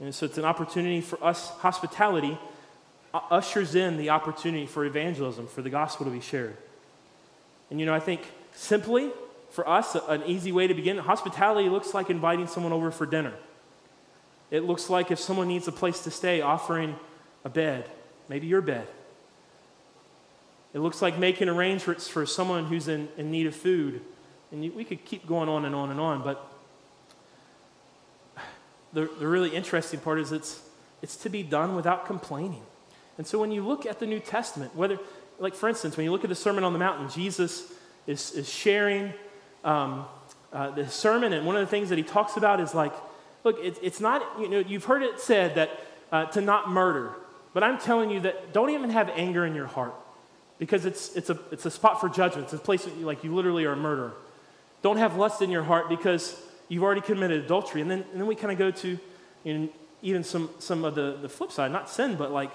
And 0.00 0.14
so 0.14 0.26
it's 0.26 0.36
an 0.36 0.44
opportunity 0.44 1.00
for 1.00 1.22
us, 1.24 1.50
hospitality 1.50 2.38
ushers 3.30 3.74
in 3.74 3.96
the 3.96 4.10
opportunity 4.10 4.66
for 4.66 4.84
evangelism, 4.84 5.46
for 5.46 5.62
the 5.62 5.70
gospel 5.70 6.04
to 6.04 6.12
be 6.12 6.20
shared. 6.20 6.56
And 7.70 7.80
you 7.80 7.86
know, 7.86 7.94
I 7.94 8.00
think 8.00 8.20
simply 8.52 9.10
for 9.50 9.68
us, 9.68 9.94
an 9.94 10.22
easy 10.26 10.52
way 10.52 10.66
to 10.66 10.74
begin 10.74 10.98
hospitality 10.98 11.68
looks 11.68 11.94
like 11.94 12.10
inviting 12.10 12.46
someone 12.46 12.72
over 12.72 12.90
for 12.90 13.06
dinner. 13.06 13.32
It 14.50 14.64
looks 14.64 14.90
like 14.90 15.10
if 15.10 15.18
someone 15.18 15.48
needs 15.48 15.66
a 15.66 15.72
place 15.72 16.00
to 16.04 16.10
stay, 16.10 16.40
offering 16.40 16.96
a 17.44 17.48
bed, 17.48 17.90
maybe 18.28 18.46
your 18.46 18.60
bed. 18.60 18.86
It 20.74 20.80
looks 20.80 21.00
like 21.00 21.18
making 21.18 21.48
arrangements 21.48 22.06
for 22.06 22.26
someone 22.26 22.66
who's 22.66 22.86
in, 22.86 23.08
in 23.16 23.30
need 23.30 23.46
of 23.46 23.56
food. 23.56 24.02
And 24.52 24.74
we 24.74 24.84
could 24.84 25.04
keep 25.04 25.26
going 25.26 25.48
on 25.48 25.64
and 25.64 25.74
on 25.74 25.90
and 25.90 25.98
on, 25.98 26.22
but 26.22 26.52
the, 28.92 29.10
the 29.18 29.26
really 29.26 29.50
interesting 29.50 30.00
part 30.00 30.18
is 30.18 30.32
it's, 30.32 30.60
it's 31.02 31.16
to 31.16 31.28
be 31.28 31.42
done 31.42 31.74
without 31.74 32.06
complaining. 32.06 32.62
And 33.18 33.26
so 33.26 33.38
when 33.38 33.50
you 33.50 33.66
look 33.66 33.86
at 33.86 33.98
the 33.98 34.06
New 34.06 34.20
Testament, 34.20 34.74
whether, 34.76 34.98
like 35.38 35.54
for 35.54 35.68
instance, 35.68 35.96
when 35.96 36.04
you 36.04 36.12
look 36.12 36.24
at 36.24 36.30
the 36.30 36.36
Sermon 36.36 36.62
on 36.62 36.72
the 36.72 36.78
Mountain, 36.78 37.10
Jesus 37.10 37.72
is, 38.06 38.32
is 38.32 38.48
sharing 38.48 39.12
um, 39.66 40.06
uh, 40.52 40.70
the 40.70 40.88
sermon, 40.88 41.32
and 41.34 41.44
one 41.44 41.56
of 41.56 41.60
the 41.60 41.66
things 41.66 41.90
that 41.90 41.98
he 41.98 42.04
talks 42.04 42.36
about 42.36 42.60
is 42.60 42.74
like, 42.74 42.94
look, 43.44 43.58
it, 43.62 43.78
it's 43.82 44.00
not, 44.00 44.22
you 44.40 44.48
know, 44.48 44.60
you've 44.60 44.84
heard 44.84 45.02
it 45.02 45.20
said 45.20 45.56
that 45.56 45.70
uh, 46.10 46.24
to 46.26 46.40
not 46.40 46.70
murder, 46.70 47.12
but 47.52 47.62
I'm 47.62 47.78
telling 47.78 48.10
you 48.10 48.20
that 48.20 48.52
don't 48.52 48.70
even 48.70 48.90
have 48.90 49.10
anger 49.10 49.44
in 49.44 49.54
your 49.54 49.66
heart 49.66 49.94
because 50.58 50.86
it's, 50.86 51.14
it's, 51.16 51.30
a, 51.30 51.38
it's 51.50 51.66
a 51.66 51.70
spot 51.70 52.00
for 52.00 52.08
judgment. 52.08 52.44
It's 52.44 52.54
a 52.54 52.58
place 52.58 52.86
you, 52.86 53.04
like 53.04 53.24
you 53.24 53.34
literally 53.34 53.64
are 53.64 53.72
a 53.72 53.76
murderer. 53.76 54.14
Don't 54.82 54.96
have 54.98 55.16
lust 55.16 55.42
in 55.42 55.50
your 55.50 55.64
heart 55.64 55.88
because 55.88 56.40
you've 56.68 56.82
already 56.82 57.00
committed 57.00 57.44
adultery. 57.44 57.82
And 57.82 57.90
then, 57.90 58.04
and 58.12 58.20
then 58.20 58.26
we 58.26 58.34
kind 58.34 58.52
of 58.52 58.58
go 58.58 58.70
to 58.70 58.98
you 59.44 59.58
know, 59.58 59.68
even 60.00 60.22
some, 60.22 60.50
some 60.58 60.84
of 60.84 60.94
the, 60.94 61.18
the 61.20 61.28
flip 61.28 61.50
side, 61.50 61.72
not 61.72 61.90
sin, 61.90 62.16
but 62.16 62.30
like 62.30 62.50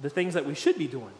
the 0.00 0.10
things 0.10 0.34
that 0.34 0.46
we 0.46 0.54
should 0.54 0.78
be 0.78 0.86
doing. 0.86 1.12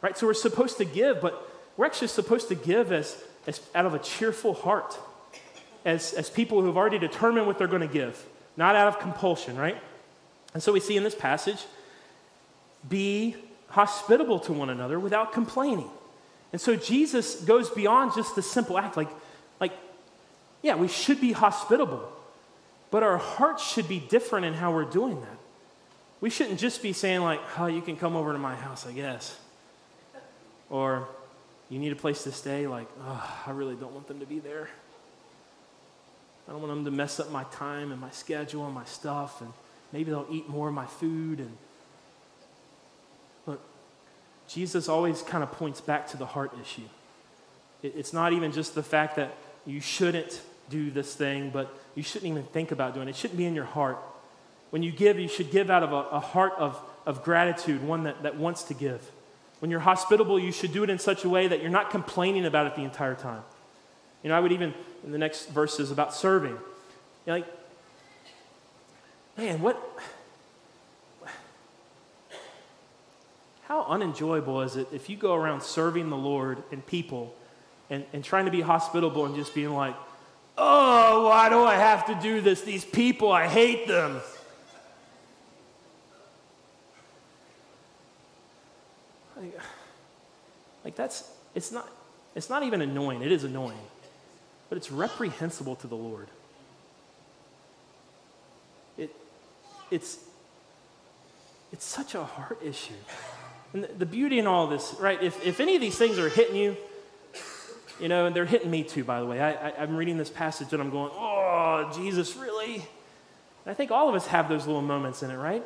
Right? 0.00 0.16
So 0.16 0.26
we're 0.26 0.34
supposed 0.34 0.78
to 0.78 0.84
give, 0.84 1.20
but 1.20 1.50
we're 1.76 1.86
actually 1.86 2.08
supposed 2.08 2.48
to 2.48 2.54
give 2.54 2.92
as, 2.92 3.22
as 3.46 3.60
out 3.74 3.86
of 3.86 3.94
a 3.94 3.98
cheerful 3.98 4.54
heart, 4.54 4.98
as, 5.84 6.12
as 6.12 6.28
people 6.30 6.60
who 6.60 6.66
have 6.66 6.76
already 6.76 6.98
determined 6.98 7.46
what 7.46 7.58
they're 7.58 7.68
going 7.68 7.86
to 7.86 7.88
give, 7.88 8.24
not 8.56 8.74
out 8.74 8.88
of 8.88 8.98
compulsion, 8.98 9.56
right? 9.56 9.76
And 10.54 10.62
so 10.62 10.72
we 10.72 10.80
see 10.80 10.96
in 10.96 11.04
this 11.04 11.14
passage 11.14 11.64
be 12.88 13.36
hospitable 13.68 14.38
to 14.40 14.52
one 14.52 14.70
another 14.70 14.98
without 14.98 15.32
complaining. 15.32 15.90
And 16.52 16.60
so 16.60 16.76
Jesus 16.76 17.36
goes 17.42 17.68
beyond 17.70 18.12
just 18.14 18.34
the 18.34 18.42
simple 18.42 18.78
act. 18.78 18.96
Like, 18.96 19.10
like, 19.60 19.72
yeah, 20.62 20.76
we 20.76 20.88
should 20.88 21.20
be 21.20 21.32
hospitable, 21.32 22.10
but 22.90 23.02
our 23.02 23.18
hearts 23.18 23.66
should 23.66 23.88
be 23.88 24.00
different 24.00 24.46
in 24.46 24.54
how 24.54 24.72
we're 24.72 24.84
doing 24.84 25.20
that. 25.20 25.38
We 26.20 26.30
shouldn't 26.30 26.58
just 26.58 26.82
be 26.82 26.92
saying, 26.92 27.20
like, 27.20 27.40
oh, 27.58 27.66
you 27.66 27.82
can 27.82 27.96
come 27.96 28.16
over 28.16 28.32
to 28.32 28.38
my 28.38 28.54
house, 28.54 28.86
I 28.86 28.92
guess. 28.92 29.38
Or 30.70 31.08
you 31.68 31.78
need 31.78 31.92
a 31.92 31.96
place 31.96 32.22
to 32.24 32.32
stay, 32.32 32.66
like, 32.66 32.86
oh, 33.02 33.42
I 33.46 33.50
really 33.50 33.74
don't 33.74 33.92
want 33.92 34.06
them 34.06 34.20
to 34.20 34.26
be 34.26 34.38
there. 34.38 34.68
I 36.48 36.52
don't 36.52 36.62
want 36.62 36.74
them 36.74 36.84
to 36.84 36.90
mess 36.92 37.18
up 37.18 37.30
my 37.30 37.44
time 37.44 37.90
and 37.90 38.00
my 38.00 38.10
schedule 38.10 38.64
and 38.64 38.74
my 38.74 38.84
stuff, 38.84 39.40
and 39.40 39.52
maybe 39.92 40.10
they'll 40.10 40.28
eat 40.30 40.48
more 40.48 40.68
of 40.68 40.74
my 40.74 40.86
food. 40.86 41.40
And 41.40 41.56
look, 43.46 43.60
Jesus 44.48 44.88
always 44.88 45.22
kind 45.22 45.42
of 45.42 45.50
points 45.52 45.80
back 45.80 46.06
to 46.08 46.16
the 46.16 46.26
heart 46.26 46.52
issue. 46.60 46.88
it's 47.82 48.12
not 48.12 48.32
even 48.32 48.52
just 48.52 48.74
the 48.74 48.82
fact 48.82 49.16
that 49.16 49.34
you 49.64 49.80
shouldn't 49.80 50.40
do 50.70 50.90
this 50.90 51.14
thing, 51.14 51.50
but 51.50 51.76
you 51.94 52.02
shouldn't 52.02 52.30
even 52.30 52.44
think 52.44 52.70
about 52.70 52.94
doing 52.94 53.08
it. 53.08 53.10
It 53.10 53.16
shouldn't 53.16 53.38
be 53.38 53.46
in 53.46 53.54
your 53.54 53.64
heart. 53.64 53.98
When 54.70 54.82
you 54.82 54.92
give, 54.92 55.18
you 55.18 55.28
should 55.28 55.50
give 55.50 55.70
out 55.70 55.82
of 55.82 55.92
a, 55.92 56.16
a 56.16 56.20
heart 56.20 56.54
of, 56.58 56.80
of 57.04 57.24
gratitude, 57.24 57.82
one 57.82 58.04
that, 58.04 58.22
that 58.22 58.36
wants 58.36 58.64
to 58.64 58.74
give. 58.74 59.10
When 59.60 59.70
you're 59.70 59.80
hospitable, 59.80 60.38
you 60.38 60.52
should 60.52 60.72
do 60.72 60.82
it 60.84 60.90
in 60.90 60.98
such 60.98 61.24
a 61.24 61.28
way 61.28 61.48
that 61.48 61.60
you're 61.60 61.70
not 61.70 61.90
complaining 61.90 62.44
about 62.44 62.66
it 62.66 62.74
the 62.76 62.82
entire 62.82 63.14
time. 63.14 63.42
You 64.22 64.28
know, 64.28 64.36
I 64.36 64.40
would 64.40 64.52
even, 64.52 64.74
in 65.04 65.12
the 65.12 65.18
next 65.18 65.46
verses 65.50 65.90
about 65.90 66.14
serving, 66.14 66.52
you 66.52 66.58
know, 67.26 67.32
like, 67.34 67.46
man, 69.36 69.60
what, 69.60 69.80
how 73.62 73.84
unenjoyable 73.84 74.62
is 74.62 74.76
it 74.76 74.88
if 74.92 75.08
you 75.08 75.16
go 75.16 75.34
around 75.34 75.62
serving 75.62 76.10
the 76.10 76.16
Lord 76.16 76.62
and 76.70 76.84
people 76.86 77.34
and, 77.90 78.04
and 78.12 78.22
trying 78.22 78.44
to 78.44 78.50
be 78.50 78.60
hospitable 78.60 79.26
and 79.26 79.34
just 79.34 79.54
being 79.54 79.74
like, 79.74 79.94
oh, 80.58 81.28
why 81.28 81.48
do 81.48 81.62
I 81.62 81.74
have 81.74 82.06
to 82.06 82.14
do 82.14 82.40
this? 82.40 82.62
These 82.62 82.84
people, 82.84 83.30
I 83.30 83.46
hate 83.46 83.86
them. 83.86 84.20
Like, 89.36 89.58
like 90.86 90.94
that's, 90.94 91.28
it's 91.56 91.72
not, 91.72 91.88
it's 92.36 92.48
not 92.48 92.62
even 92.62 92.80
annoying. 92.80 93.20
It 93.20 93.32
is 93.32 93.42
annoying, 93.42 93.76
but 94.68 94.78
it's 94.78 94.92
reprehensible 94.92 95.74
to 95.74 95.88
the 95.88 95.96
Lord. 95.96 96.28
It, 98.96 99.10
it's, 99.90 100.20
it's 101.72 101.84
such 101.84 102.14
a 102.14 102.22
heart 102.22 102.60
issue. 102.64 102.94
And 103.72 103.82
the, 103.82 103.88
the 103.88 104.06
beauty 104.06 104.38
in 104.38 104.46
all 104.46 104.68
this, 104.68 104.94
right? 105.00 105.20
If, 105.20 105.44
if 105.44 105.58
any 105.58 105.74
of 105.74 105.80
these 105.80 105.98
things 105.98 106.20
are 106.20 106.28
hitting 106.28 106.54
you, 106.54 106.76
you 107.98 108.06
know, 108.06 108.26
and 108.26 108.36
they're 108.36 108.46
hitting 108.46 108.70
me 108.70 108.84
too, 108.84 109.02
by 109.02 109.18
the 109.18 109.26
way. 109.26 109.40
I, 109.40 109.70
I, 109.70 109.82
am 109.82 109.96
reading 109.96 110.18
this 110.18 110.30
passage 110.30 110.72
and 110.72 110.80
I'm 110.80 110.90
going, 110.90 111.10
oh, 111.12 111.90
Jesus, 111.96 112.36
really? 112.36 112.74
And 112.76 112.84
I 113.66 113.74
think 113.74 113.90
all 113.90 114.08
of 114.08 114.14
us 114.14 114.28
have 114.28 114.48
those 114.48 114.68
little 114.68 114.82
moments 114.82 115.24
in 115.24 115.32
it, 115.32 115.36
right? 115.36 115.64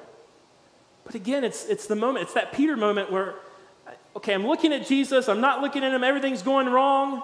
But 1.05 1.14
again, 1.14 1.45
it's, 1.45 1.66
it's 1.66 1.87
the 1.87 1.95
moment, 1.95 2.23
it's 2.23 2.33
that 2.33 2.55
Peter 2.55 2.75
moment 2.75 3.12
where 3.12 3.35
okay, 4.16 4.34
I'm 4.34 4.46
looking 4.46 4.72
at 4.72 4.86
Jesus, 4.86 5.28
I'm 5.28 5.40
not 5.40 5.61
looking 5.61 5.84
at 5.84 5.92
him, 5.92 6.04
everything's 6.04 6.42
going 6.42 6.68
wrong. 6.68 7.22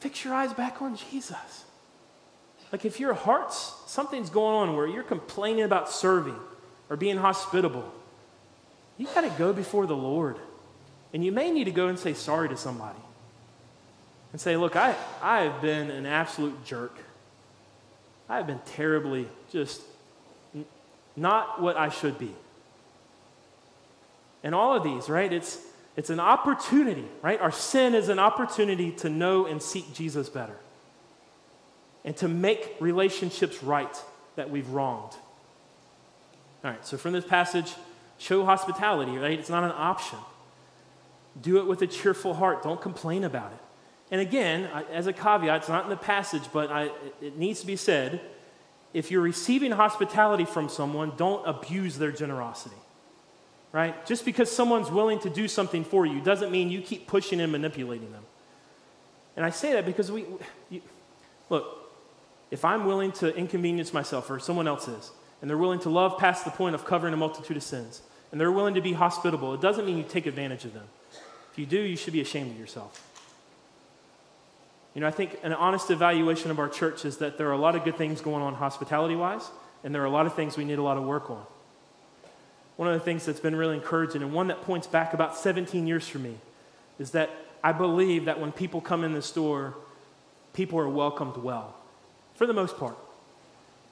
Fix 0.00 0.24
your 0.24 0.34
eyes 0.34 0.52
back 0.52 0.82
on 0.82 0.96
Jesus. 0.96 1.64
Like 2.72 2.84
if 2.84 2.98
your 2.98 3.14
heart's, 3.14 3.74
something's 3.86 4.30
going 4.30 4.56
on 4.56 4.76
where 4.76 4.86
you're 4.86 5.02
complaining 5.02 5.64
about 5.64 5.90
serving 5.90 6.38
or 6.88 6.96
being 6.96 7.18
hospitable, 7.18 7.92
you 8.98 9.06
got 9.14 9.22
to 9.22 9.30
go 9.38 9.52
before 9.52 9.86
the 9.86 9.96
Lord. 9.96 10.36
And 11.12 11.24
you 11.24 11.32
may 11.32 11.50
need 11.50 11.64
to 11.64 11.70
go 11.70 11.88
and 11.88 11.98
say 11.98 12.14
sorry 12.14 12.48
to 12.48 12.56
somebody 12.56 12.98
and 14.32 14.40
say, 14.40 14.56
Look, 14.56 14.76
I, 14.76 14.94
I 15.22 15.42
have 15.42 15.60
been 15.60 15.90
an 15.90 16.06
absolute 16.06 16.64
jerk. 16.64 16.96
I 18.28 18.36
have 18.38 18.46
been 18.46 18.60
terribly 18.64 19.28
just 19.50 19.82
not 21.14 21.60
what 21.60 21.76
I 21.76 21.90
should 21.90 22.18
be. 22.18 22.34
And 24.42 24.54
all 24.54 24.76
of 24.76 24.82
these, 24.82 25.08
right? 25.08 25.32
It's, 25.32 25.58
it's 25.96 26.10
an 26.10 26.20
opportunity, 26.20 27.04
right? 27.22 27.40
Our 27.40 27.52
sin 27.52 27.94
is 27.94 28.08
an 28.08 28.18
opportunity 28.18 28.90
to 28.92 29.08
know 29.08 29.46
and 29.46 29.62
seek 29.62 29.92
Jesus 29.94 30.28
better 30.28 30.56
and 32.04 32.16
to 32.16 32.28
make 32.28 32.76
relationships 32.80 33.62
right 33.62 33.96
that 34.36 34.50
we've 34.50 34.68
wronged. 34.70 35.12
All 36.64 36.70
right, 36.70 36.84
so 36.84 36.96
from 36.96 37.12
this 37.12 37.24
passage, 37.24 37.74
show 38.18 38.44
hospitality, 38.44 39.16
right? 39.18 39.38
It's 39.38 39.50
not 39.50 39.64
an 39.64 39.72
option. 39.72 40.18
Do 41.40 41.58
it 41.58 41.66
with 41.66 41.82
a 41.82 41.86
cheerful 41.86 42.34
heart. 42.34 42.62
Don't 42.62 42.80
complain 42.80 43.24
about 43.24 43.52
it. 43.52 43.58
And 44.10 44.20
again, 44.20 44.68
as 44.92 45.06
a 45.06 45.12
caveat, 45.12 45.58
it's 45.58 45.68
not 45.68 45.84
in 45.84 45.90
the 45.90 45.96
passage, 45.96 46.42
but 46.52 46.70
I, 46.70 46.90
it 47.20 47.38
needs 47.38 47.60
to 47.60 47.66
be 47.66 47.76
said 47.76 48.20
if 48.92 49.10
you're 49.10 49.22
receiving 49.22 49.70
hospitality 49.72 50.44
from 50.44 50.68
someone, 50.68 51.12
don't 51.16 51.46
abuse 51.48 51.96
their 51.96 52.12
generosity 52.12 52.76
right? 53.72 54.06
Just 54.06 54.24
because 54.24 54.50
someone's 54.50 54.90
willing 54.90 55.18
to 55.20 55.30
do 55.30 55.48
something 55.48 55.82
for 55.82 56.04
you 56.06 56.20
doesn't 56.20 56.52
mean 56.52 56.70
you 56.70 56.82
keep 56.82 57.06
pushing 57.06 57.40
and 57.40 57.50
manipulating 57.50 58.12
them. 58.12 58.22
And 59.34 59.44
I 59.46 59.50
say 59.50 59.72
that 59.72 59.86
because 59.86 60.12
we, 60.12 60.26
you, 60.68 60.82
look, 61.48 61.90
if 62.50 62.64
I'm 62.66 62.84
willing 62.84 63.12
to 63.12 63.34
inconvenience 63.34 63.94
myself 63.94 64.30
or 64.30 64.38
someone 64.38 64.68
else 64.68 64.88
is, 64.88 65.10
and 65.40 65.48
they're 65.48 65.58
willing 65.58 65.80
to 65.80 65.90
love 65.90 66.18
past 66.18 66.44
the 66.44 66.50
point 66.50 66.74
of 66.74 66.84
covering 66.84 67.14
a 67.14 67.16
multitude 67.16 67.56
of 67.56 67.62
sins, 67.62 68.02
and 68.30 68.40
they're 68.40 68.52
willing 68.52 68.74
to 68.74 68.82
be 68.82 68.92
hospitable, 68.92 69.54
it 69.54 69.60
doesn't 69.60 69.86
mean 69.86 69.96
you 69.96 70.04
take 70.04 70.26
advantage 70.26 70.64
of 70.66 70.74
them. 70.74 70.84
If 71.50 71.58
you 71.58 71.66
do, 71.66 71.80
you 71.80 71.96
should 71.96 72.12
be 72.12 72.20
ashamed 72.20 72.52
of 72.52 72.58
yourself. 72.58 73.08
You 74.94 75.00
know, 75.00 75.06
I 75.06 75.10
think 75.10 75.38
an 75.42 75.54
honest 75.54 75.90
evaluation 75.90 76.50
of 76.50 76.58
our 76.58 76.68
church 76.68 77.06
is 77.06 77.16
that 77.18 77.38
there 77.38 77.48
are 77.48 77.52
a 77.52 77.58
lot 77.58 77.74
of 77.74 77.84
good 77.84 77.96
things 77.96 78.20
going 78.20 78.42
on 78.42 78.54
hospitality 78.54 79.16
wise, 79.16 79.50
and 79.82 79.94
there 79.94 80.02
are 80.02 80.06
a 80.06 80.10
lot 80.10 80.26
of 80.26 80.34
things 80.34 80.58
we 80.58 80.64
need 80.66 80.78
a 80.78 80.82
lot 80.82 80.98
of 80.98 81.04
work 81.04 81.30
on 81.30 81.44
one 82.76 82.88
of 82.88 82.94
the 82.94 83.04
things 83.04 83.26
that's 83.26 83.40
been 83.40 83.56
really 83.56 83.76
encouraging, 83.76 84.22
and 84.22 84.32
one 84.32 84.48
that 84.48 84.62
points 84.62 84.86
back 84.86 85.14
about 85.14 85.36
17 85.36 85.86
years 85.86 86.08
for 86.08 86.18
me, 86.18 86.36
is 86.98 87.12
that 87.12 87.30
I 87.62 87.72
believe 87.72 88.24
that 88.24 88.40
when 88.40 88.52
people 88.52 88.80
come 88.80 89.04
in 89.04 89.12
the 89.12 89.22
store, 89.22 89.74
people 90.52 90.78
are 90.78 90.88
welcomed 90.88 91.36
well, 91.36 91.74
for 92.34 92.46
the 92.46 92.52
most 92.52 92.76
part. 92.78 92.96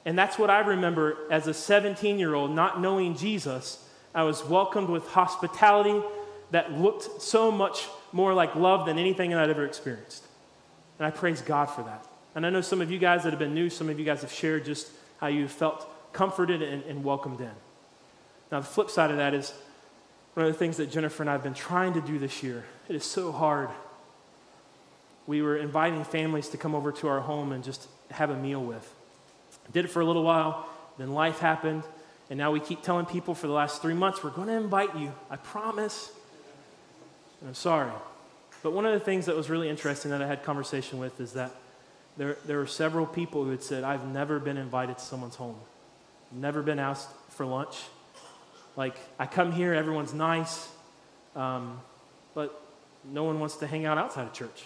And 0.04 0.18
that's 0.18 0.38
what 0.38 0.50
I 0.50 0.60
remember 0.60 1.18
as 1.30 1.46
a 1.46 1.54
17 1.54 2.18
year 2.18 2.34
old, 2.34 2.50
not 2.50 2.80
knowing 2.80 3.16
Jesus. 3.16 3.84
I 4.14 4.22
was 4.24 4.44
welcomed 4.44 4.88
with 4.88 5.06
hospitality 5.08 6.02
that 6.50 6.72
looked 6.72 7.22
so 7.22 7.52
much 7.52 7.86
more 8.12 8.34
like 8.34 8.56
love 8.56 8.86
than 8.86 8.98
anything 8.98 9.32
I'd 9.34 9.50
ever 9.50 9.64
experienced. 9.64 10.24
And 10.98 11.06
I 11.06 11.10
praise 11.10 11.42
God 11.42 11.66
for 11.66 11.82
that. 11.82 12.06
And 12.34 12.46
I 12.46 12.50
know 12.50 12.60
some 12.60 12.80
of 12.80 12.90
you 12.90 12.98
guys 12.98 13.22
that 13.22 13.30
have 13.30 13.38
been 13.38 13.54
new, 13.54 13.70
some 13.70 13.88
of 13.88 13.98
you 13.98 14.04
guys 14.04 14.22
have 14.22 14.32
shared 14.32 14.64
just 14.64 14.90
how 15.18 15.26
you 15.28 15.48
felt 15.48 15.86
comforted 16.12 16.62
and, 16.62 16.82
and 16.84 17.04
welcomed 17.04 17.40
in. 17.40 17.50
Now, 18.50 18.60
the 18.60 18.66
flip 18.66 18.90
side 18.90 19.10
of 19.10 19.18
that 19.18 19.34
is 19.34 19.52
one 20.34 20.46
of 20.46 20.52
the 20.52 20.58
things 20.58 20.76
that 20.78 20.90
Jennifer 20.90 21.22
and 21.22 21.30
I 21.30 21.32
have 21.32 21.42
been 21.42 21.54
trying 21.54 21.94
to 21.94 22.00
do 22.00 22.18
this 22.18 22.42
year. 22.42 22.64
It 22.88 22.96
is 22.96 23.04
so 23.04 23.32
hard. 23.32 23.70
we 25.26 25.42
were 25.42 25.56
inviting 25.56 26.02
families 26.02 26.48
to 26.48 26.56
come 26.56 26.74
over 26.74 26.90
to 26.90 27.06
our 27.06 27.20
home 27.20 27.52
and 27.52 27.62
just 27.62 27.86
have 28.10 28.30
a 28.30 28.36
meal 28.36 28.62
with. 28.62 28.94
Did 29.72 29.84
it 29.84 29.88
for 29.88 30.00
a 30.00 30.04
little 30.04 30.24
while, 30.24 30.68
then 30.98 31.12
life 31.12 31.38
happened, 31.38 31.84
and 32.28 32.38
now 32.38 32.50
we 32.50 32.58
keep 32.58 32.82
telling 32.82 33.06
people 33.06 33.34
for 33.34 33.46
the 33.46 33.52
last 33.52 33.80
three 33.80 33.94
months, 33.94 34.24
we're 34.24 34.30
going 34.30 34.48
to 34.48 34.54
invite 34.54 34.96
you. 34.96 35.12
I 35.30 35.36
promise. 35.36 36.10
And 37.40 37.48
I'm 37.48 37.54
sorry. 37.54 37.92
But 38.62 38.72
one 38.72 38.84
of 38.86 38.92
the 38.92 39.00
things 39.00 39.26
that 39.26 39.36
was 39.36 39.48
really 39.48 39.68
interesting 39.68 40.10
that 40.10 40.20
I 40.20 40.26
had 40.26 40.42
conversation 40.42 40.98
with 40.98 41.20
is 41.20 41.32
that 41.34 41.52
there, 42.16 42.36
there 42.44 42.58
were 42.58 42.66
several 42.66 43.06
people 43.06 43.44
who 43.44 43.50
had 43.50 43.62
said, 43.62 43.84
I've 43.84 44.06
never 44.06 44.38
been 44.38 44.56
invited 44.56 44.98
to 44.98 45.04
someone's 45.04 45.36
home, 45.36 45.56
never 46.32 46.62
been 46.62 46.78
asked 46.78 47.08
for 47.30 47.46
lunch. 47.46 47.76
Like, 48.76 48.96
I 49.18 49.26
come 49.26 49.52
here, 49.52 49.74
everyone's 49.74 50.14
nice, 50.14 50.68
um, 51.36 51.80
but 52.34 52.62
no 53.04 53.24
one 53.24 53.40
wants 53.40 53.56
to 53.56 53.66
hang 53.66 53.84
out 53.86 53.98
outside 53.98 54.26
of 54.26 54.32
church, 54.32 54.64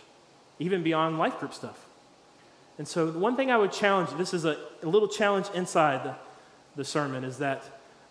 even 0.58 0.82
beyond 0.82 1.18
life 1.18 1.38
group 1.38 1.54
stuff. 1.54 1.86
And 2.78 2.86
so, 2.86 3.10
the 3.10 3.18
one 3.18 3.36
thing 3.36 3.50
I 3.50 3.56
would 3.56 3.72
challenge 3.72 4.10
this 4.18 4.34
is 4.34 4.44
a, 4.44 4.58
a 4.82 4.86
little 4.86 5.08
challenge 5.08 5.46
inside 5.54 6.04
the, 6.04 6.14
the 6.76 6.84
sermon 6.84 7.24
is 7.24 7.38
that 7.38 7.62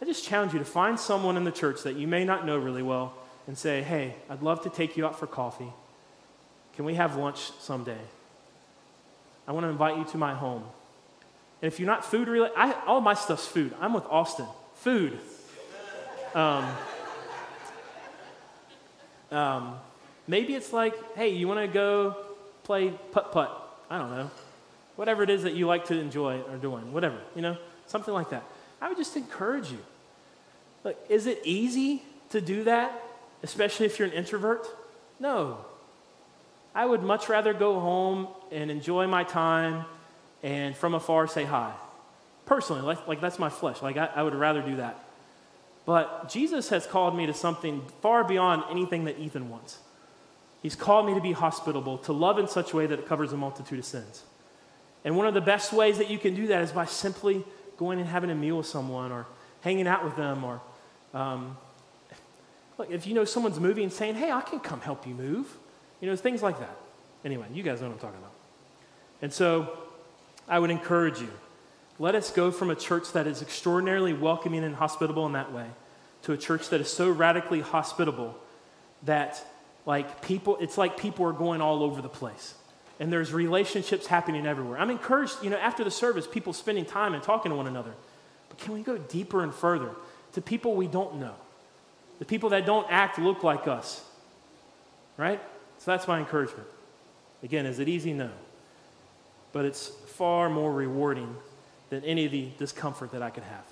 I 0.02 0.06
just 0.06 0.26
challenge 0.26 0.54
you 0.54 0.60
to 0.60 0.66
find 0.66 1.00
someone 1.00 1.38
in 1.38 1.44
the 1.44 1.52
church 1.52 1.84
that 1.84 1.96
you 1.96 2.08
may 2.08 2.26
not 2.26 2.46
know 2.46 2.58
really 2.58 2.82
well 2.82 3.14
and 3.48 3.58
say, 3.58 3.82
Hey, 3.82 4.16
I'd 4.30 4.42
love 4.42 4.64
to 4.64 4.70
take 4.70 4.98
you 4.98 5.06
out 5.06 5.20
for 5.20 5.28
coffee. 5.28 5.72
Can 6.76 6.86
we 6.86 6.96
have 6.96 7.16
lunch 7.16 7.52
someday? 7.60 8.00
I 9.48 9.52
want 9.52 9.66
to 9.66 9.70
invite 9.70 9.98
you 9.98 10.06
to 10.06 10.18
my 10.18 10.34
home. 10.34 10.64
And 11.62 11.72
if 11.72 11.80
you're 11.80 11.88
not 11.88 12.04
food 12.04 12.28
related, 12.28 12.58
all 12.86 13.02
my 13.02 13.14
stuff's 13.14 13.48
food. 13.48 13.74
I'm 13.80 13.94
with 13.94 14.06
Austin. 14.06 14.48
Food. 14.76 15.20
Um, 16.36 16.66
um, 19.32 19.76
maybe 20.28 20.56
it's 20.56 20.74
like, 20.74 20.96
hey, 21.16 21.30
you 21.30 21.48
want 21.48 21.60
to 21.60 21.68
go 21.68 22.18
play 22.64 22.90
putt 23.12 23.32
putt? 23.32 23.60
I 23.90 23.98
don't 23.98 24.12
know. 24.12 24.32
Whatever 24.96 25.24
it 25.24 25.30
is 25.30 25.44
that 25.44 25.54
you 25.54 25.68
like 25.68 25.86
to 25.86 26.00
enjoy 26.00 26.42
or 26.42 26.58
doing, 26.58 26.94
whatever, 26.94 27.18
you 27.36 27.42
know, 27.42 27.58
something 27.88 28.14
like 28.14 28.30
that. 28.30 28.44
I 28.82 28.90
would 28.90 28.98
just 28.98 29.16
encourage 29.18 29.72
you. 29.72 29.80
Look, 30.84 30.98
is 31.10 31.26
it 31.26 31.42
easy 31.44 32.04
to 32.32 32.42
do 32.42 32.66
that, 32.66 33.02
especially 33.42 33.86
if 33.86 33.98
you're 33.98 34.08
an 34.08 34.14
introvert? 34.14 34.68
No. 35.20 35.58
I 36.76 36.86
would 36.86 37.04
much 37.04 37.30
rather 37.30 37.54
go 37.54 37.80
home 37.80 38.28
and 38.52 38.70
enjoy 38.72 39.08
my 39.08 39.24
time 39.24 39.86
and 40.42 40.76
from 40.76 40.94
afar 40.94 41.28
say 41.28 41.46
hi. 41.46 41.74
Personally, 42.46 42.82
like, 42.82 43.08
like 43.08 43.22
that's 43.22 43.40
my 43.40 43.50
flesh. 43.50 43.82
Like 43.82 43.98
I, 43.98 44.10
I 44.16 44.24
would 44.24 44.36
rather 44.36 44.62
do 44.62 44.78
that. 44.78 45.03
But 45.86 46.30
Jesus 46.30 46.70
has 46.70 46.88
called 46.88 47.16
me 47.16 47.26
to 47.26 47.34
something 47.34 47.84
far 48.02 48.24
beyond 48.24 48.64
anything 48.70 49.06
that 49.06 49.20
Ethan 49.20 49.50
wants. 49.50 49.80
He's 50.62 50.76
called 50.76 51.06
me 51.06 51.14
to 51.14 51.22
be 51.22 51.34
hospitable, 51.34 51.98
to 52.00 52.14
love 52.14 52.40
in 52.40 52.48
such 52.48 52.72
a 52.72 52.76
way 52.76 52.86
that 52.86 53.00
it 53.00 53.06
covers 53.06 53.34
a 53.34 53.38
multitude 53.38 53.80
of 53.80 53.86
sins. 53.86 54.24
And 55.04 55.18
one 55.18 55.28
of 55.28 55.34
the 55.34 55.42
best 55.42 55.74
ways 55.74 55.98
that 55.98 56.10
you 56.10 56.18
can 56.18 56.36
do 56.36 56.48
that 56.48 56.62
is 56.62 56.72
by 56.72 56.86
simply 56.86 57.44
going 57.78 58.00
and 58.00 58.08
having 58.08 58.30
a 58.30 58.36
meal 58.36 58.58
with 58.58 58.68
someone 58.68 59.12
or 59.12 59.26
hanging 59.62 59.88
out 59.88 60.06
with 60.06 60.16
them 60.16 60.46
or 60.46 60.62
um, 61.14 61.58
look, 62.78 62.90
if 62.90 63.06
you 63.06 63.14
know 63.14 63.26
someone's 63.26 63.60
moving 63.60 63.84
and 63.84 63.92
saying, 63.92 64.16
hey, 64.16 64.32
I 64.32 64.42
can 64.42 64.60
come 64.60 64.80
help 64.80 65.06
you 65.06 65.14
move. 65.14 65.58
You 66.00 66.10
know, 66.10 66.16
things 66.16 66.42
like 66.42 66.60
that. 66.60 66.78
Anyway, 67.24 67.46
you 67.54 67.64
guys 67.64 67.82
know 67.82 67.88
what 67.88 67.94
I'm 67.94 68.00
talking 68.00 68.20
about. 68.20 68.34
And 69.22 69.32
so 69.32 69.78
I 70.48 70.60
would 70.60 70.72
encourage 70.72 71.20
you 71.22 71.30
let 72.04 72.16
us 72.16 72.32
go 72.32 72.52
from 72.52 72.70
a 72.70 72.76
church 72.76 73.14
that 73.14 73.28
is 73.28 73.42
extraordinarily 73.42 74.12
welcoming 74.12 74.66
and 74.66 74.76
hospitable 74.76 75.26
in 75.26 75.32
that 75.32 75.54
way 75.54 75.68
to 76.24 76.34
a 76.34 76.38
church 76.38 76.68
that 76.68 76.82
is 76.82 76.90
so 76.90 77.10
radically 77.10 77.62
hospitable 77.62 78.38
that 79.04 79.42
like 79.86 80.22
people 80.22 80.58
it's 80.60 80.78
like 80.78 80.98
people 80.98 81.26
are 81.26 81.32
going 81.32 81.62
all 81.62 81.82
over 81.82 82.02
the 82.02 82.10
place. 82.10 82.56
And 83.00 83.10
there's 83.10 83.32
relationships 83.32 84.06
happening 84.06 84.46
everywhere. 84.46 84.80
I'm 84.80 84.90
encouraged 84.90 85.36
you 85.42 85.50
know 85.50 85.56
after 85.56 85.86
the 85.86 85.92
service 85.92 86.28
people 86.28 86.52
spending 86.52 86.84
time 86.84 87.14
and 87.14 87.24
talking 87.24 87.52
to 87.52 87.56
one 87.56 87.68
another. 87.68 87.94
But 88.50 88.58
can 88.58 88.74
we 88.74 88.82
go 88.82 88.98
deeper 88.98 89.42
and 89.42 89.54
further 89.54 89.92
to 90.34 90.42
people 90.42 90.76
we 90.76 90.88
don't 90.88 91.22
know? 91.22 91.36
The 92.20 92.26
people 92.26 92.50
that 92.50 92.66
don't 92.66 92.86
act 92.92 93.18
look 93.18 93.46
like 93.46 93.66
us 93.66 94.04
right? 95.16 95.40
So 95.78 95.92
that's 95.92 96.06
my 96.06 96.20
encouragement. 96.20 96.68
Again 97.44 97.66
is 97.66 97.80
it 97.80 97.88
easy? 97.88 98.12
No. 98.12 98.30
But 99.54 99.64
it's 99.64 99.88
far 99.88 100.50
more 100.50 100.74
rewarding 100.74 101.34
than 101.94 102.04
any 102.06 102.26
of 102.26 102.32
the 102.32 102.50
discomfort 102.58 103.12
that 103.12 103.22
I 103.22 103.30
could 103.30 103.44
have. 103.44 103.66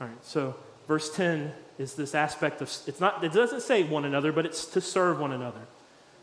All 0.00 0.06
right, 0.06 0.24
so 0.24 0.54
verse 0.86 1.14
10 1.14 1.52
is 1.76 1.94
this 1.94 2.14
aspect 2.14 2.62
of 2.62 2.68
it's 2.86 3.00
not 3.00 3.24
it 3.24 3.32
doesn't 3.32 3.62
say 3.62 3.82
one 3.82 4.04
another, 4.04 4.30
but 4.30 4.46
it's 4.46 4.64
to 4.66 4.80
serve 4.80 5.18
one 5.18 5.32
another. 5.32 5.60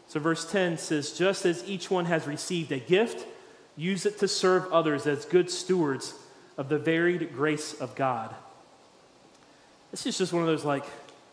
So 0.07 0.21
verse 0.21 0.49
10 0.49 0.77
says, 0.77 1.11
just 1.11 1.45
as 1.45 1.67
each 1.67 1.91
one 1.91 2.05
has 2.05 2.27
received 2.27 2.71
a 2.71 2.79
gift, 2.79 3.27
use 3.75 4.05
it 4.05 4.19
to 4.19 4.27
serve 4.27 4.71
others 4.71 5.05
as 5.05 5.25
good 5.25 5.51
stewards 5.51 6.13
of 6.57 6.69
the 6.69 6.79
varied 6.79 7.33
grace 7.33 7.73
of 7.73 7.95
God. 7.95 8.33
This 9.91 10.05
is 10.05 10.17
just 10.17 10.31
one 10.31 10.43
of 10.43 10.47
those 10.47 10.63
like, 10.63 10.85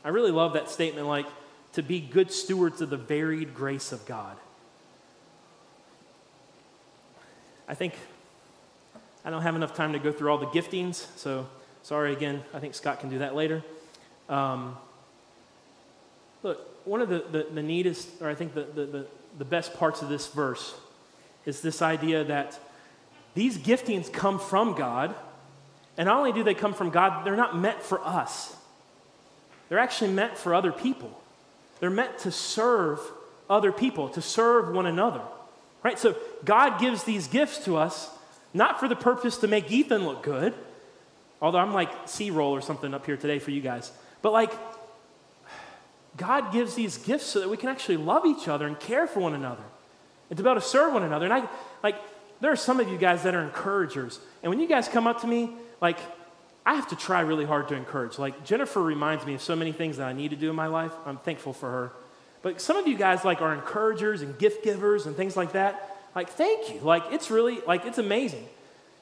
I 0.05 0.09
really 0.09 0.33
love 0.33 0.55
that 0.55 0.71
statement, 0.71 1.07
like 1.07 1.27
to 1.75 1.83
be 1.83 2.01
good 2.01 2.33
stewards 2.33 2.81
of 2.81 2.91
the 2.91 2.97
varied 2.97 3.55
grace 3.55 3.93
of 3.93 4.05
God. 4.07 4.37
I 7.69 7.75
think 7.75 7.95
I 9.25 9.31
don't 9.31 9.43
have 9.43 9.55
enough 9.55 9.75
time 9.75 9.93
to 9.93 9.99
go 9.99 10.11
through 10.11 10.31
all 10.31 10.39
the 10.39 10.47
giftings, 10.47 11.07
so 11.17 11.47
sorry 11.83 12.13
again. 12.13 12.43
I 12.53 12.59
think 12.59 12.75
Scott 12.75 13.01
can 13.01 13.09
do 13.09 13.19
that 13.19 13.35
later. 13.35 13.63
Um, 14.29 14.77
look, 16.43 16.87
one 16.87 17.01
of 17.01 17.09
the, 17.09 17.25
the, 17.31 17.47
the, 17.55 17.63
neatest, 17.63 18.09
or 18.21 18.29
I 18.29 18.35
think 18.35 18.55
the, 18.55 18.63
the, 18.65 19.07
the 19.39 19.45
best 19.45 19.75
parts 19.75 20.03
of 20.03 20.09
this 20.09 20.29
verse 20.29 20.75
is 21.47 21.61
this 21.61 21.83
idea 21.83 22.25
that 22.25 22.59
these 23.35 23.57
giftings 23.59 24.13
come 24.13 24.39
from 24.39 24.75
God, 24.75 25.15
and 25.97 26.07
not 26.07 26.19
only 26.19 26.33
do 26.33 26.43
they 26.43 26.55
come 26.55 26.75
from 26.75 26.91
God, 26.91 27.25
they're 27.25 27.37
not 27.37 27.57
meant 27.57 27.83
for 27.83 28.05
us. 28.05 28.57
They're 29.69 29.79
actually 29.79 30.13
meant 30.13 30.37
for 30.37 30.55
other 30.55 30.73
people. 30.73 31.19
They're 31.81 31.91
meant 31.91 32.19
to 32.19 32.33
serve 32.33 33.01
other 33.49 33.73
people, 33.73 34.09
to 34.11 34.23
serve 34.23 34.75
one 34.75 34.87
another. 34.87 35.23
Right? 35.83 35.99
So 35.99 36.17
God 36.45 36.81
gives 36.81 37.05
these 37.05 37.27
gifts 37.27 37.65
to 37.65 37.77
us 37.77 38.11
not 38.55 38.81
for 38.81 38.89
the 38.89 38.97
purpose 38.97 39.39
to 39.39 39.49
make 39.49 39.71
Ethan 39.71 40.05
look 40.05 40.23
good, 40.23 40.55
although 41.41 41.59
I'm 41.59 41.73
like 41.73 41.91
C 42.07 42.31
roll 42.31 42.53
or 42.53 42.61
something 42.61 42.95
up 42.95 43.07
here 43.07 43.17
today 43.17 43.39
for 43.39 43.51
you 43.51 43.61
guys. 43.61 43.93
But 44.21 44.33
like, 44.33 44.53
God 46.17 46.53
gives 46.53 46.75
these 46.75 46.99
gifts 46.99 47.25
so 47.25 47.41
that 47.41 47.49
we 47.49 47.57
can 47.57 47.69
actually 47.69 47.97
love 47.97 48.27
each 48.27 48.49
other 48.49 48.67
and 48.67 48.79
care 48.79 49.07
for 49.07 49.21
one 49.21 49.35
another 49.35 49.63
and 50.29 50.37
to 50.37 50.43
be 50.43 50.49
able 50.49 50.61
to 50.61 50.67
serve 50.67 50.93
one 50.93 51.03
another. 51.03 51.25
And 51.25 51.35
I, 51.35 51.49
like, 51.83 51.97
there 52.41 52.53
are 52.53 52.57
some 52.57 52.81
of 52.81 52.89
you 52.89 52.99
guys 52.99 53.23
that 53.23 53.35
are 53.35 53.43
encouragers. 53.43 54.19
And 54.43 54.51
when 54.51 54.61
you 54.61 54.67
guys 54.67 54.89
come 54.89 55.07
up 55.07 55.21
to 55.23 55.27
me, 55.27 55.51
like, 55.81 55.99
I 56.65 56.75
have 56.75 56.89
to 56.89 56.97
try 56.97 57.21
really 57.21 57.45
hard 57.45 57.69
to 57.69 57.75
encourage. 57.75 58.19
Like, 58.19 58.45
Jennifer 58.45 58.83
reminds 58.83 59.27
me 59.27 59.35
of 59.35 59.43
so 59.43 59.57
many 59.57 59.73
things 59.73 59.97
that 59.97 60.07
I 60.07 60.13
need 60.13 60.31
to 60.31 60.37
do 60.37 60.51
in 60.51 60.57
my 60.57 60.69
life. 60.69 60.93
I'm 61.07 61.19
thankful 61.19 61.53
for 61.53 61.71
her. 61.71 61.93
But 62.43 62.61
some 62.61 62.77
of 62.77 62.87
you 62.87 62.97
guys, 62.97 63.25
like, 63.25 63.41
are 63.41 63.55
encouragers 63.55 64.23
and 64.23 64.39
gift 64.39 64.65
givers 64.65 65.07
and 65.07 65.17
things 65.17 65.37
like 65.37 65.53
that. 65.53 65.92
Like, 66.15 66.31
thank 66.31 66.73
you. 66.73 66.81
Like, 66.81 67.05
it's 67.11 67.31
really, 67.31 67.61
like, 67.67 67.87
it's 67.87 67.99
amazing. 67.99 68.47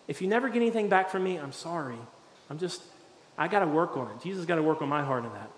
If 0.07 0.23
you 0.23 0.29
never 0.29 0.49
get 0.49 0.57
anything 0.57 0.89
back 0.89 1.11
from 1.11 1.25
me, 1.25 1.37
I'm 1.37 1.53
sorry. 1.53 1.99
I'm 2.49 2.59
just, 2.59 2.83
I 3.39 3.49
got 3.49 3.61
to 3.61 3.67
work 3.67 3.97
on 3.97 4.11
it. 4.11 4.23
Jesus 4.23 4.45
got 4.45 4.57
to 4.57 4.63
work 4.63 4.83
on 4.83 4.89
my 4.89 5.03
heart 5.03 5.25
in 5.25 5.33
that. 5.33 5.51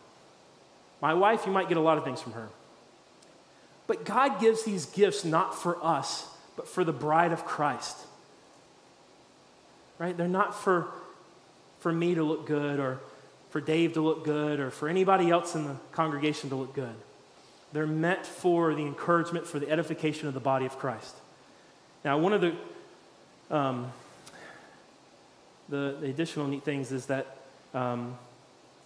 My 1.01 1.15
wife, 1.15 1.47
you 1.47 1.53
might 1.53 1.69
get 1.69 1.77
a 1.77 1.81
lot 1.81 1.99
of 1.99 2.05
things 2.05 2.21
from 2.21 2.33
her. 2.33 2.49
But 3.87 4.05
God 4.05 4.41
gives 4.41 4.63
these 4.65 4.87
gifts 4.87 5.25
not 5.25 5.55
for 5.61 5.85
us, 5.85 6.27
but 6.57 6.69
for 6.69 6.85
the 6.85 6.93
bride 6.93 7.33
of 7.33 7.45
Christ. 7.45 7.97
Right? 9.99 10.17
They're 10.17 10.29
not 10.29 10.55
for, 10.55 10.89
for 11.81 11.93
me 11.93 12.15
to 12.15 12.23
look 12.23 12.47
good 12.47 12.79
or 12.79 13.01
for 13.51 13.61
Dave 13.61 13.95
to 13.95 14.01
look 14.01 14.25
good 14.25 14.61
or 14.61 14.71
for 14.71 14.89
anybody 14.89 15.31
else 15.31 15.55
in 15.55 15.65
the 15.65 15.77
congregation 15.93 16.49
to 16.51 16.57
look 16.57 16.75
good. 16.75 16.95
They're 17.73 17.87
meant 17.87 18.27
for 18.27 18.75
the 18.75 18.83
encouragement, 18.83 19.47
for 19.47 19.59
the 19.59 19.71
edification 19.71 20.29
of 20.29 20.35
the 20.35 20.41
body 20.41 20.67
of 20.67 20.79
Christ. 20.79 21.15
Now, 22.05 22.19
one 22.19 22.33
of 22.33 22.41
the, 22.41 22.55
um, 23.51 23.93
the, 25.69 25.97
the, 26.01 26.07
additional 26.09 26.49
neat 26.49 26.65
things 26.65 26.91
is 26.91 27.07
that 27.07 27.37
um, 27.75 28.19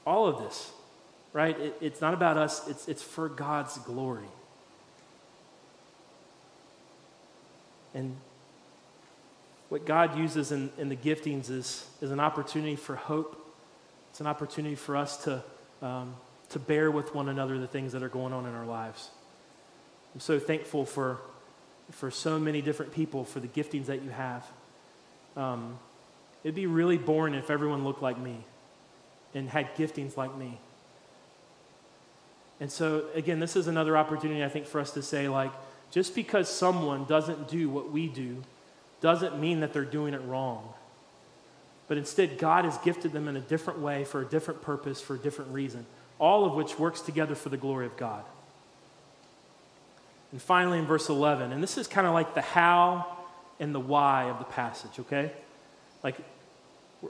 all 0.06 0.26
of 0.26 0.38
this, 0.38 0.70
right, 1.32 1.58
it, 1.58 1.76
it's 1.80 2.00
not 2.00 2.12
about 2.12 2.36
us, 2.36 2.68
it's, 2.68 2.88
it's 2.88 3.02
for 3.02 3.28
God's 3.28 3.78
glory. 3.78 4.28
And 7.94 8.16
what 9.70 9.86
God 9.86 10.18
uses 10.18 10.52
in, 10.52 10.70
in 10.76 10.90
the 10.90 10.96
giftings 10.96 11.48
is, 11.48 11.88
is 12.02 12.10
an 12.10 12.20
opportunity 12.20 12.76
for 12.76 12.96
hope. 12.96 13.42
It's 14.10 14.20
an 14.20 14.26
opportunity 14.26 14.74
for 14.74 14.94
us 14.94 15.24
to, 15.24 15.42
um, 15.80 16.14
to 16.50 16.58
bear 16.58 16.90
with 16.90 17.14
one 17.14 17.30
another 17.30 17.58
the 17.58 17.66
things 17.66 17.92
that 17.92 18.02
are 18.02 18.10
going 18.10 18.34
on 18.34 18.44
in 18.44 18.54
our 18.54 18.66
lives. 18.66 19.08
I'm 20.14 20.20
so 20.20 20.38
thankful 20.38 20.84
for 20.84 21.18
for 21.90 22.10
so 22.10 22.38
many 22.38 22.60
different 22.60 22.92
people 22.92 23.24
for 23.24 23.40
the 23.40 23.48
giftings 23.48 23.86
that 23.86 24.02
you 24.02 24.10
have. 24.10 24.44
Um, 25.36 25.78
it'd 26.42 26.54
be 26.54 26.66
really 26.66 26.98
boring 26.98 27.34
if 27.34 27.50
everyone 27.50 27.84
looked 27.84 28.02
like 28.02 28.18
me 28.18 28.44
and 29.34 29.48
had 29.48 29.74
giftings 29.76 30.16
like 30.16 30.36
me. 30.36 30.58
And 32.58 32.70
so, 32.72 33.04
again, 33.14 33.38
this 33.38 33.54
is 33.54 33.66
another 33.66 33.96
opportunity, 33.96 34.42
I 34.42 34.48
think, 34.48 34.66
for 34.66 34.80
us 34.80 34.92
to 34.92 35.02
say, 35.02 35.28
like, 35.28 35.52
just 35.90 36.14
because 36.14 36.48
someone 36.48 37.04
doesn't 37.04 37.48
do 37.48 37.68
what 37.68 37.92
we 37.92 38.08
do 38.08 38.42
doesn't 39.00 39.38
mean 39.38 39.60
that 39.60 39.72
they're 39.72 39.84
doing 39.84 40.14
it 40.14 40.22
wrong. 40.22 40.72
But 41.86 41.98
instead, 41.98 42.38
God 42.38 42.64
has 42.64 42.78
gifted 42.78 43.12
them 43.12 43.28
in 43.28 43.36
a 43.36 43.40
different 43.40 43.80
way 43.80 44.04
for 44.04 44.22
a 44.22 44.24
different 44.24 44.62
purpose, 44.62 45.00
for 45.00 45.14
a 45.14 45.18
different 45.18 45.52
reason, 45.52 45.86
all 46.18 46.44
of 46.44 46.54
which 46.54 46.78
works 46.78 47.00
together 47.00 47.34
for 47.34 47.50
the 47.50 47.56
glory 47.56 47.86
of 47.86 47.96
God. 47.96 48.24
And 50.32 50.42
finally, 50.42 50.78
in 50.78 50.86
verse 50.86 51.08
11, 51.08 51.52
and 51.52 51.62
this 51.62 51.78
is 51.78 51.86
kind 51.86 52.06
of 52.06 52.12
like 52.12 52.34
the 52.34 52.40
how 52.40 53.16
and 53.60 53.74
the 53.74 53.80
why 53.80 54.24
of 54.24 54.38
the 54.38 54.44
passage, 54.44 54.98
okay? 55.00 55.32
Like, 56.02 56.16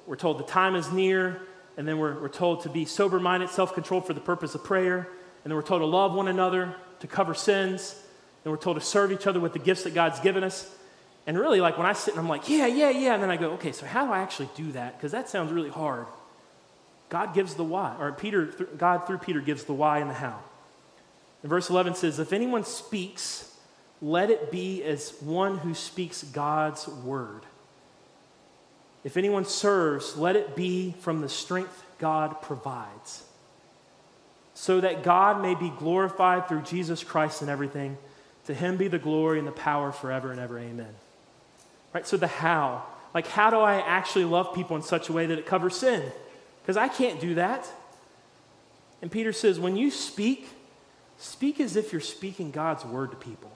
we're 0.07 0.17
told 0.17 0.39
the 0.39 0.45
time 0.45 0.77
is 0.77 0.93
near, 0.93 1.41
and 1.77 1.87
then 1.87 1.99
we're, 1.99 2.21
we're 2.21 2.29
told 2.29 2.63
to 2.63 2.69
be 2.69 2.85
sober 2.85 3.19
minded, 3.19 3.51
self 3.51 3.75
controlled 3.75 4.07
for 4.07 4.13
the 4.13 4.21
purpose 4.21 4.55
of 4.55 4.65
prayer, 4.65 5.09
and 5.45 5.51
then 5.51 5.55
we're 5.55 5.63
told 5.63 5.81
to 5.81 5.87
love 5.87 6.15
one 6.15 6.29
another, 6.29 6.75
to 7.01 7.07
cover 7.07 7.35
sins, 7.35 8.01
and 8.45 8.53
we're 8.53 8.59
told 8.59 8.79
to 8.79 8.85
serve 8.85 9.13
each 9.13 9.27
other 9.27 9.41
with 9.41 9.53
the 9.53 9.59
gifts 9.59 9.85
that 9.85 9.95
God's 9.95 10.21
given 10.21 10.45
us. 10.45 10.73
And 11.27 11.39
really, 11.39 11.61
like 11.61 11.77
when 11.77 11.87
I 11.87 11.93
sit 11.93 12.15
and 12.15 12.21
I'm 12.21 12.29
like, 12.29 12.49
yeah, 12.49 12.67
yeah, 12.67 12.91
yeah, 12.91 13.15
and 13.15 13.23
then 13.23 13.31
I 13.31 13.37
go, 13.37 13.53
okay, 13.53 13.73
so 13.73 13.85
how 13.85 14.07
do 14.07 14.13
I 14.13 14.21
actually 14.21 14.49
do 14.55 14.73
that? 14.73 14.97
Because 14.97 15.13
that 15.13 15.29
sounds 15.29 15.53
really 15.53 15.71
hard. 15.71 16.07
God 17.09 17.35
gives 17.35 17.55
the 17.55 17.65
why, 17.65 17.97
or 17.99 18.13
Peter, 18.13 18.47
God 18.77 19.07
through 19.07 19.19
Peter 19.19 19.41
gives 19.41 19.65
the 19.65 19.73
why 19.73 19.99
and 19.99 20.11
the 20.11 20.15
how. 20.15 20.41
And 21.43 21.51
verse 21.51 21.71
11 21.71 21.95
says, 21.95 22.19
If 22.19 22.33
anyone 22.33 22.65
speaks, 22.65 23.53
let 24.03 24.31
it 24.31 24.51
be 24.51 24.83
as 24.83 25.11
one 25.21 25.59
who 25.59 25.75
speaks 25.75 26.23
God's 26.23 26.87
word. 26.89 27.43
If 29.05 29.17
anyone 29.17 29.45
serves, 29.45 30.17
let 30.17 30.37
it 30.37 30.57
be 30.57 30.95
from 31.01 31.21
the 31.21 31.29
strength 31.29 31.85
God 31.99 32.43
provides, 32.43 33.23
so 34.55 34.81
that 34.81 35.03
God 35.03 35.41
may 35.41 35.55
be 35.55 35.71
glorified 35.79 36.49
through 36.49 36.63
Jesus 36.63 37.05
Christ 37.05 37.41
in 37.41 37.49
everything. 37.49 37.97
To 38.47 38.55
him 38.55 38.77
be 38.77 38.89
the 38.89 38.99
glory 38.99 39.39
and 39.39 39.47
the 39.47 39.53
power 39.53 39.93
forever 39.93 40.31
and 40.31 40.41
ever. 40.41 40.59
Amen. 40.59 40.95
Right? 41.93 42.07
So, 42.07 42.17
the 42.17 42.27
how. 42.27 42.85
Like, 43.15 43.27
how 43.29 43.51
do 43.51 43.57
I 43.57 43.77
actually 43.81 44.25
love 44.25 44.55
people 44.55 44.77
in 44.77 44.83
such 44.83 45.09
a 45.09 45.13
way 45.13 45.27
that 45.27 45.39
it 45.39 45.47
covers 45.47 45.77
sin? 45.77 46.03
Because 46.63 46.77
I 46.77 46.89
can't 46.89 47.21
do 47.21 47.37
that. 47.37 47.67
And 49.01 49.11
Peter 49.11 49.33
says, 49.33 49.59
when 49.59 49.77
you 49.77 49.91
speak, 49.91 50.49
speak 51.19 51.61
as 51.61 51.77
if 51.77 51.93
you're 51.93 52.01
speaking 52.01 52.51
God's 52.51 52.85
word 52.85 53.11
to 53.11 53.17
people. 53.17 53.51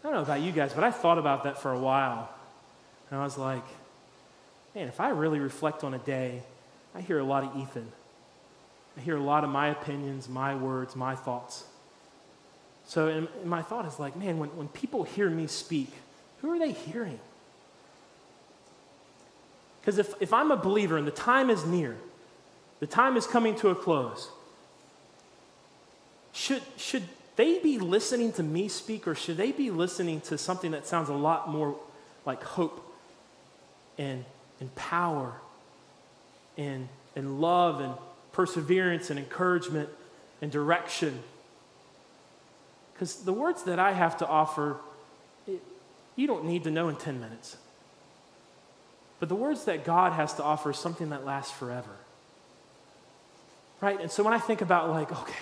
I 0.00 0.08
don't 0.08 0.14
know 0.14 0.22
about 0.22 0.40
you 0.40 0.52
guys, 0.52 0.72
but 0.72 0.82
I 0.82 0.90
thought 0.90 1.18
about 1.18 1.44
that 1.44 1.60
for 1.60 1.72
a 1.72 1.78
while. 1.78 2.28
And 3.10 3.20
I 3.20 3.24
was 3.24 3.38
like, 3.38 3.64
man, 4.74 4.88
if 4.88 5.00
I 5.00 5.10
really 5.10 5.38
reflect 5.38 5.84
on 5.84 5.94
a 5.94 5.98
day, 5.98 6.42
I 6.94 7.00
hear 7.00 7.18
a 7.18 7.24
lot 7.24 7.44
of 7.44 7.56
Ethan. 7.56 7.90
I 8.96 9.00
hear 9.00 9.16
a 9.16 9.22
lot 9.22 9.44
of 9.44 9.50
my 9.50 9.68
opinions, 9.68 10.28
my 10.28 10.54
words, 10.54 10.96
my 10.96 11.14
thoughts. 11.14 11.64
So, 12.86 13.08
and, 13.08 13.28
my 13.44 13.62
thought 13.62 13.86
is 13.86 13.98
like, 13.98 14.16
man, 14.16 14.38
when, 14.38 14.50
when 14.56 14.68
people 14.68 15.04
hear 15.04 15.30
me 15.30 15.46
speak, 15.46 15.90
who 16.40 16.50
are 16.50 16.58
they 16.58 16.72
hearing? 16.72 17.20
Because 19.80 19.98
if, 19.98 20.14
if 20.20 20.32
I'm 20.32 20.50
a 20.50 20.56
believer 20.56 20.96
and 20.96 21.06
the 21.06 21.12
time 21.12 21.48
is 21.48 21.64
near, 21.64 21.96
the 22.80 22.86
time 22.86 23.16
is 23.16 23.26
coming 23.26 23.54
to 23.56 23.68
a 23.68 23.74
close, 23.74 24.30
should, 26.32 26.62
should 26.76 27.02
they 27.36 27.58
be 27.58 27.78
listening 27.78 28.32
to 28.32 28.42
me 28.42 28.68
speak 28.68 29.06
or 29.06 29.14
should 29.14 29.36
they 29.36 29.52
be 29.52 29.70
listening 29.70 30.20
to 30.22 30.38
something 30.38 30.72
that 30.72 30.86
sounds 30.86 31.08
a 31.08 31.14
lot 31.14 31.48
more 31.48 31.76
like 32.24 32.42
hope 32.42 32.94
and, 33.98 34.24
and 34.60 34.74
power 34.74 35.34
and, 36.56 36.88
and 37.16 37.40
love 37.40 37.80
and 37.80 37.94
perseverance 38.32 39.10
and 39.10 39.18
encouragement 39.18 39.88
and 40.40 40.50
direction? 40.50 41.22
Because 42.94 43.16
the 43.16 43.32
words 43.32 43.64
that 43.64 43.78
I 43.78 43.92
have 43.92 44.18
to 44.18 44.26
offer, 44.26 44.76
it, 45.46 45.62
you 46.16 46.26
don't 46.26 46.44
need 46.44 46.64
to 46.64 46.70
know 46.70 46.88
in 46.88 46.96
10 46.96 47.20
minutes. 47.20 47.56
But 49.20 49.28
the 49.28 49.34
words 49.34 49.64
that 49.64 49.84
God 49.84 50.12
has 50.12 50.34
to 50.34 50.42
offer 50.42 50.70
is 50.70 50.78
something 50.78 51.10
that 51.10 51.24
lasts 51.24 51.52
forever. 51.52 51.96
Right? 53.80 54.00
And 54.00 54.10
so 54.10 54.22
when 54.22 54.32
I 54.32 54.38
think 54.38 54.62
about, 54.62 54.90
like, 54.90 55.12
okay, 55.12 55.34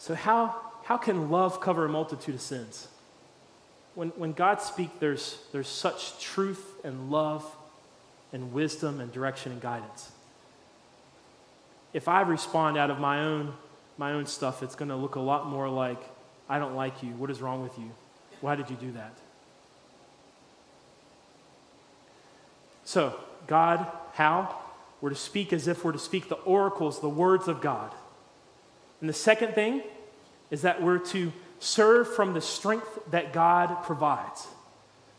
so, 0.00 0.14
how, 0.14 0.56
how 0.84 0.96
can 0.96 1.30
love 1.30 1.60
cover 1.60 1.84
a 1.84 1.88
multitude 1.90 2.34
of 2.34 2.40
sins? 2.40 2.88
When, 3.94 4.08
when 4.10 4.32
God 4.32 4.62
speaks, 4.62 4.92
there's, 4.98 5.38
there's 5.52 5.68
such 5.68 6.18
truth 6.18 6.64
and 6.82 7.10
love 7.10 7.44
and 8.32 8.50
wisdom 8.54 8.98
and 8.98 9.12
direction 9.12 9.52
and 9.52 9.60
guidance. 9.60 10.10
If 11.92 12.08
I 12.08 12.22
respond 12.22 12.78
out 12.78 12.90
of 12.90 12.98
my 12.98 13.20
own, 13.20 13.52
my 13.98 14.12
own 14.12 14.24
stuff, 14.24 14.62
it's 14.62 14.74
going 14.74 14.88
to 14.88 14.96
look 14.96 15.16
a 15.16 15.20
lot 15.20 15.46
more 15.46 15.68
like, 15.68 16.02
I 16.48 16.58
don't 16.58 16.74
like 16.74 17.02
you. 17.02 17.10
What 17.10 17.30
is 17.30 17.42
wrong 17.42 17.62
with 17.62 17.76
you? 17.78 17.90
Why 18.40 18.54
did 18.54 18.70
you 18.70 18.76
do 18.76 18.92
that? 18.92 19.12
So, 22.84 23.20
God, 23.46 23.86
how? 24.14 24.58
We're 25.02 25.10
to 25.10 25.14
speak 25.14 25.52
as 25.52 25.68
if 25.68 25.84
we're 25.84 25.92
to 25.92 25.98
speak 25.98 26.30
the 26.30 26.36
oracles, 26.36 27.02
the 27.02 27.10
words 27.10 27.48
of 27.48 27.60
God. 27.60 27.92
And 29.00 29.08
the 29.08 29.14
second 29.14 29.54
thing 29.54 29.82
is 30.50 30.62
that 30.62 30.82
we're 30.82 30.98
to 30.98 31.32
serve 31.58 32.12
from 32.14 32.34
the 32.34 32.40
strength 32.40 32.98
that 33.10 33.32
God 33.32 33.82
provides. 33.84 34.46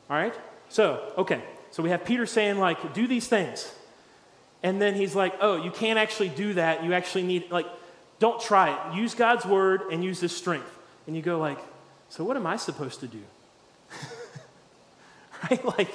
All 0.10 0.18
right? 0.18 0.34
So, 0.70 1.14
okay. 1.18 1.42
So 1.72 1.82
we 1.82 1.90
have 1.90 2.04
Peter 2.04 2.26
saying, 2.26 2.60
like, 2.60 2.94
do 2.94 3.08
these 3.08 3.28
things. 3.28 3.72
And 4.64 4.82
then 4.82 4.96
he's 4.96 5.16
like, 5.16 5.34
oh, 5.40 5.56
you 5.56 5.72
can't 5.72 5.98
actually 5.98 6.30
do 6.30 6.54
that. 6.54 6.84
You 6.84 6.94
actually 6.94 7.24
need, 7.24 7.50
like, 7.52 7.68
don't 8.20 8.40
try 8.40 8.72
it. 8.74 8.96
Use 8.96 9.16
God's 9.16 9.46
word 9.46 9.84
and 9.92 10.04
use 10.04 10.20
this 10.20 10.36
strength. 10.36 10.70
And 11.08 11.16
you 11.16 11.22
go, 11.22 11.40
like, 11.40 11.58
so 12.10 12.24
what 12.24 12.38
am 12.38 12.46
I 12.46 12.58
supposed 12.58 13.00
to 13.00 13.08
do? 13.08 13.22
right? 15.50 15.66
Like, 15.66 15.94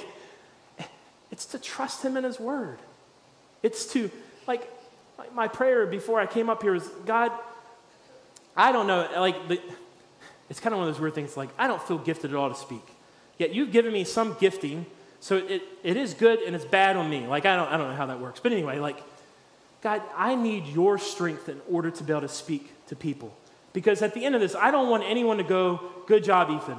it's 1.31 1.45
to 1.47 1.59
trust 1.59 2.03
him 2.03 2.17
in 2.17 2.23
his 2.23 2.39
word. 2.39 2.79
It's 3.63 3.85
to, 3.93 4.09
like, 4.47 4.69
my 5.33 5.47
prayer 5.47 5.85
before 5.85 6.19
I 6.19 6.25
came 6.25 6.49
up 6.49 6.61
here 6.61 6.73
was, 6.73 6.87
God, 7.05 7.31
I 8.57 8.71
don't 8.71 8.87
know, 8.87 9.07
like, 9.15 9.35
it's 10.49 10.59
kind 10.59 10.73
of 10.73 10.79
one 10.79 10.87
of 10.87 10.95
those 10.95 10.99
weird 10.99 11.13
things, 11.13 11.37
like, 11.37 11.49
I 11.57 11.67
don't 11.67 11.81
feel 11.81 11.99
gifted 11.99 12.31
at 12.31 12.35
all 12.35 12.49
to 12.49 12.55
speak. 12.55 12.83
Yet 13.37 13.53
you've 13.53 13.71
given 13.71 13.93
me 13.93 14.03
some 14.03 14.35
gifting, 14.39 14.87
so 15.19 15.37
it, 15.37 15.61
it 15.83 15.95
is 15.95 16.15
good 16.15 16.39
and 16.39 16.55
it's 16.55 16.65
bad 16.65 16.97
on 16.97 17.09
me. 17.09 17.27
Like, 17.27 17.45
I 17.45 17.55
don't, 17.55 17.69
I 17.69 17.77
don't 17.77 17.89
know 17.89 17.95
how 17.95 18.07
that 18.07 18.19
works. 18.19 18.39
But 18.39 18.51
anyway, 18.51 18.79
like, 18.79 19.03
God, 19.81 20.01
I 20.15 20.35
need 20.35 20.65
your 20.65 20.97
strength 20.97 21.49
in 21.49 21.61
order 21.69 21.91
to 21.91 22.03
be 22.03 22.11
able 22.11 22.21
to 22.21 22.27
speak 22.27 22.71
to 22.87 22.95
people. 22.95 23.31
Because 23.73 24.01
at 24.01 24.15
the 24.15 24.25
end 24.25 24.33
of 24.33 24.41
this, 24.41 24.55
I 24.55 24.71
don't 24.71 24.89
want 24.89 25.03
anyone 25.03 25.37
to 25.37 25.43
go, 25.43 25.81
good 26.07 26.23
job, 26.23 26.49
Ethan. 26.49 26.77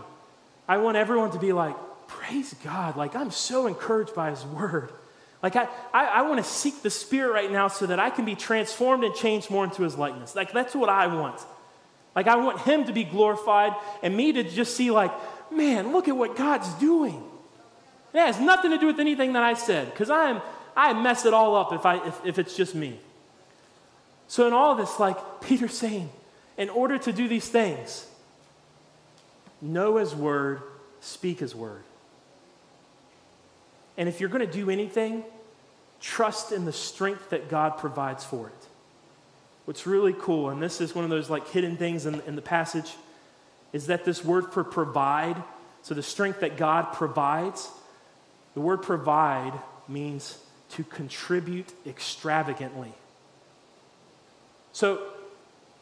I 0.67 0.79
want 0.79 0.97
everyone 0.97 1.31
to 1.31 1.39
be 1.39 1.53
like, 1.53 1.77
praise 2.09 2.55
God. 2.65 2.97
Like, 2.97 3.15
I'm 3.15 3.31
so 3.31 3.69
encouraged 3.69 4.15
by 4.15 4.31
his 4.31 4.45
word. 4.45 4.91
Like, 5.43 5.55
I, 5.55 5.69
I, 5.95 6.07
I 6.07 6.23
want 6.23 6.45
to 6.45 6.51
seek 6.51 6.83
the 6.83 6.91
Spirit 6.91 7.33
right 7.33 7.53
now 7.53 7.69
so 7.69 7.87
that 7.87 8.01
I 8.01 8.11
can 8.11 8.25
be 8.25 8.35
transformed 8.35 9.05
and 9.05 9.15
changed 9.15 9.49
more 9.49 9.63
into 9.63 9.83
his 9.83 9.97
likeness. 9.97 10.35
Like, 10.35 10.53
that's 10.53 10.75
what 10.75 10.89
I 10.89 11.07
want. 11.07 11.41
Like, 12.15 12.27
I 12.27 12.37
want 12.37 12.61
him 12.61 12.85
to 12.85 12.93
be 12.93 13.05
glorified 13.05 13.75
and 14.03 14.17
me 14.17 14.33
to 14.33 14.43
just 14.43 14.77
see, 14.77 14.91
like, 14.91 15.13
man, 15.51 15.93
look 15.93 16.09
at 16.09 16.17
what 16.17 16.37
God's 16.37 16.73
doing. 16.75 17.23
It 18.13 18.19
has 18.19 18.41
nothing 18.41 18.71
to 18.71 18.79
do 18.79 18.87
with 18.87 18.99
anything 18.99 19.35
that 19.35 19.43
I 19.43 19.55
said, 19.55 19.91
because 19.91 20.11
I'm 20.11 20.41
I 20.79 20.93
mess 20.93 21.27
it 21.27 21.35
all 21.35 21.57
up 21.57 21.73
if, 21.73 21.85
I, 21.85 22.07
if, 22.07 22.25
if 22.25 22.39
it's 22.39 22.57
just 22.57 22.73
me. 22.73 23.01
So, 24.29 24.47
in 24.47 24.53
all 24.53 24.77
this, 24.77 25.01
like 25.01 25.17
Peter's 25.41 25.77
saying, 25.77 26.09
in 26.57 26.71
order 26.71 26.97
to 26.99 27.13
do 27.13 27.27
these 27.27 27.49
things, 27.49 28.07
know 29.61 29.97
his 29.97 30.15
word, 30.15 30.63
speak 31.01 31.41
his 31.41 31.55
word. 31.55 31.83
And 33.97 34.09
if 34.09 34.21
you're 34.21 34.29
going 34.29 34.47
to 34.47 34.53
do 34.53 34.71
anything, 34.71 35.25
trust 36.01 36.53
in 36.53 36.65
the 36.65 36.73
strength 36.73 37.31
that 37.31 37.49
God 37.49 37.79
provides 37.79 38.25
for 38.25 38.47
it. 38.47 38.68
What's 39.69 39.87
really 39.87 40.15
cool, 40.15 40.49
and 40.49 40.63
this 40.63 40.81
is 40.81 40.95
one 40.95 41.05
of 41.05 41.11
those 41.11 41.29
like 41.29 41.47
hidden 41.49 41.77
things 41.77 42.07
in, 42.07 42.23
in 42.27 42.37
the 42.37 42.41
passage, 42.41 42.91
is 43.75 43.89
that 43.89 44.03
this 44.03 44.25
word 44.25 44.51
for 44.51 44.65
provide, 44.65 45.37
so 45.83 45.93
the 45.95 46.03
strength 46.03 46.41
that 46.41 46.57
God 46.57 46.95
provides, 46.95 47.71
the 48.55 48.63
word 48.63 48.79
provide 48.79 49.53
means 49.87 50.39
to 50.71 50.85
contribute 50.85 51.71
extravagantly. 51.87 52.95
So 54.73 55.03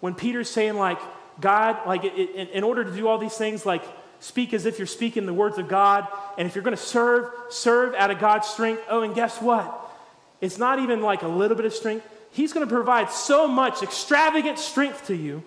when 0.01 0.15
Peter's 0.15 0.51
saying, 0.51 0.75
like, 0.75 0.99
God, 1.41 1.87
like, 1.87 2.03
in, 2.03 2.49
in 2.49 2.65
order 2.65 2.83
to 2.83 2.91
do 2.91 3.07
all 3.07 3.19
these 3.19 3.37
things, 3.37 3.65
like, 3.65 3.85
speak 4.19 4.53
as 4.53 4.67
if 4.67 4.81
you're 4.81 4.89
speaking 4.89 5.27
the 5.27 5.33
words 5.33 5.59
of 5.59 5.69
God, 5.69 6.09
and 6.37 6.49
if 6.49 6.57
you're 6.57 6.65
going 6.65 6.77
to 6.77 6.83
serve, 6.83 7.31
serve 7.51 7.95
out 7.95 8.11
of 8.11 8.19
God's 8.19 8.49
strength. 8.49 8.83
Oh, 8.91 9.03
and 9.03 9.15
guess 9.15 9.41
what? 9.41 9.81
It's 10.41 10.59
not 10.59 10.81
even 10.81 11.03
like 11.03 11.23
a 11.23 11.29
little 11.29 11.57
bit 11.57 11.67
of 11.67 11.73
strength. 11.73 12.05
He's 12.37 12.53
going 12.53 12.69
to 12.69 12.73
provide 12.73 13.11
so 13.11 13.49
much 13.49 13.83
extravagant 13.83 14.59
strength 14.59 15.07
to 15.07 15.17
you 15.17 15.43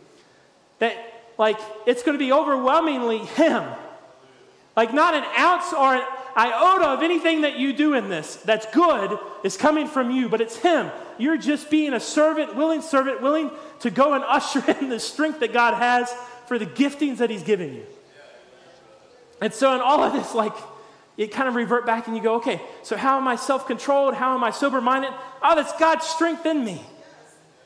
that, 0.79 0.97
like, 1.37 1.59
it's 1.85 2.01
going 2.01 2.17
to 2.17 2.23
be 2.23 2.31
overwhelmingly 2.31 3.19
Him. 3.19 3.63
Like, 4.75 4.91
not 4.91 5.13
an 5.13 5.23
ounce 5.37 5.71
or 5.71 5.93
an 5.93 6.03
iota 6.35 6.85
of 6.87 7.03
anything 7.03 7.41
that 7.41 7.59
you 7.59 7.73
do 7.73 7.93
in 7.93 8.09
this 8.09 8.37
that's 8.37 8.65
good 8.73 9.19
is 9.43 9.55
coming 9.55 9.85
from 9.85 10.09
you, 10.09 10.29
but 10.29 10.41
it's 10.41 10.57
Him. 10.57 10.89
You're 11.19 11.37
just 11.37 11.69
being 11.69 11.93
a 11.93 11.99
servant, 11.99 12.55
willing 12.55 12.81
servant, 12.81 13.21
willing 13.21 13.51
to 13.81 13.91
go 13.91 14.15
and 14.15 14.23
usher 14.23 14.63
in 14.81 14.89
the 14.89 14.99
strength 14.99 15.41
that 15.41 15.53
God 15.53 15.75
has 15.75 16.11
for 16.47 16.57
the 16.57 16.65
giftings 16.65 17.17
that 17.17 17.29
He's 17.29 17.43
given 17.43 17.71
you. 17.71 17.85
And 19.41 19.53
so, 19.53 19.75
in 19.75 19.79
all 19.79 20.01
of 20.01 20.13
this, 20.13 20.33
like, 20.33 20.55
it 21.19 21.33
kind 21.33 21.49
of 21.49 21.55
revert 21.55 21.85
back 21.85 22.07
and 22.07 22.15
you 22.15 22.23
go, 22.23 22.35
okay, 22.35 22.61
so 22.81 22.95
how 22.95 23.17
am 23.17 23.27
I 23.27 23.35
self 23.35 23.67
controlled? 23.67 24.13
How 24.13 24.35
am 24.35 24.43
I 24.43 24.51
sober 24.51 24.79
minded? 24.79 25.11
Oh, 25.43 25.53
that's 25.53 25.77
God's 25.77 26.07
strength 26.07 26.45
in 26.45 26.63
me. 26.63 26.81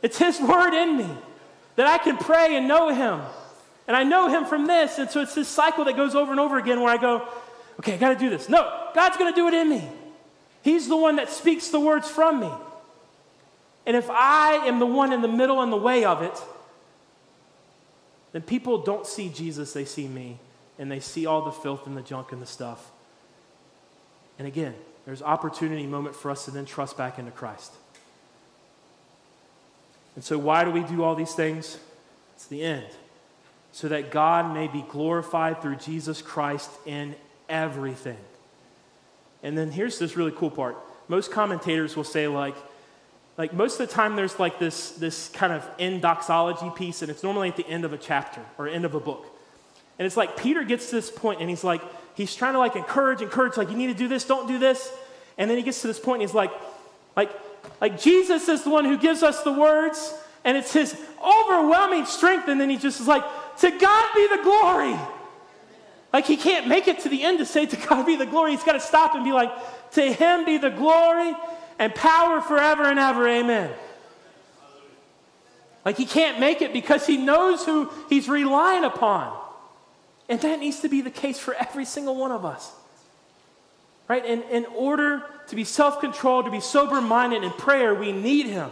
It's 0.02 0.18
His 0.18 0.42
word 0.42 0.74
in 0.74 0.98
me 0.98 1.08
that 1.76 1.86
I 1.86 2.00
can 2.00 2.18
pray 2.18 2.56
and 2.56 2.68
know 2.68 2.90
Him. 2.90 3.22
And 3.88 3.96
I 3.96 4.04
know 4.04 4.28
Him 4.28 4.46
from 4.46 4.66
this. 4.66 4.98
And 4.98 5.08
so 5.08 5.22
it's 5.22 5.36
this 5.36 5.48
cycle 5.48 5.86
that 5.86 5.96
goes 5.96 6.16
over 6.16 6.32
and 6.32 6.40
over 6.40 6.58
again 6.58 6.82
where 6.82 6.92
I 6.92 6.98
go, 6.98 7.28
okay, 7.78 7.94
I 7.94 7.98
got 7.98 8.10
to 8.10 8.16
do 8.16 8.32
this. 8.32 8.50
No, 8.50 8.90
God's 8.96 9.18
going 9.18 9.32
to 9.32 9.36
do 9.36 9.48
it 9.48 9.54
in 9.54 9.70
me. 9.70 9.88
He's 10.64 10.88
the 10.88 10.98
one 10.98 11.18
that 11.18 11.30
speaks 11.30 11.68
the 11.68 11.80
words 11.80 12.10
from 12.10 12.40
me. 12.40 12.50
And 13.86 13.96
if 13.96 14.10
I 14.10 14.66
am 14.66 14.80
the 14.80 14.88
one 14.88 15.14
in 15.14 15.22
the 15.22 15.28
middle 15.28 15.62
and 15.62 15.72
the 15.72 15.78
way 15.78 16.06
of 16.06 16.24
it, 16.24 16.42
then 18.32 18.42
people 18.42 18.82
don't 18.82 19.06
see 19.06 19.30
Jesus, 19.30 19.74
they 19.74 19.86
see 19.86 20.08
me. 20.08 20.40
And 20.80 20.92
they 20.92 21.00
see 21.00 21.28
all 21.28 21.46
the 21.46 21.52
filth 21.52 21.86
and 21.86 21.96
the 21.96 22.02
junk 22.02 22.32
and 22.32 22.42
the 22.42 22.48
stuff. 22.48 22.90
And 24.40 24.48
again, 24.48 24.74
there's 25.06 25.22
opportunity 25.22 25.86
moment 25.86 26.16
for 26.16 26.32
us 26.32 26.46
to 26.46 26.52
then 26.52 26.66
trust 26.66 26.98
back 26.98 27.20
into 27.20 27.32
Christ. 27.32 27.74
And 30.16 30.24
so, 30.24 30.38
why 30.38 30.64
do 30.64 30.72
we 30.72 30.84
do 30.84 31.04
all 31.04 31.16
these 31.16 31.34
things? 31.34 31.78
It's 32.36 32.46
the 32.46 32.64
end. 32.64 32.86
So 33.72 33.88
that 33.88 34.12
God 34.12 34.54
may 34.54 34.68
be 34.68 34.84
glorified 34.90 35.62
through 35.62 35.78
Jesus 35.78 36.22
Christ 36.22 36.70
in 36.86 37.16
everything. 37.50 38.18
And 39.42 39.58
then 39.58 39.72
here's 39.72 40.00
this 40.00 40.16
really 40.16 40.32
cool 40.32 40.52
part. 40.52 40.78
Most 41.08 41.32
commentators 41.32 41.96
will 41.96 42.04
say, 42.04 42.28
like, 42.28 42.56
like 43.38 43.52
most 43.54 43.80
of 43.80 43.88
the 43.88 43.94
time 43.94 44.16
there's 44.16 44.40
like 44.40 44.60
this, 44.60 44.92
this 44.92 45.30
kind 45.30 45.52
of 45.52 45.68
end 45.80 46.04
doxology 46.04 46.70
piece, 46.76 47.02
and 47.02 47.10
it's 47.10 47.24
normally 47.24 47.50
at 47.50 47.58
the 47.58 47.68
end 47.68 47.84
of 47.84 47.92
a 47.94 47.98
chapter 47.98 48.42
or 48.58 48.68
end 48.68 48.86
of 48.86 48.94
a 48.94 49.00
book. 49.00 49.26
And 49.98 50.06
it's 50.06 50.18
like 50.18 50.38
Peter 50.38 50.64
gets 50.64 50.90
to 50.90 50.96
this 50.96 51.12
point 51.12 51.40
and 51.42 51.50
he's 51.50 51.64
like, 51.64 51.82
he's 52.16 52.36
trying 52.36 52.54
to 52.54 52.60
like 52.60 52.76
encourage, 52.76 53.22
encourage, 53.22 53.58
like, 53.58 53.70
you 53.70 53.78
need 53.78 53.88
to 53.88 53.94
do 53.94 54.08
this, 54.08 54.26
don't 54.26 54.48
do 54.48 54.60
this. 54.60 54.92
And 55.38 55.50
then 55.50 55.58
he 55.58 55.64
gets 55.64 55.82
to 55.82 55.88
this 55.88 56.00
point 56.00 56.22
and 56.22 56.30
he's 56.30 56.36
like, 56.36 56.52
like, 57.16 57.32
like 57.82 58.00
Jesus 58.00 58.48
is 58.48 58.64
the 58.64 58.70
one 58.70 58.86
who 58.86 58.98
gives 58.98 59.24
us 59.24 59.44
the 59.44 59.52
words, 59.52 60.14
and 60.44 60.58
it's 60.58 60.74
his 60.74 60.96
overwhelming 61.22 62.06
strength. 62.06 62.48
And 62.48 62.60
then 62.60 62.70
he 62.70 62.78
just 62.78 63.00
is 63.00 63.08
like, 63.08 63.24
to 63.60 63.72
God 63.72 64.10
be 64.16 64.28
the 64.28 64.44
glory. 64.44 64.96
Like 66.12 66.26
he 66.26 66.38
can't 66.38 66.68
make 66.68 66.88
it 66.88 67.00
to 67.02 67.10
the 67.10 67.24
end 67.24 67.40
to 67.40 67.46
say, 67.46 67.66
to 67.66 67.76
God 67.76 68.06
be 68.06 68.16
the 68.16 68.26
glory. 68.26 68.52
He's 68.52 68.64
got 68.64 68.74
to 68.74 68.80
stop 68.80 69.16
and 69.16 69.24
be 69.24 69.32
like, 69.32 69.52
to 69.92 70.14
him 70.14 70.46
be 70.46 70.58
the 70.58 70.70
glory 70.70 71.34
and 71.80 71.94
power 71.96 72.42
forever 72.42 72.84
and 72.84 73.00
ever. 73.00 73.28
Amen. 73.28 73.72
Like 75.84 75.98
he 75.98 76.06
can't 76.06 76.40
make 76.40 76.62
it 76.62 76.72
because 76.72 77.08
he 77.08 77.18
knows 77.18 77.66
who 77.66 77.90
he's 78.10 78.30
relying 78.30 78.84
upon. 78.84 79.38
And 80.34 80.42
that 80.42 80.60
needs 80.60 80.80
to 80.80 80.90
be 80.90 81.02
the 81.02 81.12
case 81.12 81.38
for 81.38 81.54
every 81.54 81.86
single 81.86 82.16
one 82.16 82.32
of 82.32 82.44
us. 82.44 82.72
Right? 84.08 84.26
And 84.26 84.42
in 84.46 84.66
order 84.66 85.22
to 85.50 85.56
be 85.56 85.64
self 85.64 86.00
controlled, 86.00 86.46
to 86.46 86.52
be 86.52 86.60
sober 86.60 87.02
minded 87.02 87.44
in 87.44 87.52
prayer, 87.52 87.94
we 87.94 88.12
need 88.12 88.48
Him. 88.48 88.72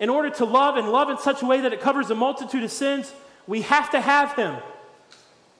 In 0.00 0.10
order 0.10 0.28
to 0.28 0.44
love 0.44 0.76
and 0.76 0.90
love 0.90 1.08
in 1.08 1.18
such 1.18 1.40
a 1.40 1.46
way 1.46 1.60
that 1.60 1.72
it 1.72 1.80
covers 1.80 2.10
a 2.10 2.16
multitude 2.16 2.64
of 2.64 2.72
sins, 2.72 3.12
we 3.46 3.62
have 3.62 3.92
to 3.92 4.00
have 4.00 4.34
Him. 4.34 4.56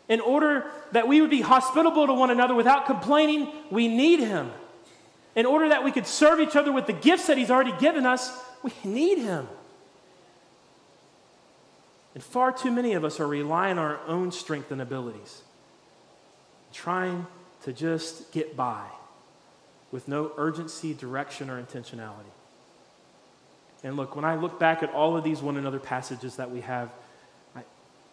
In 0.09 0.21
order 0.21 0.67
that 0.91 1.07
we 1.07 1.21
would 1.21 1.31
be 1.31 1.41
hospitable 1.41 2.09
to 2.09 2.13
one 2.13 2.33
another 2.33 2.57
without 2.57 2.87
complaining, 2.87 3.53
we 3.71 3.87
need 3.87 4.19
Him. 4.19 4.51
In 5.37 5.47
order 5.47 5.69
that 5.69 5.85
we 5.85 5.93
could 5.93 6.09
serve 6.09 6.41
each 6.41 6.57
other 6.57 6.73
with 6.73 6.89
the 6.89 6.93
gifts 6.93 7.29
that 7.29 7.39
He's 7.39 7.53
already 7.53 7.79
given 7.79 8.07
us, 8.07 8.37
we 8.65 8.73
need 8.83 9.19
Him. 9.19 9.47
And 12.17 12.25
far 12.25 12.51
too 12.51 12.71
many 12.71 12.95
of 12.95 13.05
us 13.05 13.21
are 13.21 13.27
relying 13.27 13.77
on 13.77 13.85
our 13.85 14.01
own 14.07 14.33
strength 14.33 14.73
and 14.73 14.81
abilities, 14.81 15.43
trying 16.73 17.27
to 17.65 17.75
just 17.75 18.33
get 18.33 18.57
by 18.57 18.87
with 19.93 20.09
no 20.09 20.33
urgency, 20.39 20.95
direction, 20.95 21.51
or 21.51 21.63
intentionality. 21.63 22.33
And 23.85 23.99
look, 23.99 24.17
when 24.17 24.25
I 24.25 24.37
look 24.37 24.59
back 24.59 24.83
at 24.83 24.95
all 24.95 25.15
of 25.15 25.25
these 25.25 25.43
one 25.43 25.59
another 25.59 25.79
passages 25.79 26.37
that 26.37 26.51
we 26.51 26.63
have, 26.63 26.91
I, 27.55 27.61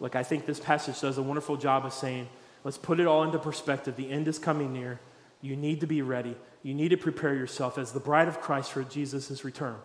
look, 0.02 0.18
I 0.18 0.24
think 0.24 0.46
this 0.46 0.60
passage 0.60 1.00
does 1.00 1.18
a 1.18 1.24
wonderful 1.24 1.56
job 1.56 1.86
of 1.86 1.94
saying, 1.94 2.28
let's 2.66 2.78
put 2.78 3.00
it 3.00 3.08
all 3.08 3.24
into 3.24 3.40
perspective. 3.40 3.96
The 3.96 4.12
end 4.12 4.28
is 4.28 4.38
coming 4.38 4.74
near. 4.74 5.00
You 5.42 5.56
need 5.56 5.80
to 5.80 5.88
be 5.88 6.02
ready. 6.02 6.36
You 6.62 6.74
need 6.74 6.90
to 6.90 6.98
prepare 6.98 7.36
yourself 7.36 7.78
as 7.78 7.94
the 7.94 8.02
bride 8.02 8.28
of 8.28 8.42
Christ 8.42 8.74
for 8.74 8.84
Jesus' 8.84 9.46
return. 9.46 9.78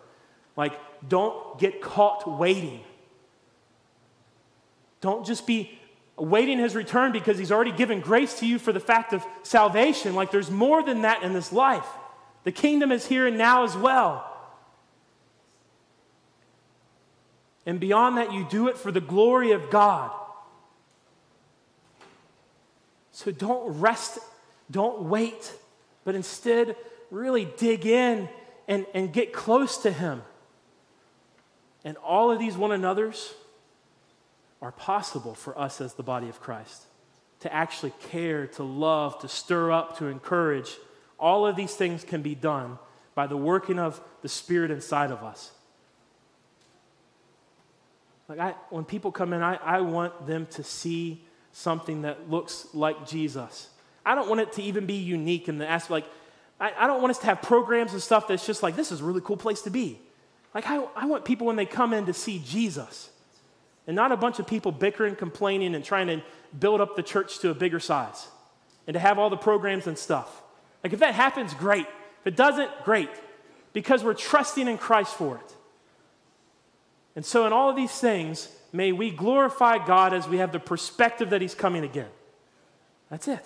Like, 0.57 0.73
don't 1.07 1.57
get 1.57 1.81
caught 1.81 2.37
waiting. 2.37 2.81
Don't 5.01 5.25
just 5.25 5.47
be 5.47 5.77
awaiting 6.17 6.59
his 6.59 6.75
return 6.75 7.11
because 7.11 7.37
he's 7.37 7.51
already 7.51 7.71
given 7.71 8.01
grace 8.01 8.39
to 8.39 8.45
you 8.45 8.59
for 8.59 8.73
the 8.73 8.79
fact 8.79 9.13
of 9.13 9.25
salvation. 9.43 10.15
Like 10.15 10.31
there's 10.31 10.51
more 10.51 10.83
than 10.83 11.03
that 11.03 11.23
in 11.23 11.33
this 11.33 11.51
life. 11.51 11.85
The 12.43 12.51
kingdom 12.51 12.91
is 12.91 13.07
here 13.07 13.25
and 13.27 13.37
now 13.37 13.63
as 13.63 13.75
well. 13.75 14.25
And 17.65 17.79
beyond 17.79 18.17
that, 18.17 18.33
you 18.33 18.45
do 18.49 18.67
it 18.67 18.77
for 18.77 18.91
the 18.91 19.01
glory 19.01 19.51
of 19.51 19.69
God. 19.69 20.11
So 23.11 23.31
don't 23.31 23.79
rest, 23.79 24.17
don't 24.71 25.03
wait, 25.03 25.53
but 26.05 26.15
instead 26.15 26.75
really 27.11 27.45
dig 27.57 27.85
in 27.85 28.29
and, 28.67 28.85
and 28.93 29.11
get 29.11 29.33
close 29.33 29.77
to 29.79 29.91
Him. 29.91 30.21
And 31.83 31.97
all 31.97 32.31
of 32.31 32.39
these 32.39 32.55
one 32.55 32.71
another's 32.71 33.33
are 34.61 34.71
possible 34.71 35.33
for 35.33 35.57
us 35.57 35.81
as 35.81 35.93
the 35.93 36.03
body 36.03 36.29
of 36.29 36.41
Christ. 36.41 36.83
To 37.41 37.53
actually 37.53 37.93
care, 38.09 38.47
to 38.47 38.63
love, 38.63 39.19
to 39.19 39.27
stir 39.27 39.71
up, 39.71 39.97
to 39.99 40.07
encourage. 40.07 40.75
All 41.17 41.47
of 41.47 41.55
these 41.55 41.73
things 41.73 42.03
can 42.03 42.21
be 42.21 42.35
done 42.35 42.77
by 43.15 43.27
the 43.27 43.37
working 43.37 43.79
of 43.79 44.01
the 44.21 44.29
Spirit 44.29 44.71
inside 44.71 45.11
of 45.11 45.23
us. 45.23 45.51
Like 48.27 48.39
I, 48.39 48.55
when 48.69 48.85
people 48.85 49.11
come 49.11 49.33
in, 49.33 49.41
I, 49.41 49.55
I 49.55 49.81
want 49.81 50.27
them 50.27 50.45
to 50.51 50.63
see 50.63 51.23
something 51.51 52.03
that 52.03 52.29
looks 52.29 52.67
like 52.73 53.07
Jesus. 53.07 53.69
I 54.05 54.15
don't 54.15 54.29
want 54.29 54.41
it 54.41 54.53
to 54.53 54.61
even 54.61 54.85
be 54.85 54.95
unique 54.95 55.49
in 55.49 55.57
the 55.57 55.67
aspect, 55.67 55.91
like, 55.91 56.05
I, 56.59 56.73
I 56.77 56.87
don't 56.87 57.01
want 57.01 57.11
us 57.11 57.19
to 57.19 57.25
have 57.25 57.41
programs 57.41 57.93
and 57.93 58.01
stuff 58.01 58.27
that's 58.27 58.45
just 58.45 58.61
like, 58.61 58.75
this 58.75 58.91
is 58.91 59.01
a 59.01 59.03
really 59.03 59.21
cool 59.21 59.37
place 59.37 59.61
to 59.61 59.69
be. 59.69 59.99
Like, 60.53 60.67
I, 60.67 60.83
I 60.95 61.05
want 61.05 61.25
people 61.25 61.47
when 61.47 61.55
they 61.55 61.65
come 61.65 61.93
in 61.93 62.05
to 62.05 62.13
see 62.13 62.41
Jesus 62.45 63.09
and 63.87 63.95
not 63.95 64.11
a 64.11 64.17
bunch 64.17 64.39
of 64.39 64.47
people 64.47 64.71
bickering, 64.71 65.15
complaining, 65.15 65.75
and 65.75 65.83
trying 65.83 66.07
to 66.07 66.21
build 66.57 66.81
up 66.81 66.95
the 66.95 67.03
church 67.03 67.39
to 67.39 67.49
a 67.49 67.53
bigger 67.53 67.79
size 67.79 68.27
and 68.87 68.93
to 68.93 68.99
have 68.99 69.19
all 69.19 69.29
the 69.29 69.37
programs 69.37 69.87
and 69.87 69.97
stuff. 69.97 70.41
Like, 70.83 70.93
if 70.93 70.99
that 70.99 71.15
happens, 71.15 71.53
great. 71.53 71.87
If 72.21 72.27
it 72.27 72.35
doesn't, 72.35 72.69
great. 72.83 73.09
Because 73.73 74.03
we're 74.03 74.13
trusting 74.13 74.67
in 74.67 74.77
Christ 74.77 75.15
for 75.15 75.37
it. 75.37 75.55
And 77.15 77.25
so, 77.25 77.45
in 77.45 77.53
all 77.53 77.69
of 77.69 77.75
these 77.75 77.91
things, 77.91 78.49
may 78.71 78.91
we 78.91 79.11
glorify 79.11 79.85
God 79.85 80.13
as 80.13 80.27
we 80.27 80.37
have 80.37 80.51
the 80.51 80.59
perspective 80.59 81.31
that 81.31 81.41
He's 81.41 81.55
coming 81.55 81.83
again. 81.83 82.09
That's 83.09 83.27
it. 83.27 83.33
And 83.33 83.41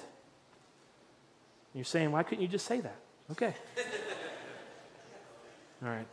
you're 1.74 1.86
saying, 1.86 2.12
why 2.12 2.24
couldn't 2.24 2.42
you 2.42 2.48
just 2.48 2.66
say 2.66 2.82
that? 2.82 2.96
Okay. 3.32 3.54
all 5.84 5.90
right. 5.90 6.06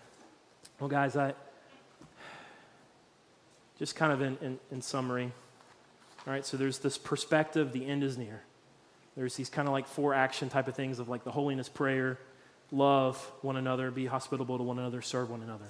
Well, 0.78 0.88
guys, 0.88 1.16
I 1.16 1.34
just 3.80 3.96
kind 3.96 4.12
of 4.12 4.20
in, 4.20 4.36
in, 4.42 4.58
in 4.70 4.82
summary. 4.82 5.32
All 6.26 6.32
right, 6.32 6.44
so 6.44 6.58
there's 6.58 6.78
this 6.78 6.98
perspective, 6.98 7.72
the 7.72 7.86
end 7.86 8.04
is 8.04 8.18
near. 8.18 8.42
There's 9.16 9.34
these 9.34 9.48
kind 9.48 9.66
of 9.66 9.72
like 9.72 9.88
four 9.88 10.12
action 10.12 10.50
type 10.50 10.68
of 10.68 10.76
things 10.76 10.98
of 10.98 11.08
like 11.08 11.24
the 11.24 11.30
holiness 11.30 11.70
prayer, 11.70 12.18
love 12.70 13.16
one 13.40 13.56
another, 13.56 13.90
be 13.90 14.04
hospitable 14.04 14.58
to 14.58 14.62
one 14.62 14.78
another, 14.78 15.00
serve 15.00 15.30
one 15.30 15.42
another. 15.42 15.64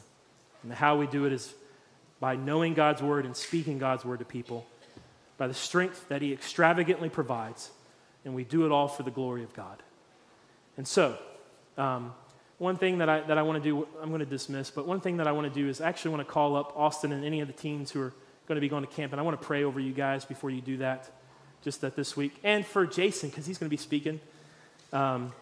And 0.64 0.72
how 0.72 0.96
we 0.96 1.06
do 1.06 1.24
it 1.24 1.32
is 1.32 1.54
by 2.18 2.34
knowing 2.34 2.74
God's 2.74 3.00
word 3.00 3.26
and 3.26 3.36
speaking 3.36 3.78
God's 3.78 4.04
word 4.04 4.18
to 4.18 4.24
people, 4.24 4.66
by 5.38 5.46
the 5.46 5.54
strength 5.54 6.08
that 6.08 6.20
He 6.20 6.32
extravagantly 6.32 7.10
provides, 7.10 7.70
and 8.24 8.34
we 8.34 8.42
do 8.42 8.66
it 8.66 8.72
all 8.72 8.88
for 8.88 9.04
the 9.04 9.12
glory 9.12 9.44
of 9.44 9.54
God. 9.54 9.84
And 10.76 10.86
so, 10.86 11.16
um, 11.78 12.12
one 12.60 12.76
thing 12.76 12.98
that 12.98 13.08
I, 13.08 13.22
that 13.22 13.38
I 13.38 13.42
want 13.42 13.62
to 13.62 13.66
do, 13.66 13.88
I'm 14.02 14.10
going 14.10 14.20
to 14.20 14.26
dismiss, 14.26 14.70
but 14.70 14.86
one 14.86 15.00
thing 15.00 15.16
that 15.16 15.26
I 15.26 15.32
want 15.32 15.52
to 15.52 15.60
do 15.60 15.66
is 15.66 15.80
actually 15.80 16.10
want 16.10 16.26
to 16.26 16.30
call 16.30 16.56
up 16.56 16.74
Austin 16.76 17.10
and 17.10 17.24
any 17.24 17.40
of 17.40 17.46
the 17.46 17.54
teens 17.54 17.90
who 17.90 18.02
are 18.02 18.12
going 18.46 18.56
to 18.56 18.60
be 18.60 18.68
going 18.68 18.84
to 18.84 18.92
camp, 18.92 19.14
and 19.14 19.20
I 19.20 19.24
want 19.24 19.40
to 19.40 19.46
pray 19.46 19.64
over 19.64 19.80
you 19.80 19.94
guys 19.94 20.26
before 20.26 20.50
you 20.50 20.60
do 20.60 20.76
that, 20.76 21.10
just 21.64 21.80
that 21.80 21.96
this 21.96 22.18
week. 22.18 22.36
And 22.44 22.66
for 22.66 22.84
Jason, 22.84 23.30
because 23.30 23.46
he's 23.46 23.56
going 23.56 23.68
to 23.68 23.70
be 23.70 23.78
speaking, 23.78 24.20
um, 24.92 25.32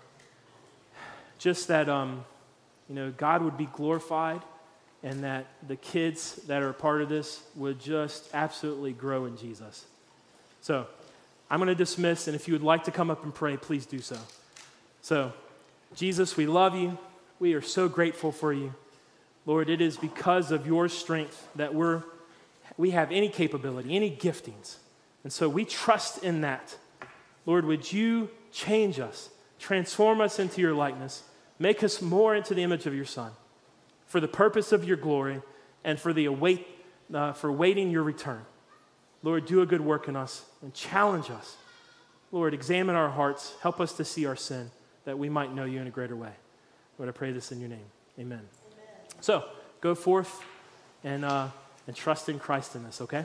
just 1.41 1.67
that, 1.67 1.89
um, 1.89 2.25
you 2.89 2.95
know, 2.95 3.11
God 3.11 3.43
would 3.43 3.59
be 3.59 3.67
glorified 3.67 4.43
and 5.03 5.25
that 5.25 5.47
the 5.67 5.75
kids 5.75 6.37
that 6.47 6.63
are 6.63 6.71
a 6.71 6.75
part 6.75 7.03
of 7.03 7.09
this 7.09 7.43
would 7.57 7.81
just 7.81 8.29
absolutely 8.33 8.93
grow 8.93 9.25
in 9.25 9.37
Jesus. 9.37 9.87
So 10.61 10.87
I'm 11.51 11.59
going 11.59 11.67
to 11.67 11.75
dismiss, 11.75 12.29
and 12.29 12.37
if 12.37 12.47
you 12.47 12.55
would 12.55 12.63
like 12.63 12.85
to 12.85 12.93
come 12.93 13.11
up 13.11 13.25
and 13.25 13.35
pray, 13.35 13.57
please 13.57 13.87
do 13.87 13.99
so. 13.99 14.19
So, 15.03 15.33
Jesus, 15.97 16.37
we 16.37 16.47
love 16.47 16.77
you. 16.77 16.97
We 17.39 17.55
are 17.55 17.63
so 17.63 17.89
grateful 17.89 18.33
for 18.33 18.53
you. 18.53 18.75
Lord, 19.47 19.71
it 19.71 19.81
is 19.81 19.97
because 19.97 20.51
of 20.51 20.67
your 20.67 20.89
strength 20.89 21.49
that 21.57 21.75
we're 21.75 22.03
we 22.77 22.91
have 22.91 23.11
any 23.11 23.29
capability, 23.29 23.95
any 23.97 24.11
giftings. 24.11 24.77
And 25.25 25.33
so 25.33 25.49
we 25.49 25.65
trust 25.65 26.23
in 26.23 26.43
that. 26.43 26.77
Lord, 27.45 27.65
would 27.65 27.93
you 27.93 28.31
change 28.53 29.01
us, 29.01 29.31
transform 29.59 30.21
us 30.21 30.39
into 30.39 30.61
your 30.61 30.75
likeness, 30.75 31.25
make 31.59 31.83
us 31.83 32.01
more 32.01 32.37
into 32.37 32.55
the 32.55 32.63
image 32.63 32.87
of 32.87 32.95
your 32.95 33.05
Son 33.05 33.33
for 34.07 34.21
the 34.21 34.29
purpose 34.29 34.73
of 34.73 34.85
your 34.85 34.97
glory 34.97 35.43
and 35.85 35.99
for 35.99 36.13
the 36.13 36.27
await, 36.27 36.67
uh, 37.13 37.33
for 37.33 37.51
waiting 37.51 37.91
your 37.91 38.03
return. 38.03 38.45
Lord, 39.23 39.45
do 39.47 39.61
a 39.61 39.67
good 39.67 39.81
work 39.81 40.09
in 40.09 40.15
us 40.15 40.45
and 40.63 40.73
challenge 40.73 41.31
us. 41.31 41.57
Lord, 42.31 42.55
examine 42.55 42.95
our 42.95 43.11
hearts. 43.11 43.55
Help 43.61 43.81
us 43.81 43.93
to 43.95 44.05
see 44.05 44.27
our 44.27 44.37
sin 44.37 44.71
that 45.05 45.19
we 45.19 45.29
might 45.29 45.53
know 45.53 45.65
you 45.65 45.81
in 45.81 45.87
a 45.87 45.91
greater 45.91 46.17
way. 46.17 46.33
Lord, 46.99 47.09
I 47.09 47.13
pray 47.13 47.33
this 47.33 47.53
in 47.53 47.61
your 47.61 47.69
name. 47.69 47.87
Amen. 48.19 48.39
Amen. 48.39 48.87
So 49.21 49.45
go 49.81 49.95
forth 49.95 50.43
and, 51.05 51.25
uh, 51.25 51.49
and 51.87 51.95
trust 51.95 52.29
in 52.29 52.39
Christ 52.39 52.75
in 52.75 52.85
this, 52.85 53.01
okay? 53.01 53.25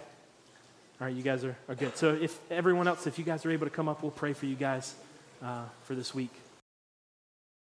All 1.01 1.07
right, 1.07 1.15
you 1.15 1.24
guys 1.24 1.43
are, 1.43 1.57
are 1.67 1.76
good. 1.76 1.97
So 1.97 2.13
if 2.13 2.39
everyone 2.51 2.88
else, 2.88 3.07
if 3.07 3.17
you 3.17 3.26
guys 3.26 3.45
are 3.45 3.51
able 3.51 3.65
to 3.65 3.71
come 3.71 3.89
up, 3.89 4.03
we'll 4.03 4.11
pray 4.11 4.34
for 4.34 4.45
you 4.45 4.55
guys 4.55 4.93
uh, 5.41 5.65
for 5.84 5.95
this 5.95 6.13
week. 6.13 6.32